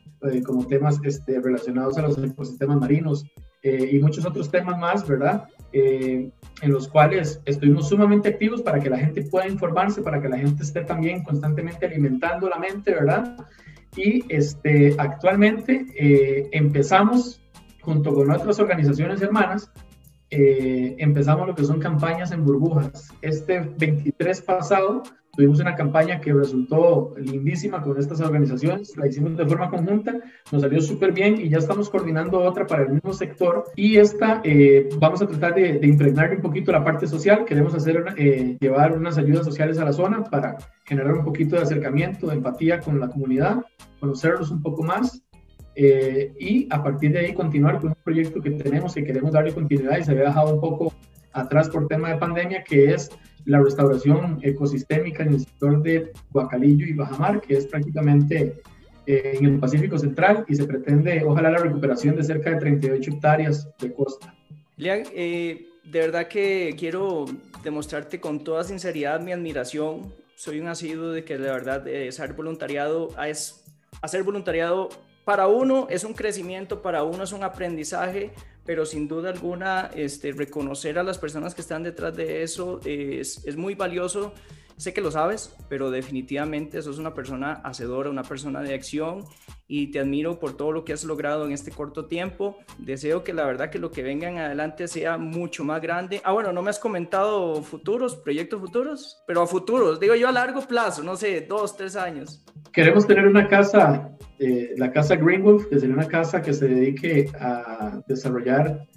como 0.45 0.67
temas 0.67 0.99
este, 1.05 1.41
relacionados 1.41 1.99
a 1.99 2.03
los 2.03 2.19
ecosistemas 2.19 2.79
marinos 2.79 3.25
y 3.63 3.99
muchos 3.99 4.27
otros 4.27 4.51
temas 4.51 4.79
más, 4.79 5.07
¿verdad? 5.07 5.49
En 6.63 6.73
los 6.73 6.89
cuales 6.89 7.41
estuvimos 7.45 7.89
sumamente 7.89 8.29
activos 8.29 8.63
para 8.63 8.81
que 8.81 8.89
la 8.89 8.99
gente 8.99 9.23
pueda 9.23 9.49
informarse, 9.49 10.03
para 10.03 10.21
que 10.21 10.29
la 10.29 10.39
gente 10.39 10.63
esté 10.63 10.83
también 10.83 11.23
constantemente 11.23 11.87
alimentando 11.87 12.49
la 12.49 12.59
mente, 12.59 12.93
¿verdad? 12.93 13.37
Y 13.97 14.25
este, 14.33 14.95
actualmente 14.99 15.87
eh, 15.99 16.49
empezamos, 16.53 17.43
junto 17.81 18.15
con 18.15 18.31
otras 18.31 18.59
organizaciones 18.59 19.21
hermanas, 19.21 19.71
eh, 20.35 20.97
empezamos 20.99 21.47
lo 21.47 21.55
que 21.55 21.64
son 21.64 21.78
campañas 21.80 22.32
en 22.32 22.45
burbujas. 22.45 23.09
Este 23.22 23.61
23 23.61 24.43
pasado 24.43 25.03
Tuvimos 25.37 25.59
una 25.59 25.74
campaña 25.74 26.20
que 26.20 26.32
resultó 26.32 27.12
lindísima 27.16 27.82
con 27.82 27.99
estas 27.99 28.20
organizaciones, 28.20 28.97
la 28.97 29.09
hicimos 29.09 29.37
de 29.37 29.47
forma 29.47 29.68
conjunta, 29.68 30.14
nos 30.53 30.62
salió 30.62 30.80
súper 30.80 31.12
bien 31.12 31.41
y 31.41 31.49
ya 31.49 31.59
estamos 31.59 31.91
coordinando 31.91 32.41
otra 32.41 32.66
para 32.66 32.85
el 32.85 32.93
mismo 32.93 33.12
sector. 33.12 33.64
Y 33.74 33.97
esta 33.97 34.41
eh, 34.45 34.89
vamos 34.99 35.22
a 35.22 35.26
tratar 35.26 35.55
de, 35.55 35.78
de, 35.78 35.87
impregnar 35.87 36.37
un 36.37 36.43
poquito 36.43 36.70
la 36.70 36.85
parte 36.85 37.07
social, 37.07 37.45
queremos 37.45 37.74
hacer, 37.74 38.05
eh, 38.16 38.57
llevar 38.61 38.97
unas 38.97 39.18
ayudas 39.18 39.45
sociales 39.45 39.78
a 39.78 39.85
la 39.85 39.93
zona 39.93 40.22
para 40.22 40.57
generar 40.85 41.14
un 41.14 41.24
poquito 41.24 41.57
de 41.57 41.62
acercamiento, 41.62 42.28
de 42.28 42.35
empatía 42.35 42.78
con 42.80 43.01
la 43.01 43.09
comunidad, 43.09 43.64
conocerlos 43.99 44.51
un 44.51 44.62
poco 44.62 44.85
más 44.85 45.24
eh, 45.77 46.33
y 46.39 46.68
a 46.70 46.83
partir 46.83 47.12
de 47.12 47.20
ahí 47.20 47.35
continuar 47.35 47.81
con 47.81 47.91
un 47.91 47.97
proyecto 48.05 48.41
que 48.41 48.51
tenemos 48.51 48.95
que 48.95 49.05
queremos 49.05 49.33
darle 49.33 49.53
continuidad 49.53 49.99
y 49.99 50.05
se 50.05 50.12
había 50.12 50.25
dejado 50.25 50.55
un 50.55 50.61
poco 50.61 50.93
atrás 51.33 51.68
por 51.68 51.89
tema 51.89 52.11
de 52.11 52.16
pandemia, 52.16 52.62
que 52.62 52.93
es 52.93 53.11
la 53.45 53.61
restauración 53.61 54.39
ecosistémica 54.43 55.22
en 55.22 55.35
el 55.35 55.41
sector 55.41 55.83
de 55.83 56.12
Guacalillo 56.31 56.87
y 56.87 56.93
Bajamar, 56.95 57.41
que 57.41 57.55
es 57.55 57.66
prácticamente 57.66 58.62
eh, 59.07 59.37
en 59.39 59.45
el 59.45 59.59
Pacífico 59.59 59.99
Central 59.99 60.45
y 60.49 60.55
se 60.55 60.64
pretende, 60.64 61.22
ojalá, 61.25 61.51
la 61.51 61.59
recuperación 61.59 62.16
de 62.16 62.25
cerca 62.25 62.51
de 62.51 62.57
38 62.57 63.11
hectáreas 63.11 63.68
de 63.79 63.93
costa. 63.93 64.35
Lean, 64.77 65.03
eh, 65.14 65.66
de 65.85 65.99
verdad 65.99 66.27
que 66.27 66.75
quiero 66.79 67.27
demostrarte 67.62 68.18
con 68.18 68.43
toda 68.43 68.64
sinceridad 68.64 69.20
mi 69.20 69.33
admiración. 69.33 70.14
Soy 70.37 70.59
un 70.59 70.68
asiduo 70.68 71.11
de 71.11 71.25
que 71.25 71.37
de 71.37 71.51
verdad 71.51 71.87
eh, 71.87 72.09
hacer 72.09 72.33
voluntariado 72.33 73.11
es 73.27 73.62
hacer 74.01 74.22
voluntariado 74.22 74.89
para 75.25 75.49
uno 75.49 75.87
es 75.91 76.05
un 76.05 76.12
crecimiento, 76.12 76.83
para 76.83 77.03
uno 77.03 77.25
es 77.25 77.33
un 77.33 77.43
aprendizaje, 77.43 78.33
pero 78.64 78.87
sin 78.87 79.09
duda 79.09 79.31
alguna 79.31 79.91
este, 79.95 80.33
reconocer 80.33 80.99
a 80.99 81.03
las 81.03 81.18
personas 81.18 81.55
que 81.55 81.61
están 81.61 81.83
detrás 81.83 82.14
de 82.14 82.43
eso 82.43 82.81
es, 82.85 83.45
es 83.47 83.57
muy 83.57 83.75
valioso 83.75 84.33
Sé 84.77 84.93
que 84.93 85.01
lo 85.01 85.11
sabes, 85.11 85.55
pero 85.68 85.91
definitivamente 85.91 86.83
sos 86.83 86.99
una 86.99 87.14
persona 87.14 87.53
hacedora, 87.64 88.11
una 88.11 88.25
persona 88.25 88.61
de 88.61 88.75
acción 88.75 89.25
y 89.68 89.93
te 89.93 90.01
admiro 90.01 90.41
por 90.41 90.57
todo 90.57 90.72
lo 90.72 90.85
que 90.85 90.93
has 90.93 91.05
logrado 91.05 91.47
en 91.47 91.53
este 91.53 91.70
corto 91.70 92.07
tiempo. 92.07 92.59
Deseo 92.79 93.22
que 93.22 93.33
la 93.33 93.45
verdad 93.45 93.70
que 93.70 93.79
lo 93.79 93.91
que 93.91 94.03
venga 94.03 94.29
en 94.29 94.39
adelante 94.39 94.89
sea 94.89 95.16
mucho 95.16 95.64
más 95.64 95.81
grande. 95.81 96.20
Ah, 96.25 96.33
bueno, 96.33 96.53
no 96.53 96.61
me 96.61 96.70
has 96.70 96.81
comentado 96.81 97.62
futuros, 97.62 98.16
proyectos 98.16 98.61
futuros, 98.61 99.22
pero 99.27 99.43
a 99.43 99.47
futuros, 99.47 100.01
digo 100.01 100.16
yo 100.16 100.29
a 100.29 100.33
largo 100.33 100.61
plazo, 100.62 101.03
no 101.03 101.16
sé, 101.16 101.43
dos, 101.43 101.77
tres 101.77 101.95
años. 101.95 102.45
Queremos 102.72 103.07
tener 103.07 103.27
una 103.27 103.47
casa, 103.47 104.11
eh, 104.41 104.75
la 104.77 104.91
casa 104.91 105.14
Greenwolf, 105.14 105.66
que 105.66 105.79
sería 105.79 105.95
una 105.95 106.09
casa 106.09 106.43
que 106.43 106.53
se 106.53 106.66
dedique 106.66 107.31
a 107.39 108.03
desarrollar 108.09 108.89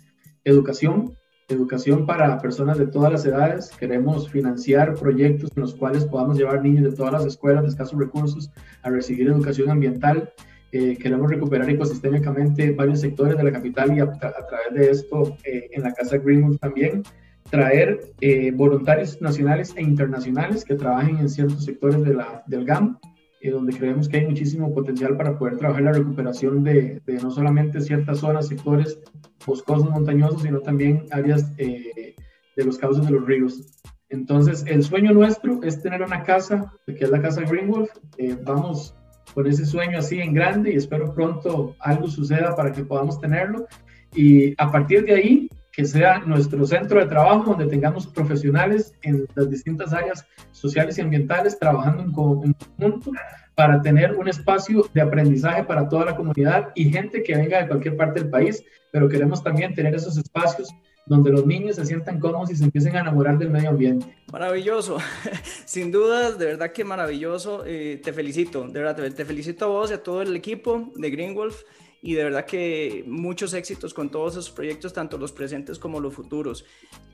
educación 0.43 1.15
educación 1.47 2.05
para 2.05 2.37
personas 2.39 2.77
de 2.77 2.87
todas 2.87 3.11
las 3.11 3.25
edades. 3.25 3.71
Queremos 3.79 4.29
financiar 4.29 4.95
proyectos 4.95 5.51
en 5.55 5.61
los 5.61 5.75
cuales 5.75 6.05
podamos 6.05 6.37
llevar 6.37 6.61
niños 6.61 6.83
de 6.83 6.95
todas 6.95 7.13
las 7.13 7.25
escuelas 7.25 7.63
de 7.63 7.69
escasos 7.69 7.97
recursos 7.97 8.51
a 8.81 8.89
recibir 8.89 9.27
educación 9.27 9.69
ambiental. 9.69 10.33
Eh, 10.73 10.97
queremos 10.97 11.29
recuperar 11.29 11.69
ecosistémicamente 11.69 12.71
varios 12.71 12.99
sectores 12.99 13.37
de 13.37 13.43
la 13.43 13.51
capital 13.53 13.95
y 13.95 14.01
a, 14.01 14.11
través 14.11 14.73
de 14.73 14.91
esto 14.91 15.37
eh, 15.45 15.69
en 15.71 15.83
la 15.83 15.93
Casa 15.93 16.17
Greenwood 16.17 16.57
también 16.57 17.03
traer 17.49 18.11
eh, 18.19 18.51
voluntarios 18.51 19.21
nacionales 19.21 19.73
e 19.77 19.81
internacionales 19.81 20.65
que 20.65 20.75
trabajen 20.75 21.19
en 21.19 21.29
ciertos 21.29 21.63
sectores 21.63 22.01
del 22.03 22.65
GAM 22.65 22.99
donde 23.43 23.77
creemos 23.77 24.09
que 24.09 24.17
hay 24.17 24.25
muchísimo 24.25 24.73
potencial 24.73 25.15
para 25.15 25.37
poder 25.37 25.57
trabajar 25.57 25.83
la 25.83 25.93
recuperación 25.93 26.63
de, 26.63 27.01
de 27.05 27.13
no 27.15 27.31
solamente 27.31 27.81
ciertas 27.81 28.19
zonas, 28.19 28.47
sectores 28.47 28.99
boscosos, 29.45 29.89
montañosos, 29.89 30.41
sino 30.41 30.59
también 30.59 31.05
áreas 31.11 31.51
eh, 31.57 32.15
de 32.55 32.65
los 32.65 32.77
cauces 32.77 33.05
de 33.05 33.11
los 33.11 33.25
ríos. 33.25 33.83
Entonces, 34.09 34.63
el 34.67 34.83
sueño 34.83 35.11
nuestro 35.11 35.61
es 35.63 35.81
tener 35.81 36.01
una 36.01 36.23
casa, 36.23 36.73
que 36.85 37.03
es 37.03 37.09
la 37.09 37.21
casa 37.21 37.41
Greenwolf. 37.41 37.89
Eh, 38.17 38.37
vamos 38.43 38.95
con 39.33 39.47
ese 39.47 39.65
sueño 39.65 39.99
así 39.99 40.19
en 40.19 40.33
grande 40.33 40.73
y 40.73 40.77
espero 40.77 41.13
pronto 41.13 41.75
algo 41.79 42.07
suceda 42.07 42.55
para 42.55 42.71
que 42.71 42.83
podamos 42.83 43.19
tenerlo. 43.19 43.67
Y 44.15 44.53
a 44.57 44.71
partir 44.71 45.05
de 45.05 45.13
ahí, 45.13 45.49
que 45.77 45.85
sea 45.85 46.17
nuestro 46.25 46.65
centro 46.65 46.99
de 46.99 47.05
trabajo 47.05 47.51
donde 47.51 47.67
tengamos 47.67 48.07
profesionales 48.07 48.95
en 49.03 49.27
las 49.35 49.47
distintas 49.47 49.93
áreas 49.93 50.25
sociales 50.51 50.97
y 50.97 51.01
ambientales 51.01 51.59
trabajando 51.59 52.01
en, 52.01 52.11
conjunto 52.11 53.11
para 53.53 53.79
tener 53.83 54.15
un 54.15 54.27
espacio 54.27 54.89
de 54.91 55.01
aprendizaje 55.01 55.63
para 55.63 55.87
toda 55.87 56.05
la 56.05 56.15
comunidad 56.15 56.69
y 56.73 56.89
gente 56.89 57.21
que 57.21 57.35
venga 57.35 57.61
de 57.61 57.67
cualquier 57.67 57.95
parte 57.95 58.21
del 58.21 58.31
país, 58.31 58.63
pero 58.91 59.07
queremos 59.07 59.43
también 59.43 59.75
tener 59.75 59.93
esos 59.93 60.17
espacios 60.17 60.73
donde 61.05 61.29
los 61.29 61.45
niños 61.45 61.75
se 61.75 61.85
sientan 61.85 62.19
cómodos 62.19 62.49
y 62.49 62.55
se 62.55 62.63
empiecen 62.63 62.95
a 62.95 63.01
enamorar 63.01 63.37
del 63.37 63.51
medio 63.51 63.69
ambiente. 63.69 64.17
Maravilloso, 64.31 64.97
sin 65.65 65.91
dudas, 65.91 66.39
de 66.39 66.45
verdad 66.47 66.71
que 66.71 66.85
maravilloso. 66.85 67.63
Eh, 67.67 68.01
te 68.03 68.13
felicito, 68.13 68.67
de 68.67 68.81
verdad, 68.81 69.11
te 69.13 69.25
felicito 69.25 69.65
a 69.65 69.67
vos 69.67 69.91
y 69.91 69.93
a 69.93 70.01
todo 70.01 70.23
el 70.23 70.35
equipo 70.35 70.91
de 70.95 71.11
Greenwolf 71.11 71.61
y 72.01 72.13
de 72.13 72.23
verdad 72.23 72.45
que 72.45 73.03
muchos 73.07 73.53
éxitos 73.53 73.93
con 73.93 74.09
todos 74.09 74.33
esos 74.33 74.51
proyectos, 74.51 74.93
tanto 74.93 75.17
los 75.17 75.31
presentes 75.31 75.79
como 75.79 75.99
los 75.99 76.13
futuros. 76.13 76.65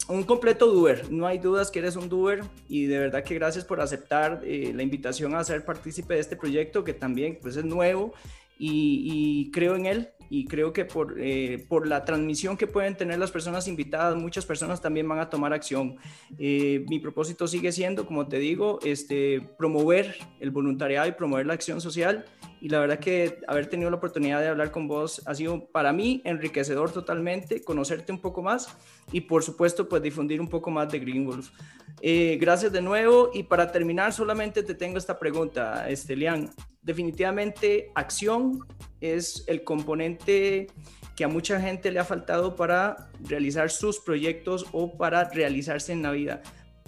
Un 0.09 0.23
completo 0.23 0.67
doer, 0.67 1.11
no 1.11 1.25
hay 1.25 1.37
dudas 1.37 1.71
que 1.71 1.79
eres 1.79 1.95
un 1.95 2.09
doer 2.09 2.43
y 2.67 2.87
de 2.87 2.99
verdad 2.99 3.23
que 3.23 3.35
gracias 3.35 3.63
por 3.63 3.79
aceptar 3.79 4.41
eh, 4.43 4.73
la 4.75 4.83
invitación 4.83 5.35
a 5.35 5.43
ser 5.43 5.63
partícipe 5.63 6.15
de 6.15 6.19
este 6.19 6.35
proyecto 6.35 6.83
que 6.83 6.93
también 6.93 7.39
pues 7.41 7.55
es 7.55 7.63
nuevo 7.63 8.13
y, 8.57 9.51
creo 9.51 9.75
en 9.75 9.85
él 9.85 10.09
y 10.29 10.45
creo 10.45 10.73
que 10.73 10.85
por, 10.85 11.15
eh, 11.19 11.63
por 11.69 11.85
la 11.85 12.05
transmisión 12.05 12.57
que 12.57 12.65
pueden 12.65 12.95
tener 12.95 13.19
las 13.19 13.29
personas 13.29 13.67
invitadas, 13.67 14.15
muchas 14.15 14.45
personas 14.45 14.81
también 14.81 15.07
van 15.07 15.19
a 15.19 15.29
tomar 15.29 15.53
acción. 15.53 15.97
Eh, 16.39 16.85
mi 16.89 16.99
propósito 16.99 17.47
sigue 17.47 17.71
siendo, 17.71 18.05
como 18.07 18.27
te 18.27 18.39
digo, 18.39 18.79
este, 18.83 19.41
promover 19.57 20.15
el 20.39 20.49
voluntariado 20.49 21.07
y 21.07 21.11
promover 21.11 21.45
la 21.45 21.53
acción 21.53 21.81
social 21.81 22.25
y 22.63 22.69
la 22.69 22.79
verdad 22.79 22.97
que 22.97 23.39
haber 23.45 23.67
tenido 23.67 23.89
la 23.89 23.97
oportunidad 23.97 24.39
de 24.39 24.47
hablar 24.47 24.71
con 24.71 24.87
vos 24.87 25.21
ha 25.25 25.35
sido 25.35 25.65
para 25.65 25.91
mí 25.91 26.21
enriquecedor 26.23 26.91
totalmente, 26.91 27.61
conocerte 27.61 28.13
un 28.13 28.21
poco 28.21 28.41
más 28.41 28.77
y 29.11 29.21
por 29.21 29.43
supuesto 29.43 29.87
pues 29.87 30.01
difundir 30.01 30.39
un 30.41 30.47
poco 30.47 30.71
más 30.71 30.91
de 30.91 30.99
Green 30.99 31.25
Wolf. 31.25 31.49
Eh, 32.01 32.37
gracias 32.39 32.71
de 32.71 32.81
nuevo 32.81 33.29
y 33.33 33.43
para 33.43 33.71
terminar 33.71 34.11
solamente 34.11 34.63
te 34.63 34.75
tengo 34.75 34.97
esta 34.97 35.17
pregunta, 35.19 35.89
Estelian. 35.89 36.49
Definitivamente 36.81 37.91
acción 37.95 38.59
es 38.99 39.43
el 39.47 39.63
componente 39.63 40.67
que 41.15 41.23
a 41.23 41.27
mucha 41.27 41.59
gente 41.59 41.91
le 41.91 41.99
ha 41.99 42.03
faltado 42.03 42.55
para 42.55 43.09
realizar 43.27 43.69
sus 43.69 43.99
proyectos 43.99 44.65
o 44.71 44.97
para 44.97 45.29
realizarse 45.29 45.93
en 45.93 46.01
la 46.01 46.11
vida. 46.11 46.41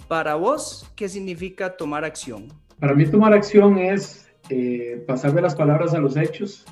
Para 0.08 0.34
vos, 0.34 0.90
¿qué 0.96 1.08
significa 1.08 1.76
tomar 1.76 2.04
acción? 2.04 2.48
Para 2.78 2.94
mí 2.94 3.06
tomar 3.06 3.32
acción 3.32 3.78
es 3.78 4.28
eh, 4.50 5.02
pasar 5.06 5.32
de 5.32 5.42
las 5.42 5.54
palabras 5.54 5.94
a 5.94 5.98
los 5.98 6.16
hechos 6.16 6.64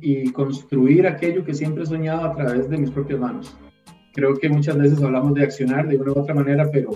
y 0.00 0.32
construir 0.32 1.06
aquello 1.06 1.44
que 1.44 1.54
siempre 1.54 1.84
he 1.84 1.86
soñado 1.86 2.24
a 2.24 2.34
través 2.34 2.68
de 2.68 2.78
mis 2.78 2.90
propias 2.90 3.20
manos. 3.20 3.56
Creo 4.12 4.34
que 4.34 4.48
muchas 4.48 4.76
veces 4.76 5.02
hablamos 5.02 5.34
de 5.34 5.44
accionar 5.44 5.88
de 5.88 5.96
una 5.96 6.12
u 6.12 6.20
otra 6.20 6.34
manera, 6.34 6.70
pero 6.70 6.90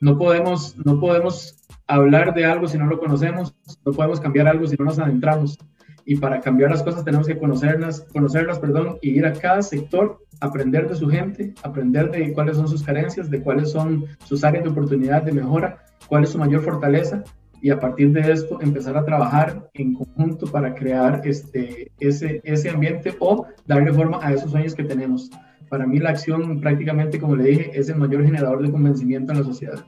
no 0.00 0.18
podemos, 0.18 0.76
no 0.84 1.00
podemos 1.00 1.56
hablar 1.86 2.34
de 2.34 2.44
algo 2.44 2.68
si 2.68 2.78
no 2.78 2.86
lo 2.86 2.98
conocemos, 2.98 3.54
no 3.84 3.92
podemos 3.92 4.20
cambiar 4.20 4.48
algo 4.48 4.66
si 4.66 4.76
no 4.76 4.84
nos 4.84 4.98
adentramos. 4.98 5.58
Y 6.04 6.16
para 6.16 6.40
cambiar 6.40 6.70
las 6.70 6.82
cosas 6.82 7.04
tenemos 7.04 7.26
que 7.26 7.38
conocerlas, 7.38 8.00
conocerlas 8.12 8.58
perdón, 8.58 8.98
y 9.02 9.10
ir 9.10 9.26
a 9.26 9.32
cada 9.32 9.60
sector, 9.60 10.18
aprender 10.40 10.88
de 10.88 10.94
su 10.94 11.08
gente, 11.08 11.52
aprender 11.62 12.10
de 12.10 12.32
cuáles 12.32 12.56
son 12.56 12.68
sus 12.68 12.82
carencias, 12.82 13.28
de 13.28 13.42
cuáles 13.42 13.72
son 13.72 14.06
sus 14.24 14.44
áreas 14.44 14.64
de 14.64 14.70
oportunidad 14.70 15.22
de 15.22 15.32
mejora, 15.32 15.84
cuál 16.06 16.24
es 16.24 16.30
su 16.30 16.38
mayor 16.38 16.62
fortaleza 16.62 17.24
y 17.60 17.70
a 17.70 17.80
partir 17.80 18.12
de 18.12 18.32
esto 18.32 18.60
empezar 18.60 18.96
a 18.96 19.04
trabajar 19.04 19.68
en 19.74 19.94
conjunto 19.94 20.46
para 20.46 20.74
crear 20.74 21.20
este, 21.24 21.90
ese, 21.98 22.40
ese 22.44 22.70
ambiente 22.70 23.14
o 23.18 23.46
darle 23.66 23.92
forma 23.92 24.18
a 24.22 24.32
esos 24.32 24.50
sueños 24.50 24.74
que 24.74 24.84
tenemos. 24.84 25.30
Para 25.68 25.86
mí 25.86 25.98
la 25.98 26.10
acción 26.10 26.60
prácticamente, 26.60 27.20
como 27.20 27.36
le 27.36 27.44
dije, 27.44 27.70
es 27.74 27.88
el 27.88 27.96
mayor 27.96 28.24
generador 28.24 28.62
de 28.62 28.70
convencimiento 28.70 29.32
en 29.32 29.38
la 29.38 29.44
sociedad. 29.44 29.84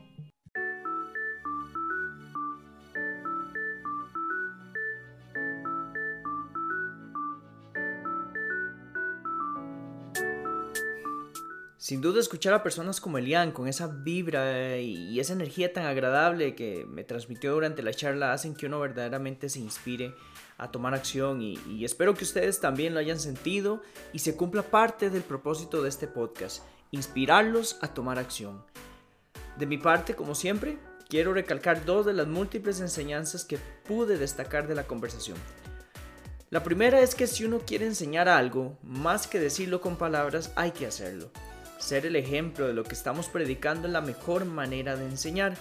Sin 11.77 11.99
duda 11.99 12.21
escuchar 12.21 12.53
a 12.53 12.63
personas 12.63 13.01
como 13.01 13.17
Elian 13.17 13.51
con 13.51 13.67
esa 13.67 13.87
vibra 13.87 14.77
y 14.77 15.19
esa 15.19 15.33
energía 15.33 15.73
tan 15.73 15.85
agradable 15.85 16.55
que 16.55 16.85
me 16.87 17.03
transmitió 17.03 17.51
durante 17.51 17.81
la 17.81 17.91
charla 17.91 18.33
hacen 18.33 18.55
que 18.55 18.67
uno 18.67 18.79
verdaderamente 18.79 19.49
se 19.49 19.59
inspire 19.59 20.13
a 20.61 20.71
tomar 20.71 20.93
acción 20.93 21.41
y, 21.41 21.83
espero 21.83 22.13
que 22.13 22.23
ustedes 22.23 22.59
también 22.59 22.93
lo 22.93 22.99
hayan 22.99 23.19
sentido 23.19 23.81
y 24.13 24.19
se 24.19 24.35
cumpla 24.35 24.61
parte 24.61 25.09
del 25.09 25.23
propósito 25.23 25.81
de 25.81 25.89
este 25.89 26.07
podcast, 26.07 26.63
inspirarlos 26.91 27.79
a 27.81 27.87
tomar 27.87 28.19
acción. 28.19 28.63
De 29.57 29.65
mi 29.65 29.79
parte, 29.79 30.13
como 30.13 30.35
siempre, 30.35 30.77
quiero 31.09 31.33
recalcar 31.33 31.83
dos 31.83 32.05
de 32.05 32.13
las 32.13 32.27
múltiples 32.27 32.79
enseñanzas 32.79 33.43
que 33.43 33.57
pude 33.57 34.19
destacar 34.19 34.67
de 34.67 34.75
la 34.75 34.83
conversación. 34.83 35.37
La 36.51 36.61
primera 36.63 37.01
es 37.01 37.15
que 37.15 37.25
si 37.25 37.43
uno 37.43 37.61
quiere 37.65 37.87
enseñar 37.87 38.29
algo, 38.29 38.77
más 38.83 39.25
que 39.25 39.39
decirlo 39.39 39.81
con 39.81 39.95
palabras, 39.95 40.51
hay 40.55 40.71
que 40.71 40.85
hacerlo. 40.85 41.31
Ser 41.79 42.05
el 42.05 42.15
ejemplo 42.15 42.67
de 42.67 42.73
lo 42.73 42.83
que 42.83 42.93
estamos 42.93 43.29
predicando 43.29 43.87
es 43.87 43.93
la 43.93 44.01
mejor 44.01 44.45
manera 44.45 44.95
de 44.95 45.05
enseñar. 45.05 45.57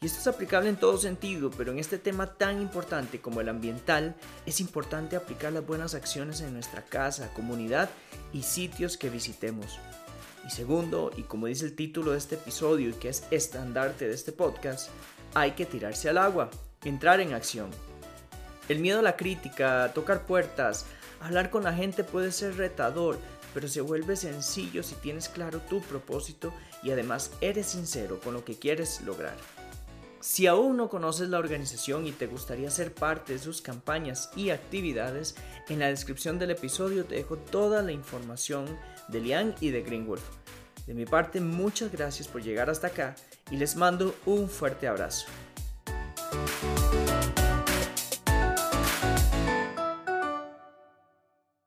Y 0.00 0.06
esto 0.06 0.20
es 0.20 0.26
aplicable 0.28 0.68
en 0.68 0.76
todo 0.76 0.96
sentido, 0.96 1.50
pero 1.50 1.72
en 1.72 1.80
este 1.80 1.98
tema 1.98 2.34
tan 2.34 2.62
importante 2.62 3.20
como 3.20 3.40
el 3.40 3.48
ambiental, 3.48 4.14
es 4.46 4.60
importante 4.60 5.16
aplicar 5.16 5.52
las 5.52 5.66
buenas 5.66 5.94
acciones 5.94 6.40
en 6.40 6.52
nuestra 6.52 6.84
casa, 6.84 7.32
comunidad 7.34 7.90
y 8.32 8.42
sitios 8.42 8.96
que 8.96 9.10
visitemos. 9.10 9.80
Y 10.46 10.50
segundo, 10.50 11.10
y 11.16 11.22
como 11.22 11.48
dice 11.48 11.64
el 11.64 11.74
título 11.74 12.12
de 12.12 12.18
este 12.18 12.36
episodio 12.36 12.90
y 12.90 12.92
que 12.92 13.08
es 13.08 13.24
estandarte 13.32 14.06
de 14.06 14.14
este 14.14 14.30
podcast, 14.30 14.88
hay 15.34 15.52
que 15.52 15.66
tirarse 15.66 16.08
al 16.08 16.18
agua, 16.18 16.48
entrar 16.84 17.18
en 17.18 17.34
acción. 17.34 17.68
El 18.68 18.78
miedo 18.78 19.00
a 19.00 19.02
la 19.02 19.16
crítica, 19.16 19.90
tocar 19.94 20.26
puertas, 20.26 20.86
hablar 21.20 21.50
con 21.50 21.64
la 21.64 21.74
gente 21.74 22.04
puede 22.04 22.30
ser 22.30 22.56
retador, 22.56 23.18
pero 23.52 23.66
se 23.66 23.80
vuelve 23.80 24.14
sencillo 24.14 24.84
si 24.84 24.94
tienes 24.94 25.28
claro 25.28 25.58
tu 25.58 25.80
propósito 25.80 26.52
y 26.84 26.92
además 26.92 27.32
eres 27.40 27.66
sincero 27.66 28.20
con 28.20 28.34
lo 28.34 28.44
que 28.44 28.56
quieres 28.56 29.00
lograr. 29.00 29.34
Si 30.20 30.46
aún 30.48 30.76
no 30.76 30.88
conoces 30.88 31.28
la 31.28 31.38
organización 31.38 32.06
y 32.06 32.12
te 32.12 32.26
gustaría 32.26 32.70
ser 32.70 32.92
parte 32.92 33.34
de 33.34 33.38
sus 33.38 33.62
campañas 33.62 34.30
y 34.34 34.50
actividades, 34.50 35.36
en 35.68 35.78
la 35.78 35.88
descripción 35.88 36.38
del 36.38 36.50
episodio 36.50 37.04
te 37.04 37.14
dejo 37.14 37.36
toda 37.36 37.82
la 37.82 37.92
información 37.92 38.66
de 39.08 39.20
Lian 39.20 39.54
y 39.60 39.70
de 39.70 39.82
Greenwolf. 39.82 40.22
De 40.86 40.94
mi 40.94 41.06
parte, 41.06 41.40
muchas 41.40 41.92
gracias 41.92 42.26
por 42.26 42.42
llegar 42.42 42.68
hasta 42.68 42.88
acá 42.88 43.14
y 43.50 43.56
les 43.56 43.76
mando 43.76 44.14
un 44.26 44.48
fuerte 44.48 44.88
abrazo. 44.88 45.26